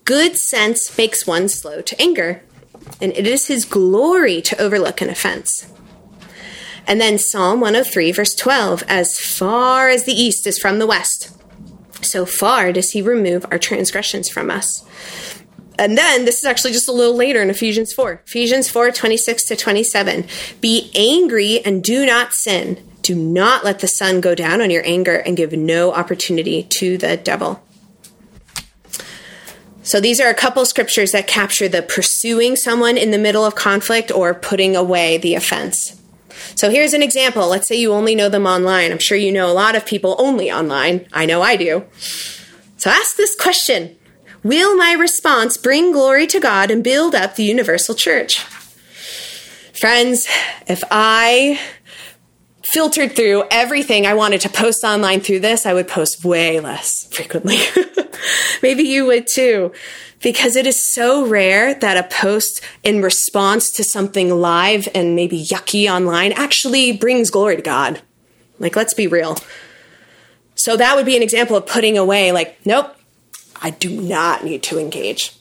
Good 0.05 0.37
sense 0.37 0.95
makes 0.99 1.27
one 1.27 1.49
slow 1.49 1.81
to 1.81 2.03
anger 2.03 2.43
and 3.01 3.13
it 3.13 3.27
is 3.27 3.47
his 3.47 3.65
glory 3.65 4.41
to 4.43 4.61
overlook 4.61 5.01
an 5.01 5.11
offense. 5.11 5.71
And 6.87 7.01
then 7.01 7.19
Psalm 7.19 7.61
103, 7.61 8.13
verse 8.13 8.35
12 8.35 8.83
As 8.89 9.19
far 9.19 9.89
as 9.89 10.05
the 10.05 10.13
east 10.13 10.47
is 10.47 10.59
from 10.59 10.79
the 10.79 10.87
west, 10.87 11.37
so 12.03 12.25
far 12.25 12.73
does 12.73 12.91
he 12.91 13.03
remove 13.03 13.47
our 13.51 13.59
transgressions 13.59 14.29
from 14.29 14.51
us. 14.51 14.85
And 15.79 15.97
then 15.97 16.27
this 16.27 16.39
is 16.39 16.45
actually 16.45 16.73
just 16.73 16.89
a 16.89 16.93
little 16.93 17.17
later 17.17 17.41
in 17.41 17.49
Ephesians 17.49 17.93
4. 17.93 18.23
Ephesians 18.27 18.69
4, 18.69 18.91
26 18.91 19.47
to 19.47 19.57
27. 19.57 20.27
Be 20.61 20.91
angry 20.95 21.65
and 21.65 21.83
do 21.83 22.05
not 22.05 22.35
sin. 22.35 22.87
Do 23.03 23.15
not 23.15 23.65
let 23.65 23.79
the 23.79 23.89
sun 23.89 24.21
go 24.21 24.35
down 24.35 24.61
on 24.61 24.71
your 24.71 24.85
anger 24.85 25.17
and 25.17 25.37
give 25.37 25.53
no 25.53 25.93
opportunity 25.93 26.65
to 26.65 26.99
the 26.99 27.17
devil. 27.17 27.63
So 29.83 30.01
these 30.01 30.21
are 30.21 30.29
a 30.29 30.35
couple 30.35 30.65
scriptures 30.67 31.13
that 31.13 31.27
capture 31.27 31.69
the 31.69 31.83
pursuing 31.83 32.57
someone 32.57 32.97
in 32.97 33.11
the 33.11 33.19
middle 33.19 33.45
of 33.45 33.55
conflict 33.55 34.11
or 34.11 34.35
putting 34.35 34.77
away 34.77 35.17
the 35.17 35.35
offense. 35.35 36.01
So 36.55 36.71
here's 36.71 36.93
an 36.93 37.03
example. 37.03 37.49
Let's 37.49 37.69
say 37.69 37.77
you 37.77 37.93
only 37.93 38.15
know 38.15 38.29
them 38.29 38.47
online. 38.47 38.93
I'm 38.93 38.99
sure 38.99 39.17
you 39.17 39.33
know 39.33 39.51
a 39.51 39.55
lot 39.55 39.75
of 39.75 39.87
people 39.87 40.17
only 40.19 40.51
online. 40.51 41.07
I 41.13 41.27
know 41.27 41.43
I 41.43 41.57
do. 41.57 41.85
So 42.77 42.91
ask 42.91 43.17
this 43.17 43.35
question 43.37 43.97
Will 44.43 44.77
my 44.77 44.93
response 44.93 45.57
bring 45.57 45.93
glory 45.93 46.27
to 46.29 46.41
God 46.41 46.71
and 46.71 46.85
build 46.85 47.15
up 47.15 47.37
the 47.37 47.45
universal 47.45 47.95
church? 47.95 48.39
Friends, 49.79 50.27
if 50.67 50.83
I 50.91 51.59
filtered 52.71 53.17
through 53.17 53.43
everything 53.51 54.07
I 54.07 54.15
wanted 54.15 54.43
to 54.43 54.49
post 54.49 54.85
online 54.85 55.21
through 55.21 55.41
this, 55.41 55.67
I 55.67 55.75
would 55.75 55.89
post 55.89 56.25
way 56.25 56.61
less 56.61 57.05
frequently. 57.13 57.59
Maybe 58.63 58.85
you 58.85 59.07
would 59.07 59.27
too, 59.27 59.73
because 60.23 60.55
it 60.55 60.69
is 60.69 60.81
so 60.81 61.27
rare 61.27 61.75
that 61.75 61.97
a 61.97 62.09
post 62.09 62.61
in 62.85 63.03
response 63.03 63.73
to 63.73 63.83
something 63.83 64.31
live 64.31 64.87
and 64.95 65.17
maybe 65.17 65.43
yucky 65.43 65.91
online 65.91 66.33
actually 66.33 66.93
brings 66.93 67.31
glory 67.31 67.57
to 67.57 67.63
God. 67.63 68.03
Like, 68.59 68.77
let's 68.77 68.95
be 68.95 69.07
real. 69.07 69.37
So 70.55 70.77
that 70.77 70.95
would 70.95 71.07
be 71.07 71.17
an 71.17 71.23
example 71.23 71.57
of 71.57 71.67
putting 71.67 71.99
away, 71.99 72.31
like, 72.33 72.65
nope, 72.65 72.95
I 73.63 73.71
do 73.71 73.91
not 74.01 74.45
need 74.45 74.63
to 74.65 74.79
engage. 74.79 75.35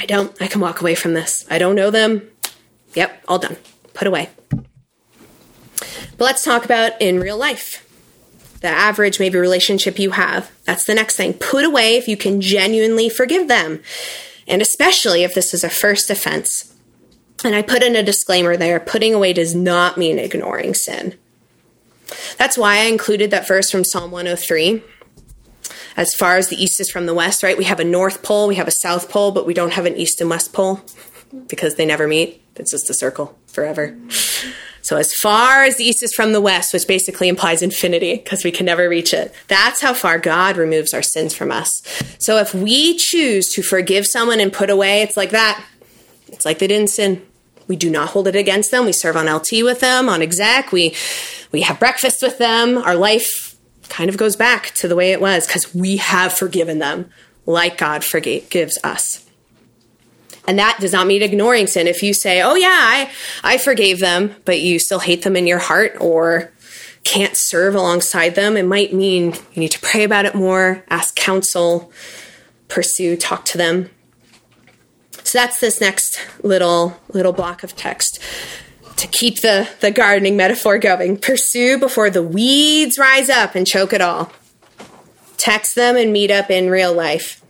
I 0.00 0.06
don't. 0.06 0.36
I 0.42 0.48
can 0.48 0.60
walk 0.60 0.80
away 0.80 0.94
from 0.94 1.14
this. 1.14 1.46
I 1.48 1.58
don't 1.58 1.76
know 1.76 1.90
them. 1.90 2.28
Yep, 2.94 3.24
all 3.28 3.38
done. 3.38 3.56
Put 3.92 4.08
away. 4.08 4.30
But 6.16 6.24
let's 6.24 6.44
talk 6.44 6.64
about 6.64 7.00
in 7.00 7.20
real 7.20 7.36
life. 7.36 7.80
The 8.60 8.68
average, 8.68 9.20
maybe, 9.20 9.38
relationship 9.38 9.98
you 9.98 10.12
have. 10.12 10.50
That's 10.64 10.84
the 10.84 10.94
next 10.94 11.16
thing. 11.16 11.34
Put 11.34 11.64
away 11.64 11.96
if 11.96 12.08
you 12.08 12.16
can 12.16 12.40
genuinely 12.40 13.08
forgive 13.08 13.48
them. 13.48 13.82
And 14.46 14.62
especially 14.62 15.22
if 15.22 15.34
this 15.34 15.52
is 15.52 15.64
a 15.64 15.70
first 15.70 16.10
offense. 16.10 16.74
And 17.44 17.54
I 17.54 17.62
put 17.62 17.82
in 17.82 17.96
a 17.96 18.02
disclaimer 18.02 18.56
there 18.56 18.80
putting 18.80 19.12
away 19.12 19.32
does 19.32 19.54
not 19.54 19.98
mean 19.98 20.18
ignoring 20.18 20.74
sin. 20.74 21.14
That's 22.38 22.56
why 22.56 22.78
I 22.78 22.84
included 22.84 23.30
that 23.30 23.48
verse 23.48 23.70
from 23.70 23.84
Psalm 23.84 24.10
103. 24.10 24.82
As 25.96 26.14
far 26.14 26.36
as 26.36 26.48
the 26.48 26.62
east 26.62 26.80
is 26.80 26.90
from 26.90 27.06
the 27.06 27.14
west, 27.14 27.42
right? 27.42 27.58
We 27.58 27.64
have 27.64 27.80
a 27.80 27.84
north 27.84 28.22
pole, 28.22 28.48
we 28.48 28.56
have 28.56 28.68
a 28.68 28.72
south 28.72 29.08
pole, 29.10 29.30
but 29.30 29.46
we 29.46 29.54
don't 29.54 29.74
have 29.74 29.86
an 29.86 29.96
east 29.96 30.20
and 30.20 30.30
west 30.30 30.52
pole 30.52 30.82
because 31.48 31.76
they 31.76 31.86
never 31.86 32.06
meet. 32.06 32.42
It's 32.56 32.70
just 32.70 32.90
a 32.90 32.94
circle 32.94 33.38
forever. 33.46 33.96
So 34.82 34.98
as 34.98 35.14
far 35.14 35.64
as 35.64 35.78
the 35.78 35.84
east 35.84 36.02
is 36.02 36.12
from 36.12 36.32
the 36.32 36.42
west, 36.42 36.74
which 36.74 36.86
basically 36.86 37.28
implies 37.28 37.62
infinity 37.62 38.16
because 38.16 38.44
we 38.44 38.50
can 38.50 38.66
never 38.66 38.86
reach 38.86 39.14
it. 39.14 39.34
That's 39.48 39.80
how 39.80 39.94
far 39.94 40.18
God 40.18 40.58
removes 40.58 40.92
our 40.92 41.02
sins 41.02 41.34
from 41.34 41.50
us. 41.50 41.82
So 42.18 42.36
if 42.36 42.54
we 42.54 42.96
choose 42.98 43.48
to 43.54 43.62
forgive 43.62 44.06
someone 44.06 44.40
and 44.40 44.52
put 44.52 44.68
away, 44.68 45.00
it's 45.00 45.16
like 45.16 45.30
that. 45.30 45.64
It's 46.28 46.44
like 46.44 46.58
they 46.58 46.66
didn't 46.66 46.90
sin. 46.90 47.24
We 47.66 47.76
do 47.76 47.88
not 47.88 48.10
hold 48.10 48.28
it 48.28 48.36
against 48.36 48.70
them. 48.70 48.84
We 48.84 48.92
serve 48.92 49.16
on 49.16 49.32
LT 49.32 49.62
with 49.62 49.80
them, 49.80 50.10
on 50.10 50.20
exec. 50.20 50.70
We 50.70 50.94
we 51.50 51.62
have 51.62 51.78
breakfast 51.78 52.20
with 52.20 52.36
them. 52.36 52.76
Our 52.76 52.94
life 52.94 53.56
kind 53.88 54.10
of 54.10 54.18
goes 54.18 54.36
back 54.36 54.72
to 54.74 54.88
the 54.88 54.96
way 54.96 55.12
it 55.12 55.20
was 55.20 55.46
because 55.46 55.74
we 55.74 55.96
have 55.96 56.32
forgiven 56.32 56.78
them 56.78 57.08
like 57.46 57.78
God 57.78 58.04
forgives 58.04 58.78
us. 58.84 59.23
And 60.46 60.58
that 60.58 60.78
does 60.80 60.92
not 60.92 61.06
mean 61.06 61.22
ignoring 61.22 61.66
sin. 61.66 61.86
If 61.86 62.02
you 62.02 62.12
say, 62.12 62.42
oh, 62.42 62.54
yeah, 62.54 62.68
I, 62.68 63.10
I 63.42 63.58
forgave 63.58 63.98
them, 63.98 64.34
but 64.44 64.60
you 64.60 64.78
still 64.78 64.98
hate 64.98 65.22
them 65.22 65.36
in 65.36 65.46
your 65.46 65.58
heart 65.58 65.96
or 66.00 66.52
can't 67.02 67.36
serve 67.36 67.74
alongside 67.74 68.34
them, 68.34 68.56
it 68.56 68.66
might 68.66 68.92
mean 68.92 69.32
you 69.52 69.60
need 69.60 69.70
to 69.70 69.80
pray 69.80 70.04
about 70.04 70.26
it 70.26 70.34
more, 70.34 70.84
ask 70.88 71.14
counsel, 71.14 71.90
pursue, 72.68 73.16
talk 73.16 73.44
to 73.46 73.58
them. 73.58 73.90
So 75.22 75.38
that's 75.38 75.58
this 75.60 75.80
next 75.80 76.20
little 76.42 77.00
little 77.08 77.32
block 77.32 77.62
of 77.62 77.74
text 77.74 78.20
to 78.96 79.06
keep 79.06 79.40
the, 79.40 79.68
the 79.80 79.90
gardening 79.90 80.36
metaphor 80.36 80.78
going. 80.78 81.16
Pursue 81.18 81.78
before 81.78 82.10
the 82.10 82.22
weeds 82.22 82.98
rise 82.98 83.28
up 83.28 83.54
and 83.54 83.66
choke 83.66 83.92
it 83.92 84.00
all. 84.00 84.32
Text 85.36 85.74
them 85.74 85.96
and 85.96 86.12
meet 86.12 86.30
up 86.30 86.50
in 86.50 86.70
real 86.70 86.92
life. 86.92 87.43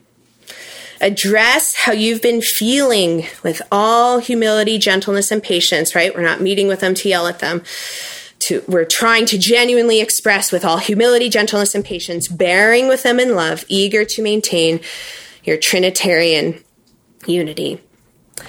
Address 1.04 1.74
how 1.76 1.92
you've 1.92 2.22
been 2.22 2.40
feeling 2.40 3.26
with 3.42 3.60
all 3.70 4.20
humility, 4.20 4.78
gentleness, 4.78 5.30
and 5.30 5.42
patience, 5.42 5.94
right? 5.94 6.14
We're 6.14 6.22
not 6.22 6.40
meeting 6.40 6.66
with 6.66 6.80
them 6.80 6.94
to 6.94 7.08
yell 7.10 7.26
at 7.26 7.40
them. 7.40 7.62
To, 8.46 8.64
we're 8.66 8.86
trying 8.86 9.26
to 9.26 9.36
genuinely 9.36 10.00
express 10.00 10.50
with 10.50 10.64
all 10.64 10.78
humility, 10.78 11.28
gentleness, 11.28 11.74
and 11.74 11.84
patience, 11.84 12.26
bearing 12.26 12.88
with 12.88 13.02
them 13.02 13.20
in 13.20 13.34
love, 13.34 13.66
eager 13.68 14.06
to 14.06 14.22
maintain 14.22 14.80
your 15.44 15.58
Trinitarian 15.58 16.64
unity. 17.26 17.82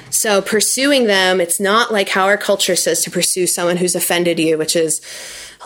So, 0.10 0.42
pursuing 0.42 1.08
them, 1.08 1.42
it's 1.42 1.60
not 1.60 1.92
like 1.92 2.08
how 2.08 2.24
our 2.28 2.38
culture 2.38 2.78
says 2.78 3.04
to 3.04 3.12
pursue 3.12 3.48
someone 3.48 3.76
who's 3.76 3.96
offended 3.96 4.40
you, 4.40 4.58
which 4.58 4.78
is 4.78 5.02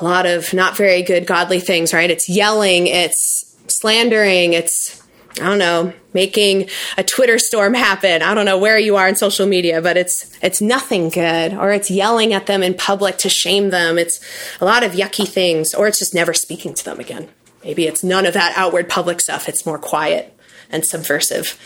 a 0.01 0.03
lot 0.03 0.25
of 0.25 0.55
not 0.55 0.75
very 0.75 1.03
good 1.03 1.27
godly 1.27 1.59
things, 1.59 1.93
right? 1.93 2.09
It's 2.09 2.27
yelling, 2.27 2.87
it's 2.87 3.55
slandering, 3.67 4.53
it's 4.53 5.03
I 5.33 5.43
don't 5.43 5.59
know, 5.59 5.93
making 6.13 6.69
a 6.97 7.03
Twitter 7.03 7.37
storm 7.37 7.73
happen. 7.73 8.21
I 8.21 8.33
don't 8.33 8.45
know 8.45 8.57
where 8.57 8.79
you 8.79 8.95
are 8.95 9.07
in 9.07 9.15
social 9.15 9.45
media, 9.45 9.81
but 9.81 9.95
it's 9.95 10.37
it's 10.41 10.59
nothing 10.59 11.09
good 11.09 11.53
or 11.53 11.71
it's 11.71 11.89
yelling 11.89 12.33
at 12.33 12.47
them 12.47 12.63
in 12.63 12.73
public 12.73 13.17
to 13.19 13.29
shame 13.29 13.69
them. 13.69 13.97
It's 13.97 14.19
a 14.59 14.65
lot 14.65 14.83
of 14.83 14.93
yucky 14.93 15.27
things 15.27 15.73
or 15.73 15.87
it's 15.87 15.99
just 15.99 16.13
never 16.13 16.33
speaking 16.33 16.73
to 16.73 16.83
them 16.83 16.99
again. 16.99 17.29
Maybe 17.63 17.85
it's 17.85 18.03
none 18.03 18.25
of 18.25 18.33
that 18.33 18.53
outward 18.57 18.89
public 18.89 19.21
stuff. 19.21 19.47
It's 19.47 19.65
more 19.65 19.77
quiet 19.77 20.35
and 20.69 20.85
subversive. 20.85 21.57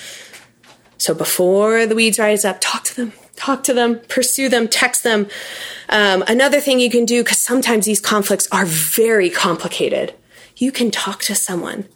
So 0.97 1.13
before 1.13 1.85
the 1.85 1.95
weeds 1.95 2.19
rise 2.19 2.45
up, 2.45 2.57
talk 2.59 2.83
to 2.85 2.95
them. 2.95 3.13
Talk 3.35 3.63
to 3.63 3.73
them, 3.73 3.99
pursue 4.07 4.47
them, 4.47 4.67
text 4.67 5.03
them. 5.03 5.27
Um, 5.89 6.23
another 6.27 6.61
thing 6.61 6.79
you 6.79 6.89
can 6.89 7.03
do, 7.03 7.23
because 7.23 7.43
sometimes 7.43 7.85
these 7.85 7.99
conflicts 7.99 8.47
are 8.51 8.63
very 8.63 9.29
complicated, 9.29 10.13
you 10.55 10.71
can 10.71 10.91
talk 10.91 11.23
to 11.23 11.35
someone 11.35 11.87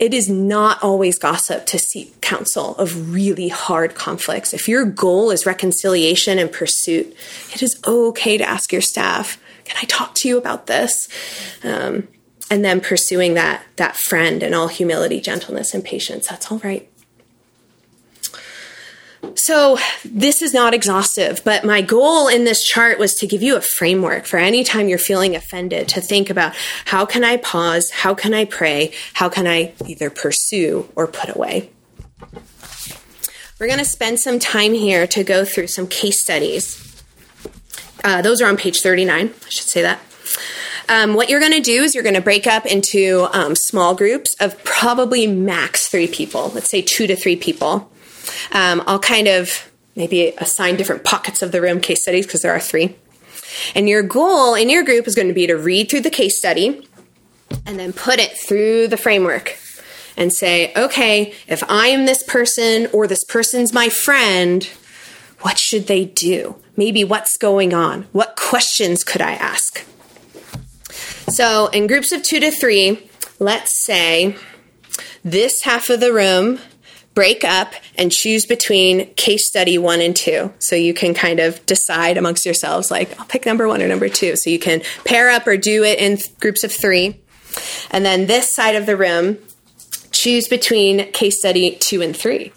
it 0.00 0.14
is 0.14 0.28
not 0.28 0.82
always 0.82 1.18
gossip 1.18 1.66
to 1.66 1.78
seek 1.78 2.20
counsel 2.20 2.76
of 2.76 3.12
really 3.12 3.48
hard 3.48 3.94
conflicts. 3.94 4.52
If 4.52 4.68
your 4.68 4.84
goal 4.84 5.30
is 5.30 5.46
reconciliation 5.46 6.38
and 6.38 6.50
pursuit, 6.50 7.14
it 7.54 7.62
is 7.62 7.80
okay 7.86 8.38
to 8.38 8.48
ask 8.48 8.72
your 8.72 8.82
staff, 8.82 9.38
"Can 9.64 9.76
I 9.80 9.86
talk 9.86 10.14
to 10.16 10.28
you 10.28 10.38
about 10.38 10.66
this?" 10.66 11.08
Um, 11.62 12.08
and 12.50 12.64
then 12.64 12.80
pursuing 12.80 13.34
that 13.34 13.62
that 13.76 13.96
friend 13.96 14.42
in 14.42 14.54
all 14.54 14.68
humility, 14.68 15.20
gentleness, 15.20 15.74
and 15.74 15.84
patience. 15.84 16.28
That's 16.28 16.50
all 16.50 16.58
right. 16.58 16.88
So, 19.34 19.78
this 20.04 20.42
is 20.42 20.54
not 20.54 20.74
exhaustive, 20.74 21.42
but 21.44 21.64
my 21.64 21.80
goal 21.80 22.28
in 22.28 22.44
this 22.44 22.62
chart 22.62 22.98
was 22.98 23.14
to 23.16 23.26
give 23.26 23.42
you 23.42 23.56
a 23.56 23.60
framework 23.60 24.26
for 24.26 24.36
any 24.36 24.62
time 24.62 24.88
you're 24.88 24.98
feeling 24.98 25.34
offended 25.34 25.88
to 25.88 26.00
think 26.00 26.30
about 26.30 26.54
how 26.84 27.04
can 27.04 27.24
I 27.24 27.36
pause? 27.36 27.90
How 27.90 28.14
can 28.14 28.32
I 28.32 28.44
pray? 28.44 28.92
How 29.14 29.28
can 29.28 29.46
I 29.46 29.72
either 29.86 30.10
pursue 30.10 30.88
or 30.94 31.06
put 31.06 31.34
away? 31.34 31.70
We're 33.58 33.66
going 33.66 33.80
to 33.80 33.84
spend 33.84 34.20
some 34.20 34.38
time 34.38 34.72
here 34.72 35.06
to 35.08 35.24
go 35.24 35.44
through 35.44 35.66
some 35.66 35.88
case 35.88 36.22
studies. 36.22 37.02
Uh, 38.04 38.22
those 38.22 38.40
are 38.40 38.46
on 38.46 38.56
page 38.56 38.80
39. 38.80 39.28
I 39.28 39.48
should 39.48 39.68
say 39.68 39.82
that. 39.82 40.00
Um, 40.88 41.14
what 41.14 41.28
you're 41.28 41.40
going 41.40 41.52
to 41.52 41.60
do 41.60 41.82
is 41.82 41.94
you're 41.94 42.04
going 42.04 42.14
to 42.14 42.20
break 42.20 42.46
up 42.46 42.64
into 42.66 43.28
um, 43.32 43.56
small 43.56 43.94
groups 43.94 44.34
of 44.40 44.62
probably 44.62 45.26
max 45.26 45.88
three 45.88 46.06
people, 46.06 46.50
let's 46.54 46.70
say 46.70 46.82
two 46.82 47.06
to 47.08 47.16
three 47.16 47.36
people. 47.36 47.90
Um, 48.52 48.82
I'll 48.86 48.98
kind 48.98 49.28
of 49.28 49.70
maybe 49.96 50.32
assign 50.38 50.76
different 50.76 51.04
pockets 51.04 51.42
of 51.42 51.52
the 51.52 51.60
room 51.60 51.80
case 51.80 52.02
studies 52.02 52.26
because 52.26 52.42
there 52.42 52.52
are 52.52 52.60
three. 52.60 52.96
And 53.74 53.88
your 53.88 54.02
goal 54.02 54.54
in 54.54 54.68
your 54.68 54.84
group 54.84 55.06
is 55.06 55.14
going 55.14 55.28
to 55.28 55.34
be 55.34 55.46
to 55.46 55.56
read 55.56 55.90
through 55.90 56.02
the 56.02 56.10
case 56.10 56.38
study 56.38 56.86
and 57.66 57.78
then 57.78 57.92
put 57.92 58.18
it 58.18 58.38
through 58.38 58.88
the 58.88 58.96
framework 58.96 59.56
and 60.16 60.32
say, 60.32 60.72
okay, 60.76 61.32
if 61.46 61.62
I 61.68 61.88
am 61.88 62.06
this 62.06 62.22
person 62.22 62.88
or 62.92 63.06
this 63.06 63.24
person's 63.24 63.72
my 63.72 63.88
friend, 63.88 64.68
what 65.40 65.58
should 65.58 65.86
they 65.86 66.04
do? 66.04 66.56
Maybe 66.76 67.04
what's 67.04 67.36
going 67.36 67.72
on? 67.72 68.02
What 68.12 68.36
questions 68.36 69.04
could 69.04 69.22
I 69.22 69.32
ask? 69.32 69.84
So, 71.28 71.68
in 71.68 71.86
groups 71.86 72.10
of 72.10 72.22
two 72.22 72.40
to 72.40 72.50
three, 72.50 73.08
let's 73.38 73.84
say 73.84 74.36
this 75.24 75.62
half 75.62 75.90
of 75.90 76.00
the 76.00 76.12
room 76.12 76.58
break 77.18 77.42
up 77.42 77.74
and 77.96 78.12
choose 78.12 78.46
between 78.46 79.12
case 79.14 79.44
study 79.44 79.76
one 79.76 80.00
and 80.00 80.14
two. 80.14 80.52
So 80.60 80.76
you 80.76 80.94
can 80.94 81.14
kind 81.14 81.40
of 81.40 81.66
decide 81.66 82.16
amongst 82.16 82.46
yourselves, 82.46 82.92
like, 82.92 83.18
I'll 83.18 83.26
pick 83.26 83.44
number 83.44 83.66
one 83.66 83.82
or 83.82 83.88
number 83.88 84.08
two. 84.08 84.36
So 84.36 84.50
you 84.50 84.60
can 84.60 84.82
pair 85.04 85.28
up 85.28 85.44
or 85.44 85.56
do 85.56 85.82
it 85.82 85.98
in 85.98 86.18
th- 86.18 86.38
groups 86.38 86.62
of 86.62 86.70
three. 86.70 87.18
And 87.90 88.06
then 88.06 88.28
this 88.28 88.54
side 88.54 88.76
of 88.76 88.86
the 88.86 88.96
room, 88.96 89.38
choose 90.12 90.46
between 90.46 91.10
case 91.10 91.40
study 91.40 91.76
two 91.80 92.02
and 92.02 92.16
three. 92.16 92.52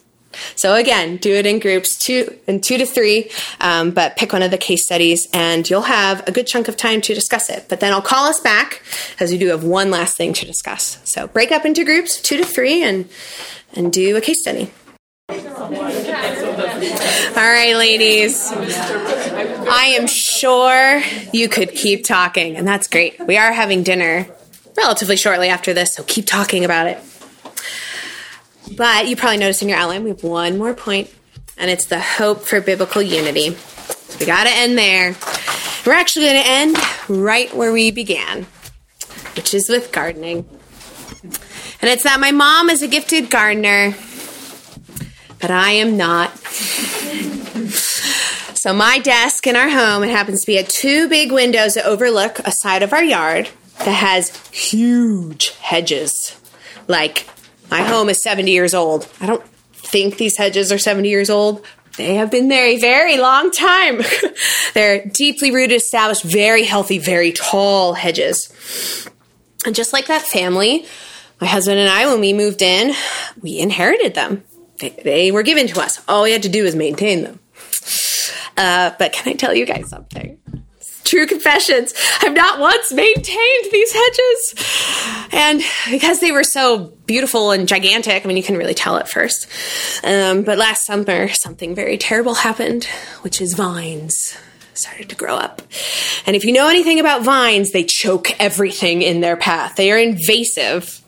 So 0.55 0.75
again, 0.75 1.17
do 1.17 1.33
it 1.33 1.45
in 1.45 1.59
groups 1.59 1.97
two 1.97 2.37
and 2.47 2.63
two 2.63 2.77
to 2.77 2.85
three, 2.85 3.29
um, 3.59 3.91
but 3.91 4.15
pick 4.15 4.33
one 4.33 4.43
of 4.43 4.51
the 4.51 4.57
case 4.57 4.83
studies, 4.85 5.27
and 5.33 5.69
you'll 5.69 5.81
have 5.81 6.27
a 6.27 6.31
good 6.31 6.47
chunk 6.47 6.67
of 6.67 6.77
time 6.77 7.01
to 7.01 7.13
discuss 7.13 7.49
it. 7.49 7.65
But 7.69 7.79
then 7.79 7.93
I'll 7.93 8.01
call 8.01 8.27
us 8.27 8.39
back 8.39 8.81
as 9.19 9.31
we 9.31 9.37
do 9.37 9.47
have 9.47 9.63
one 9.63 9.91
last 9.91 10.17
thing 10.17 10.33
to 10.33 10.45
discuss. 10.45 10.99
So 11.03 11.27
break 11.27 11.51
up 11.51 11.65
into 11.65 11.83
groups 11.83 12.21
two 12.21 12.37
to 12.37 12.45
three, 12.45 12.83
and 12.83 13.09
and 13.73 13.91
do 13.91 14.15
a 14.17 14.21
case 14.21 14.41
study. 14.41 14.71
All 15.29 15.37
right, 17.37 17.75
ladies. 17.75 18.51
I 18.51 19.95
am 19.97 20.07
sure 20.07 21.01
you 21.31 21.47
could 21.47 21.71
keep 21.71 22.03
talking, 22.05 22.57
and 22.57 22.67
that's 22.67 22.87
great. 22.87 23.19
We 23.25 23.37
are 23.37 23.53
having 23.53 23.83
dinner 23.83 24.27
relatively 24.77 25.15
shortly 25.15 25.47
after 25.47 25.73
this, 25.73 25.95
so 25.95 26.03
keep 26.03 26.25
talking 26.25 26.65
about 26.65 26.87
it. 26.87 26.97
But 28.77 29.07
you 29.07 29.15
probably 29.15 29.37
noticed 29.37 29.61
in 29.61 29.69
your 29.69 29.77
outline 29.77 30.03
we 30.03 30.09
have 30.09 30.23
one 30.23 30.57
more 30.57 30.73
point, 30.73 31.13
and 31.57 31.69
it's 31.69 31.85
the 31.85 31.99
hope 31.99 32.41
for 32.41 32.61
biblical 32.61 33.01
unity. 33.01 33.51
So 33.51 34.19
we 34.19 34.25
got 34.25 34.45
to 34.45 34.51
end 34.51 34.77
there. 34.77 35.15
We're 35.85 35.93
actually 35.93 36.27
going 36.27 36.43
to 36.43 36.49
end 36.49 36.77
right 37.09 37.53
where 37.55 37.71
we 37.71 37.91
began, 37.91 38.45
which 39.35 39.53
is 39.53 39.67
with 39.67 39.91
gardening. 39.91 40.47
And 41.81 41.89
it's 41.89 42.03
that 42.03 42.19
my 42.19 42.31
mom 42.31 42.69
is 42.69 42.83
a 42.83 42.87
gifted 42.87 43.31
gardener, 43.31 43.95
but 45.39 45.49
I 45.49 45.71
am 45.71 45.97
not. 45.97 46.37
so 48.55 48.73
my 48.73 48.99
desk 48.99 49.47
in 49.47 49.55
our 49.55 49.69
home, 49.69 50.03
it 50.03 50.11
happens 50.11 50.41
to 50.41 50.47
be 50.47 50.59
at 50.59 50.69
two 50.69 51.09
big 51.09 51.31
windows 51.31 51.73
that 51.73 51.85
overlook 51.85 52.37
a 52.39 52.51
side 52.51 52.83
of 52.83 52.93
our 52.93 53.03
yard 53.03 53.49
that 53.79 53.87
has 53.87 54.37
huge 54.51 55.49
hedges. 55.57 56.39
Like 56.87 57.25
my 57.71 57.81
home 57.81 58.09
is 58.09 58.21
70 58.21 58.51
years 58.51 58.73
old. 58.73 59.07
I 59.21 59.25
don't 59.25 59.43
think 59.73 60.17
these 60.17 60.37
hedges 60.37 60.71
are 60.71 60.77
70 60.77 61.09
years 61.09 61.29
old. 61.29 61.65
They 61.97 62.15
have 62.15 62.29
been 62.29 62.47
there 62.47 62.65
a 62.65 62.77
very 62.77 63.17
long 63.17 63.51
time. 63.51 64.01
They're 64.73 65.05
deeply 65.05 65.51
rooted, 65.51 65.77
established, 65.77 66.23
very 66.23 66.63
healthy, 66.63 66.99
very 66.99 67.31
tall 67.31 67.93
hedges. 67.93 69.07
And 69.65 69.75
just 69.75 69.93
like 69.93 70.07
that 70.07 70.21
family, 70.21 70.85
my 71.39 71.47
husband 71.47 71.79
and 71.79 71.89
I, 71.89 72.07
when 72.07 72.19
we 72.19 72.33
moved 72.33 72.61
in, 72.61 72.93
we 73.41 73.57
inherited 73.59 74.15
them. 74.15 74.43
They, 74.79 74.89
they 74.89 75.31
were 75.31 75.43
given 75.43 75.67
to 75.67 75.81
us. 75.81 76.01
All 76.07 76.23
we 76.23 76.31
had 76.31 76.43
to 76.43 76.49
do 76.49 76.63
was 76.63 76.75
maintain 76.75 77.23
them. 77.23 77.39
Uh, 78.57 78.91
but 78.97 79.13
can 79.13 79.31
I 79.31 79.35
tell 79.35 79.53
you 79.53 79.65
guys 79.65 79.89
something? 79.89 80.37
True 81.11 81.27
confessions. 81.27 81.93
I've 82.21 82.31
not 82.31 82.57
once 82.57 82.93
maintained 82.93 83.65
these 83.69 83.91
hedges. 83.91 85.27
And 85.33 85.61
because 85.89 86.21
they 86.21 86.31
were 86.31 86.45
so 86.45 86.93
beautiful 87.05 87.51
and 87.51 87.67
gigantic, 87.67 88.23
I 88.23 88.25
mean, 88.25 88.37
you 88.37 88.43
can 88.43 88.55
really 88.55 88.73
tell 88.73 88.95
at 88.95 89.09
first. 89.09 89.45
Um, 90.05 90.43
but 90.43 90.57
last 90.57 90.85
summer, 90.85 91.27
something 91.27 91.75
very 91.75 91.97
terrible 91.97 92.35
happened, 92.35 92.85
which 93.23 93.41
is 93.41 93.55
vines 93.55 94.37
started 94.73 95.09
to 95.09 95.17
grow 95.17 95.35
up. 95.35 95.61
And 96.25 96.37
if 96.37 96.45
you 96.45 96.53
know 96.53 96.69
anything 96.69 97.01
about 97.01 97.23
vines, 97.23 97.71
they 97.71 97.83
choke 97.83 98.31
everything 98.39 99.01
in 99.01 99.19
their 99.19 99.35
path. 99.35 99.75
They 99.75 99.91
are 99.91 99.97
invasive. 99.97 101.01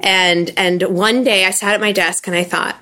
And 0.00 0.50
and 0.56 0.82
one 0.82 1.22
day 1.22 1.44
I 1.44 1.52
sat 1.52 1.74
at 1.74 1.80
my 1.80 1.92
desk 1.92 2.26
and 2.26 2.34
I 2.34 2.42
thought, 2.42 2.76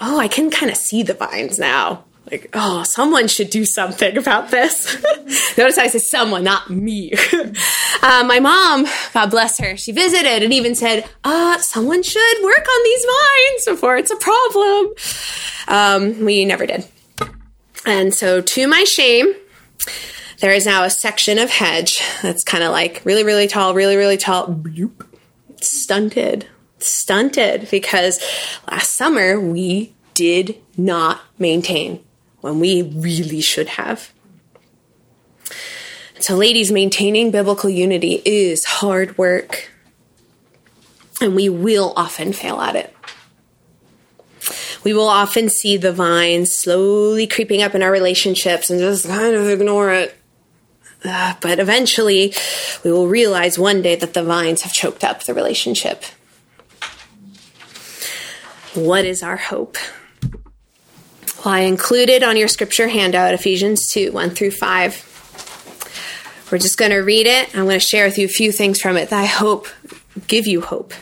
oh, 0.00 0.18
I 0.18 0.26
can 0.26 0.50
kind 0.50 0.72
of 0.72 0.76
see 0.76 1.04
the 1.04 1.14
vines 1.14 1.60
now. 1.60 2.02
Like, 2.32 2.48
oh, 2.54 2.82
someone 2.84 3.28
should 3.28 3.50
do 3.50 3.66
something 3.66 4.16
about 4.16 4.50
this. 4.50 4.96
Notice 5.58 5.76
I 5.76 5.88
say 5.88 5.98
someone, 5.98 6.44
not 6.44 6.70
me. 6.70 7.12
uh, 8.02 8.24
my 8.26 8.40
mom, 8.40 8.86
God 9.12 9.30
bless 9.30 9.58
her, 9.58 9.76
she 9.76 9.92
visited 9.92 10.42
and 10.42 10.50
even 10.50 10.74
said, 10.74 11.06
uh, 11.24 11.58
someone 11.58 12.02
should 12.02 12.42
work 12.42 12.66
on 12.66 12.84
these 12.84 13.04
vines 13.04 13.64
before 13.66 13.98
it's 13.98 14.10
a 14.10 14.16
problem. 14.16 14.94
Um, 15.68 16.24
we 16.24 16.46
never 16.46 16.64
did. 16.64 16.88
And 17.84 18.14
so, 18.14 18.40
to 18.40 18.66
my 18.66 18.84
shame, 18.84 19.34
there 20.40 20.52
is 20.52 20.64
now 20.64 20.84
a 20.84 20.90
section 20.90 21.38
of 21.38 21.50
hedge 21.50 22.00
that's 22.22 22.44
kind 22.44 22.64
of 22.64 22.72
like 22.72 23.02
really, 23.04 23.24
really 23.24 23.46
tall, 23.46 23.74
really, 23.74 23.96
really 23.96 24.16
tall, 24.16 24.46
bloop, 24.46 25.06
stunted 25.60 26.46
stunted 26.78 27.68
because 27.70 28.20
last 28.68 28.94
summer 28.94 29.38
we 29.38 29.94
did 30.14 30.56
not 30.76 31.20
maintain 31.38 32.02
when 32.42 32.60
we 32.60 32.82
really 32.82 33.40
should 33.40 33.68
have. 33.68 34.12
So, 36.20 36.36
ladies, 36.36 36.70
maintaining 36.70 37.30
biblical 37.30 37.70
unity 37.70 38.22
is 38.24 38.64
hard 38.64 39.16
work, 39.16 39.70
and 41.20 41.34
we 41.34 41.48
will 41.48 41.92
often 41.96 42.32
fail 42.32 42.60
at 42.60 42.76
it. 42.76 42.94
We 44.84 44.92
will 44.92 45.08
often 45.08 45.48
see 45.48 45.76
the 45.76 45.92
vines 45.92 46.54
slowly 46.54 47.26
creeping 47.26 47.62
up 47.62 47.74
in 47.74 47.82
our 47.82 47.90
relationships 47.90 48.70
and 48.70 48.80
just 48.80 49.06
kind 49.06 49.34
of 49.34 49.48
ignore 49.48 49.92
it. 49.92 50.16
Uh, 51.04 51.34
but 51.40 51.58
eventually, 51.58 52.34
we 52.84 52.92
will 52.92 53.08
realize 53.08 53.58
one 53.58 53.82
day 53.82 53.96
that 53.96 54.14
the 54.14 54.22
vines 54.22 54.62
have 54.62 54.72
choked 54.72 55.02
up 55.02 55.24
the 55.24 55.34
relationship. 55.34 56.04
What 58.74 59.04
is 59.04 59.22
our 59.22 59.36
hope? 59.36 59.76
Well, 61.44 61.54
I 61.54 61.60
included 61.60 62.22
on 62.22 62.36
your 62.36 62.46
scripture 62.46 62.86
handout 62.86 63.34
Ephesians 63.34 63.90
2 63.90 64.12
1 64.12 64.30
through 64.30 64.52
5. 64.52 66.48
We're 66.52 66.58
just 66.58 66.78
going 66.78 66.92
to 66.92 66.98
read 66.98 67.26
it. 67.26 67.48
I'm 67.56 67.64
going 67.64 67.80
to 67.80 67.84
share 67.84 68.06
with 68.06 68.16
you 68.16 68.26
a 68.26 68.28
few 68.28 68.52
things 68.52 68.80
from 68.80 68.96
it 68.96 69.10
that 69.10 69.20
I 69.20 69.24
hope 69.24 69.66
give 70.28 70.46
you 70.46 70.60
hope. 70.60 70.92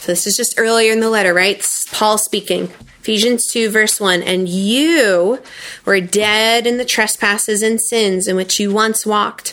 So 0.00 0.12
this 0.12 0.26
is 0.26 0.36
just 0.36 0.54
earlier 0.58 0.92
in 0.92 1.00
the 1.00 1.10
letter, 1.10 1.34
right? 1.34 1.58
It's 1.58 1.86
Paul 1.92 2.16
speaking. 2.16 2.70
Ephesians 3.00 3.46
2, 3.52 3.68
verse 3.68 4.00
1. 4.00 4.22
And 4.22 4.48
you 4.48 5.42
were 5.84 6.00
dead 6.00 6.66
in 6.66 6.78
the 6.78 6.84
trespasses 6.86 7.62
and 7.62 7.80
sins 7.80 8.28
in 8.28 8.36
which 8.36 8.58
you 8.58 8.72
once 8.72 9.04
walked, 9.04 9.52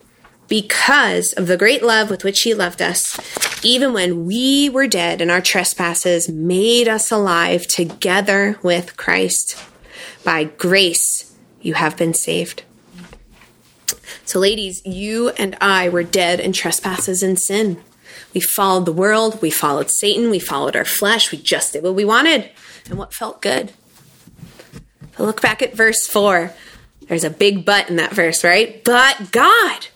because 0.51 1.31
of 1.37 1.47
the 1.47 1.55
great 1.55 1.81
love 1.81 2.09
with 2.09 2.25
which 2.25 2.41
he 2.41 2.53
loved 2.53 2.81
us, 2.81 3.17
even 3.63 3.93
when 3.93 4.25
we 4.25 4.67
were 4.67 4.85
dead 4.85 5.21
and 5.21 5.31
our 5.31 5.39
trespasses, 5.39 6.27
made 6.27 6.89
us 6.89 7.09
alive 7.09 7.65
together 7.65 8.59
with 8.61 8.97
Christ. 8.97 9.57
By 10.25 10.43
grace, 10.43 11.33
you 11.61 11.75
have 11.75 11.95
been 11.95 12.13
saved. 12.13 12.63
So, 14.25 14.39
ladies, 14.39 14.85
you 14.85 15.29
and 15.29 15.55
I 15.61 15.87
were 15.87 16.03
dead 16.03 16.41
in 16.41 16.51
trespasses 16.51 17.23
and 17.23 17.39
sin. 17.39 17.81
We 18.33 18.41
followed 18.41 18.85
the 18.85 18.91
world, 18.91 19.41
we 19.41 19.51
followed 19.51 19.89
Satan, 19.89 20.29
we 20.29 20.39
followed 20.39 20.75
our 20.75 20.83
flesh, 20.83 21.31
we 21.31 21.37
just 21.37 21.71
did 21.71 21.83
what 21.83 21.95
we 21.95 22.03
wanted 22.03 22.51
and 22.89 22.97
what 22.97 23.13
felt 23.13 23.41
good. 23.41 23.71
But 25.17 25.23
look 25.23 25.41
back 25.41 25.61
at 25.61 25.75
verse 25.75 26.05
4. 26.07 26.53
There's 27.07 27.23
a 27.23 27.29
big 27.29 27.63
but 27.63 27.89
in 27.89 27.95
that 27.95 28.11
verse, 28.11 28.43
right? 28.43 28.83
But 28.83 29.31
God 29.31 29.87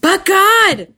but 0.00 0.24
God, 0.24 0.88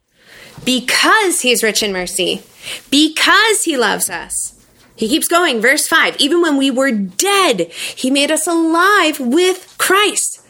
because 0.64 1.40
He 1.40 1.51
is 1.51 1.62
rich 1.62 1.82
in 1.82 1.92
mercy, 1.92 2.42
because 2.90 3.62
He 3.62 3.76
loves 3.76 4.11
us. 4.11 4.57
He 4.96 5.09
keeps 5.09 5.28
going, 5.28 5.61
verse 5.61 5.86
5 5.86 6.16
even 6.18 6.42
when 6.42 6.57
we 6.57 6.70
were 6.70 6.92
dead, 6.92 7.72
He 7.72 8.11
made 8.11 8.30
us 8.30 8.46
alive 8.46 9.18
with 9.18 9.74
Christ. 9.78 10.46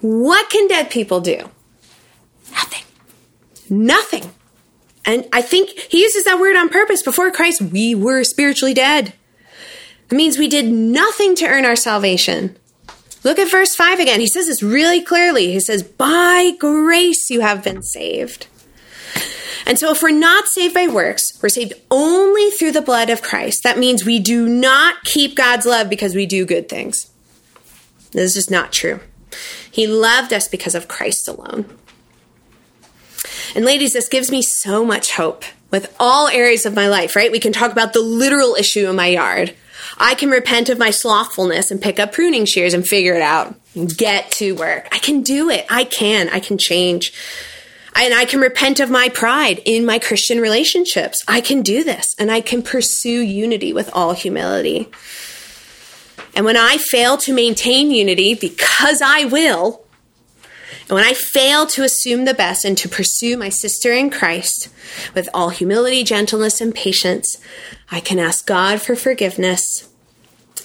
What 0.00 0.50
can 0.50 0.68
dead 0.68 0.90
people 0.90 1.20
do? 1.20 1.50
Nothing. 2.52 2.84
Nothing. 3.68 4.30
And 5.04 5.26
I 5.32 5.40
think 5.40 5.70
he 5.70 6.02
uses 6.02 6.24
that 6.24 6.38
word 6.38 6.54
on 6.54 6.68
purpose. 6.68 7.02
Before 7.02 7.30
Christ, 7.30 7.62
we 7.62 7.94
were 7.94 8.24
spiritually 8.24 8.74
dead. 8.74 9.14
It 10.10 10.14
means 10.14 10.36
we 10.36 10.48
did 10.48 10.66
nothing 10.66 11.34
to 11.36 11.46
earn 11.46 11.64
our 11.64 11.76
salvation. 11.76 12.56
Look 13.24 13.38
at 13.38 13.50
verse 13.50 13.74
5 13.74 14.00
again. 14.00 14.20
He 14.20 14.26
says 14.26 14.46
this 14.46 14.62
really 14.62 15.00
clearly. 15.00 15.52
He 15.52 15.60
says, 15.60 15.82
By 15.82 16.52
grace 16.58 17.30
you 17.30 17.40
have 17.40 17.64
been 17.64 17.82
saved. 17.82 18.46
And 19.66 19.78
so, 19.78 19.90
if 19.90 20.02
we're 20.02 20.10
not 20.10 20.46
saved 20.46 20.72
by 20.72 20.86
works, 20.86 21.38
we're 21.42 21.50
saved 21.50 21.74
only 21.90 22.50
through 22.50 22.72
the 22.72 22.80
blood 22.80 23.10
of 23.10 23.22
Christ. 23.22 23.64
That 23.64 23.78
means 23.78 24.04
we 24.04 24.18
do 24.18 24.48
not 24.48 25.04
keep 25.04 25.36
God's 25.36 25.66
love 25.66 25.90
because 25.90 26.14
we 26.14 26.26
do 26.26 26.46
good 26.46 26.68
things. 26.68 27.10
This 28.12 28.30
is 28.30 28.34
just 28.34 28.50
not 28.50 28.72
true. 28.72 29.00
He 29.70 29.86
loved 29.86 30.32
us 30.32 30.48
because 30.48 30.74
of 30.74 30.88
Christ 30.88 31.28
alone. 31.28 31.66
And, 33.54 33.64
ladies, 33.64 33.92
this 33.92 34.08
gives 34.08 34.30
me 34.30 34.42
so 34.42 34.84
much 34.84 35.12
hope 35.12 35.44
with 35.70 35.94
all 36.00 36.28
areas 36.28 36.64
of 36.64 36.74
my 36.74 36.88
life, 36.88 37.14
right? 37.14 37.32
We 37.32 37.40
can 37.40 37.52
talk 37.52 37.70
about 37.70 37.92
the 37.92 38.00
literal 38.00 38.54
issue 38.54 38.88
in 38.88 38.96
my 38.96 39.08
yard 39.08 39.54
I 39.98 40.14
can 40.14 40.30
repent 40.30 40.68
of 40.68 40.78
my 40.78 40.90
slothfulness 40.90 41.70
and 41.70 41.82
pick 41.82 41.98
up 41.98 42.12
pruning 42.12 42.46
shears 42.46 42.72
and 42.72 42.86
figure 42.86 43.14
it 43.14 43.22
out. 43.22 43.54
Get 43.96 44.30
to 44.32 44.54
work. 44.54 44.88
I 44.92 44.98
can 44.98 45.22
do 45.22 45.50
it. 45.50 45.66
I 45.68 45.84
can. 45.84 46.28
I 46.28 46.40
can 46.40 46.56
change. 46.58 47.12
And 47.94 48.14
I 48.14 48.24
can 48.24 48.40
repent 48.40 48.78
of 48.78 48.90
my 48.90 49.08
pride 49.08 49.60
in 49.64 49.84
my 49.84 49.98
Christian 49.98 50.40
relationships. 50.40 51.24
I 51.26 51.40
can 51.40 51.62
do 51.62 51.82
this 51.82 52.14
and 52.18 52.30
I 52.30 52.40
can 52.40 52.62
pursue 52.62 53.20
unity 53.20 53.72
with 53.72 53.90
all 53.92 54.12
humility. 54.12 54.88
And 56.36 56.44
when 56.44 56.56
I 56.56 56.76
fail 56.76 57.16
to 57.18 57.32
maintain 57.32 57.90
unity, 57.90 58.34
because 58.34 59.02
I 59.02 59.24
will, 59.24 59.82
and 60.88 60.94
when 60.94 61.04
I 61.04 61.12
fail 61.12 61.66
to 61.66 61.82
assume 61.82 62.24
the 62.24 62.34
best 62.34 62.64
and 62.64 62.78
to 62.78 62.88
pursue 62.88 63.36
my 63.36 63.48
sister 63.48 63.92
in 63.92 64.10
Christ 64.10 64.68
with 65.14 65.28
all 65.34 65.48
humility, 65.48 66.04
gentleness, 66.04 66.60
and 66.60 66.72
patience, 66.72 67.38
I 67.90 67.98
can 68.00 68.18
ask 68.20 68.46
God 68.46 68.80
for 68.80 68.94
forgiveness 68.94 69.87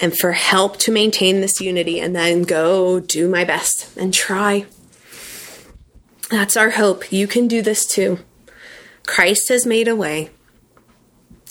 and 0.04 0.14
for 0.14 0.32
help 0.32 0.76
to 0.76 0.92
maintain 0.92 1.40
this 1.40 1.62
unity 1.62 1.98
and 1.98 2.14
then 2.14 2.42
go 2.42 3.00
do 3.00 3.26
my 3.26 3.42
best 3.42 3.88
and 3.96 4.12
try. 4.12 4.66
That's 6.28 6.58
our 6.58 6.68
hope. 6.68 7.10
You 7.10 7.26
can 7.26 7.48
do 7.48 7.62
this 7.62 7.86
too. 7.86 8.18
Christ 9.06 9.48
has 9.48 9.64
made 9.64 9.88
a 9.88 9.96
way. 9.96 10.28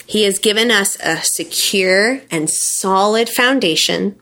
He 0.05 0.25
has 0.25 0.37
given 0.37 0.69
us 0.69 0.99
a 0.99 1.17
secure 1.23 2.21
and 2.29 2.47
solid 2.47 3.27
foundation 3.27 4.19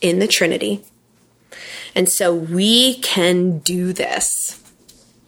in 0.00 0.20
the 0.20 0.26
Trinity. 0.26 0.82
And 1.94 2.08
so 2.10 2.34
we 2.34 2.94
can 3.00 3.58
do 3.58 3.92
this. 3.92 4.58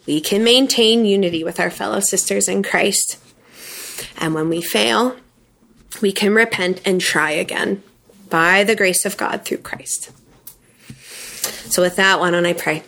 We 0.07 0.21
can 0.21 0.43
maintain 0.43 1.05
unity 1.05 1.43
with 1.43 1.59
our 1.59 1.69
fellow 1.69 1.99
sisters 1.99 2.47
in 2.47 2.63
Christ. 2.63 3.19
And 4.17 4.33
when 4.33 4.49
we 4.49 4.63
fail, 4.63 5.17
we 6.01 6.11
can 6.11 6.33
repent 6.33 6.81
and 6.83 6.99
try 6.99 7.29
again 7.29 7.83
by 8.29 8.63
the 8.63 8.75
grace 8.75 9.05
of 9.05 9.17
God 9.17 9.45
through 9.45 9.57
Christ. 9.59 10.11
So, 11.71 11.81
with 11.81 11.95
that, 11.97 12.19
why 12.19 12.31
don't 12.31 12.45
I 12.45 12.53
pray? 12.53 12.83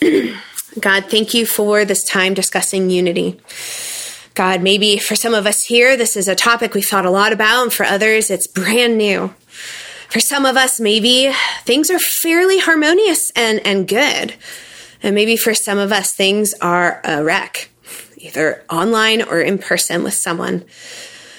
God, 0.80 1.06
thank 1.06 1.34
you 1.34 1.46
for 1.46 1.84
this 1.84 2.04
time 2.04 2.34
discussing 2.34 2.90
unity. 2.90 3.40
God, 4.34 4.62
maybe 4.62 4.98
for 4.98 5.16
some 5.16 5.34
of 5.34 5.46
us 5.46 5.64
here, 5.64 5.96
this 5.96 6.16
is 6.16 6.28
a 6.28 6.34
topic 6.34 6.74
we've 6.74 6.84
thought 6.84 7.06
a 7.06 7.10
lot 7.10 7.32
about, 7.32 7.62
and 7.64 7.72
for 7.72 7.84
others, 7.84 8.30
it's 8.30 8.46
brand 8.46 8.96
new. 8.96 9.34
For 10.08 10.20
some 10.20 10.46
of 10.46 10.56
us, 10.56 10.78
maybe 10.78 11.32
things 11.64 11.90
are 11.90 11.98
fairly 11.98 12.60
harmonious 12.60 13.30
and, 13.34 13.60
and 13.66 13.88
good. 13.88 14.34
And 15.02 15.14
maybe 15.14 15.36
for 15.36 15.54
some 15.54 15.78
of 15.78 15.92
us, 15.92 16.12
things 16.12 16.54
are 16.60 17.00
a 17.04 17.22
wreck, 17.22 17.68
either 18.16 18.64
online 18.70 19.22
or 19.22 19.40
in 19.40 19.58
person 19.58 20.02
with 20.02 20.14
someone. 20.14 20.64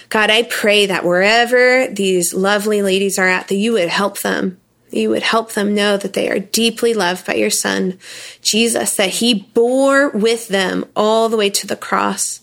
God, 0.10 0.30
I 0.30 0.44
pray 0.44 0.88
that 0.88 1.06
wherever 1.06 1.88
these 1.88 2.34
lovely 2.34 2.82
ladies 2.82 3.20
are 3.20 3.28
at, 3.28 3.48
that 3.48 3.56
you 3.56 3.74
would 3.74 3.90
help 3.90 4.20
them. 4.20 4.60
You 4.92 5.12
would 5.12 5.22
help 5.22 5.52
them 5.52 5.76
know 5.76 5.98
that 5.98 6.14
they 6.14 6.30
are 6.32 6.40
deeply 6.40 6.96
loved 6.96 7.28
by 7.28 7.36
your 7.36 7.52
son, 7.52 8.00
Jesus, 8.42 8.96
that 8.96 9.10
he 9.10 9.36
bore 9.54 10.10
with 10.10 10.48
them 10.48 10.86
all 10.96 11.30
the 11.30 11.38
way 11.38 11.52
to 11.52 11.68
the 11.68 11.76
cross 11.76 12.42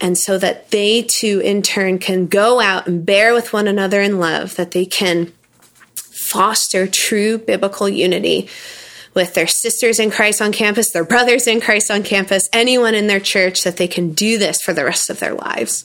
and 0.00 0.16
so 0.16 0.38
that 0.38 0.70
they 0.70 1.02
too, 1.02 1.40
in 1.40 1.62
turn, 1.62 1.98
can 1.98 2.26
go 2.26 2.60
out 2.60 2.86
and 2.86 3.04
bear 3.04 3.34
with 3.34 3.52
one 3.52 3.66
another 3.66 4.00
in 4.00 4.18
love, 4.20 4.54
that 4.56 4.70
they 4.70 4.86
can 4.86 5.32
foster 5.96 6.86
true 6.86 7.38
biblical 7.38 7.88
unity 7.88 8.48
with 9.14 9.34
their 9.34 9.46
sisters 9.46 9.98
in 9.98 10.10
Christ 10.10 10.40
on 10.40 10.52
campus, 10.52 10.92
their 10.92 11.04
brothers 11.04 11.46
in 11.46 11.60
Christ 11.60 11.90
on 11.90 12.02
campus, 12.02 12.48
anyone 12.52 12.94
in 12.94 13.08
their 13.08 13.20
church, 13.20 13.64
that 13.64 13.76
they 13.76 13.88
can 13.88 14.12
do 14.12 14.38
this 14.38 14.62
for 14.62 14.72
the 14.72 14.84
rest 14.84 15.10
of 15.10 15.18
their 15.18 15.34
lives. 15.34 15.84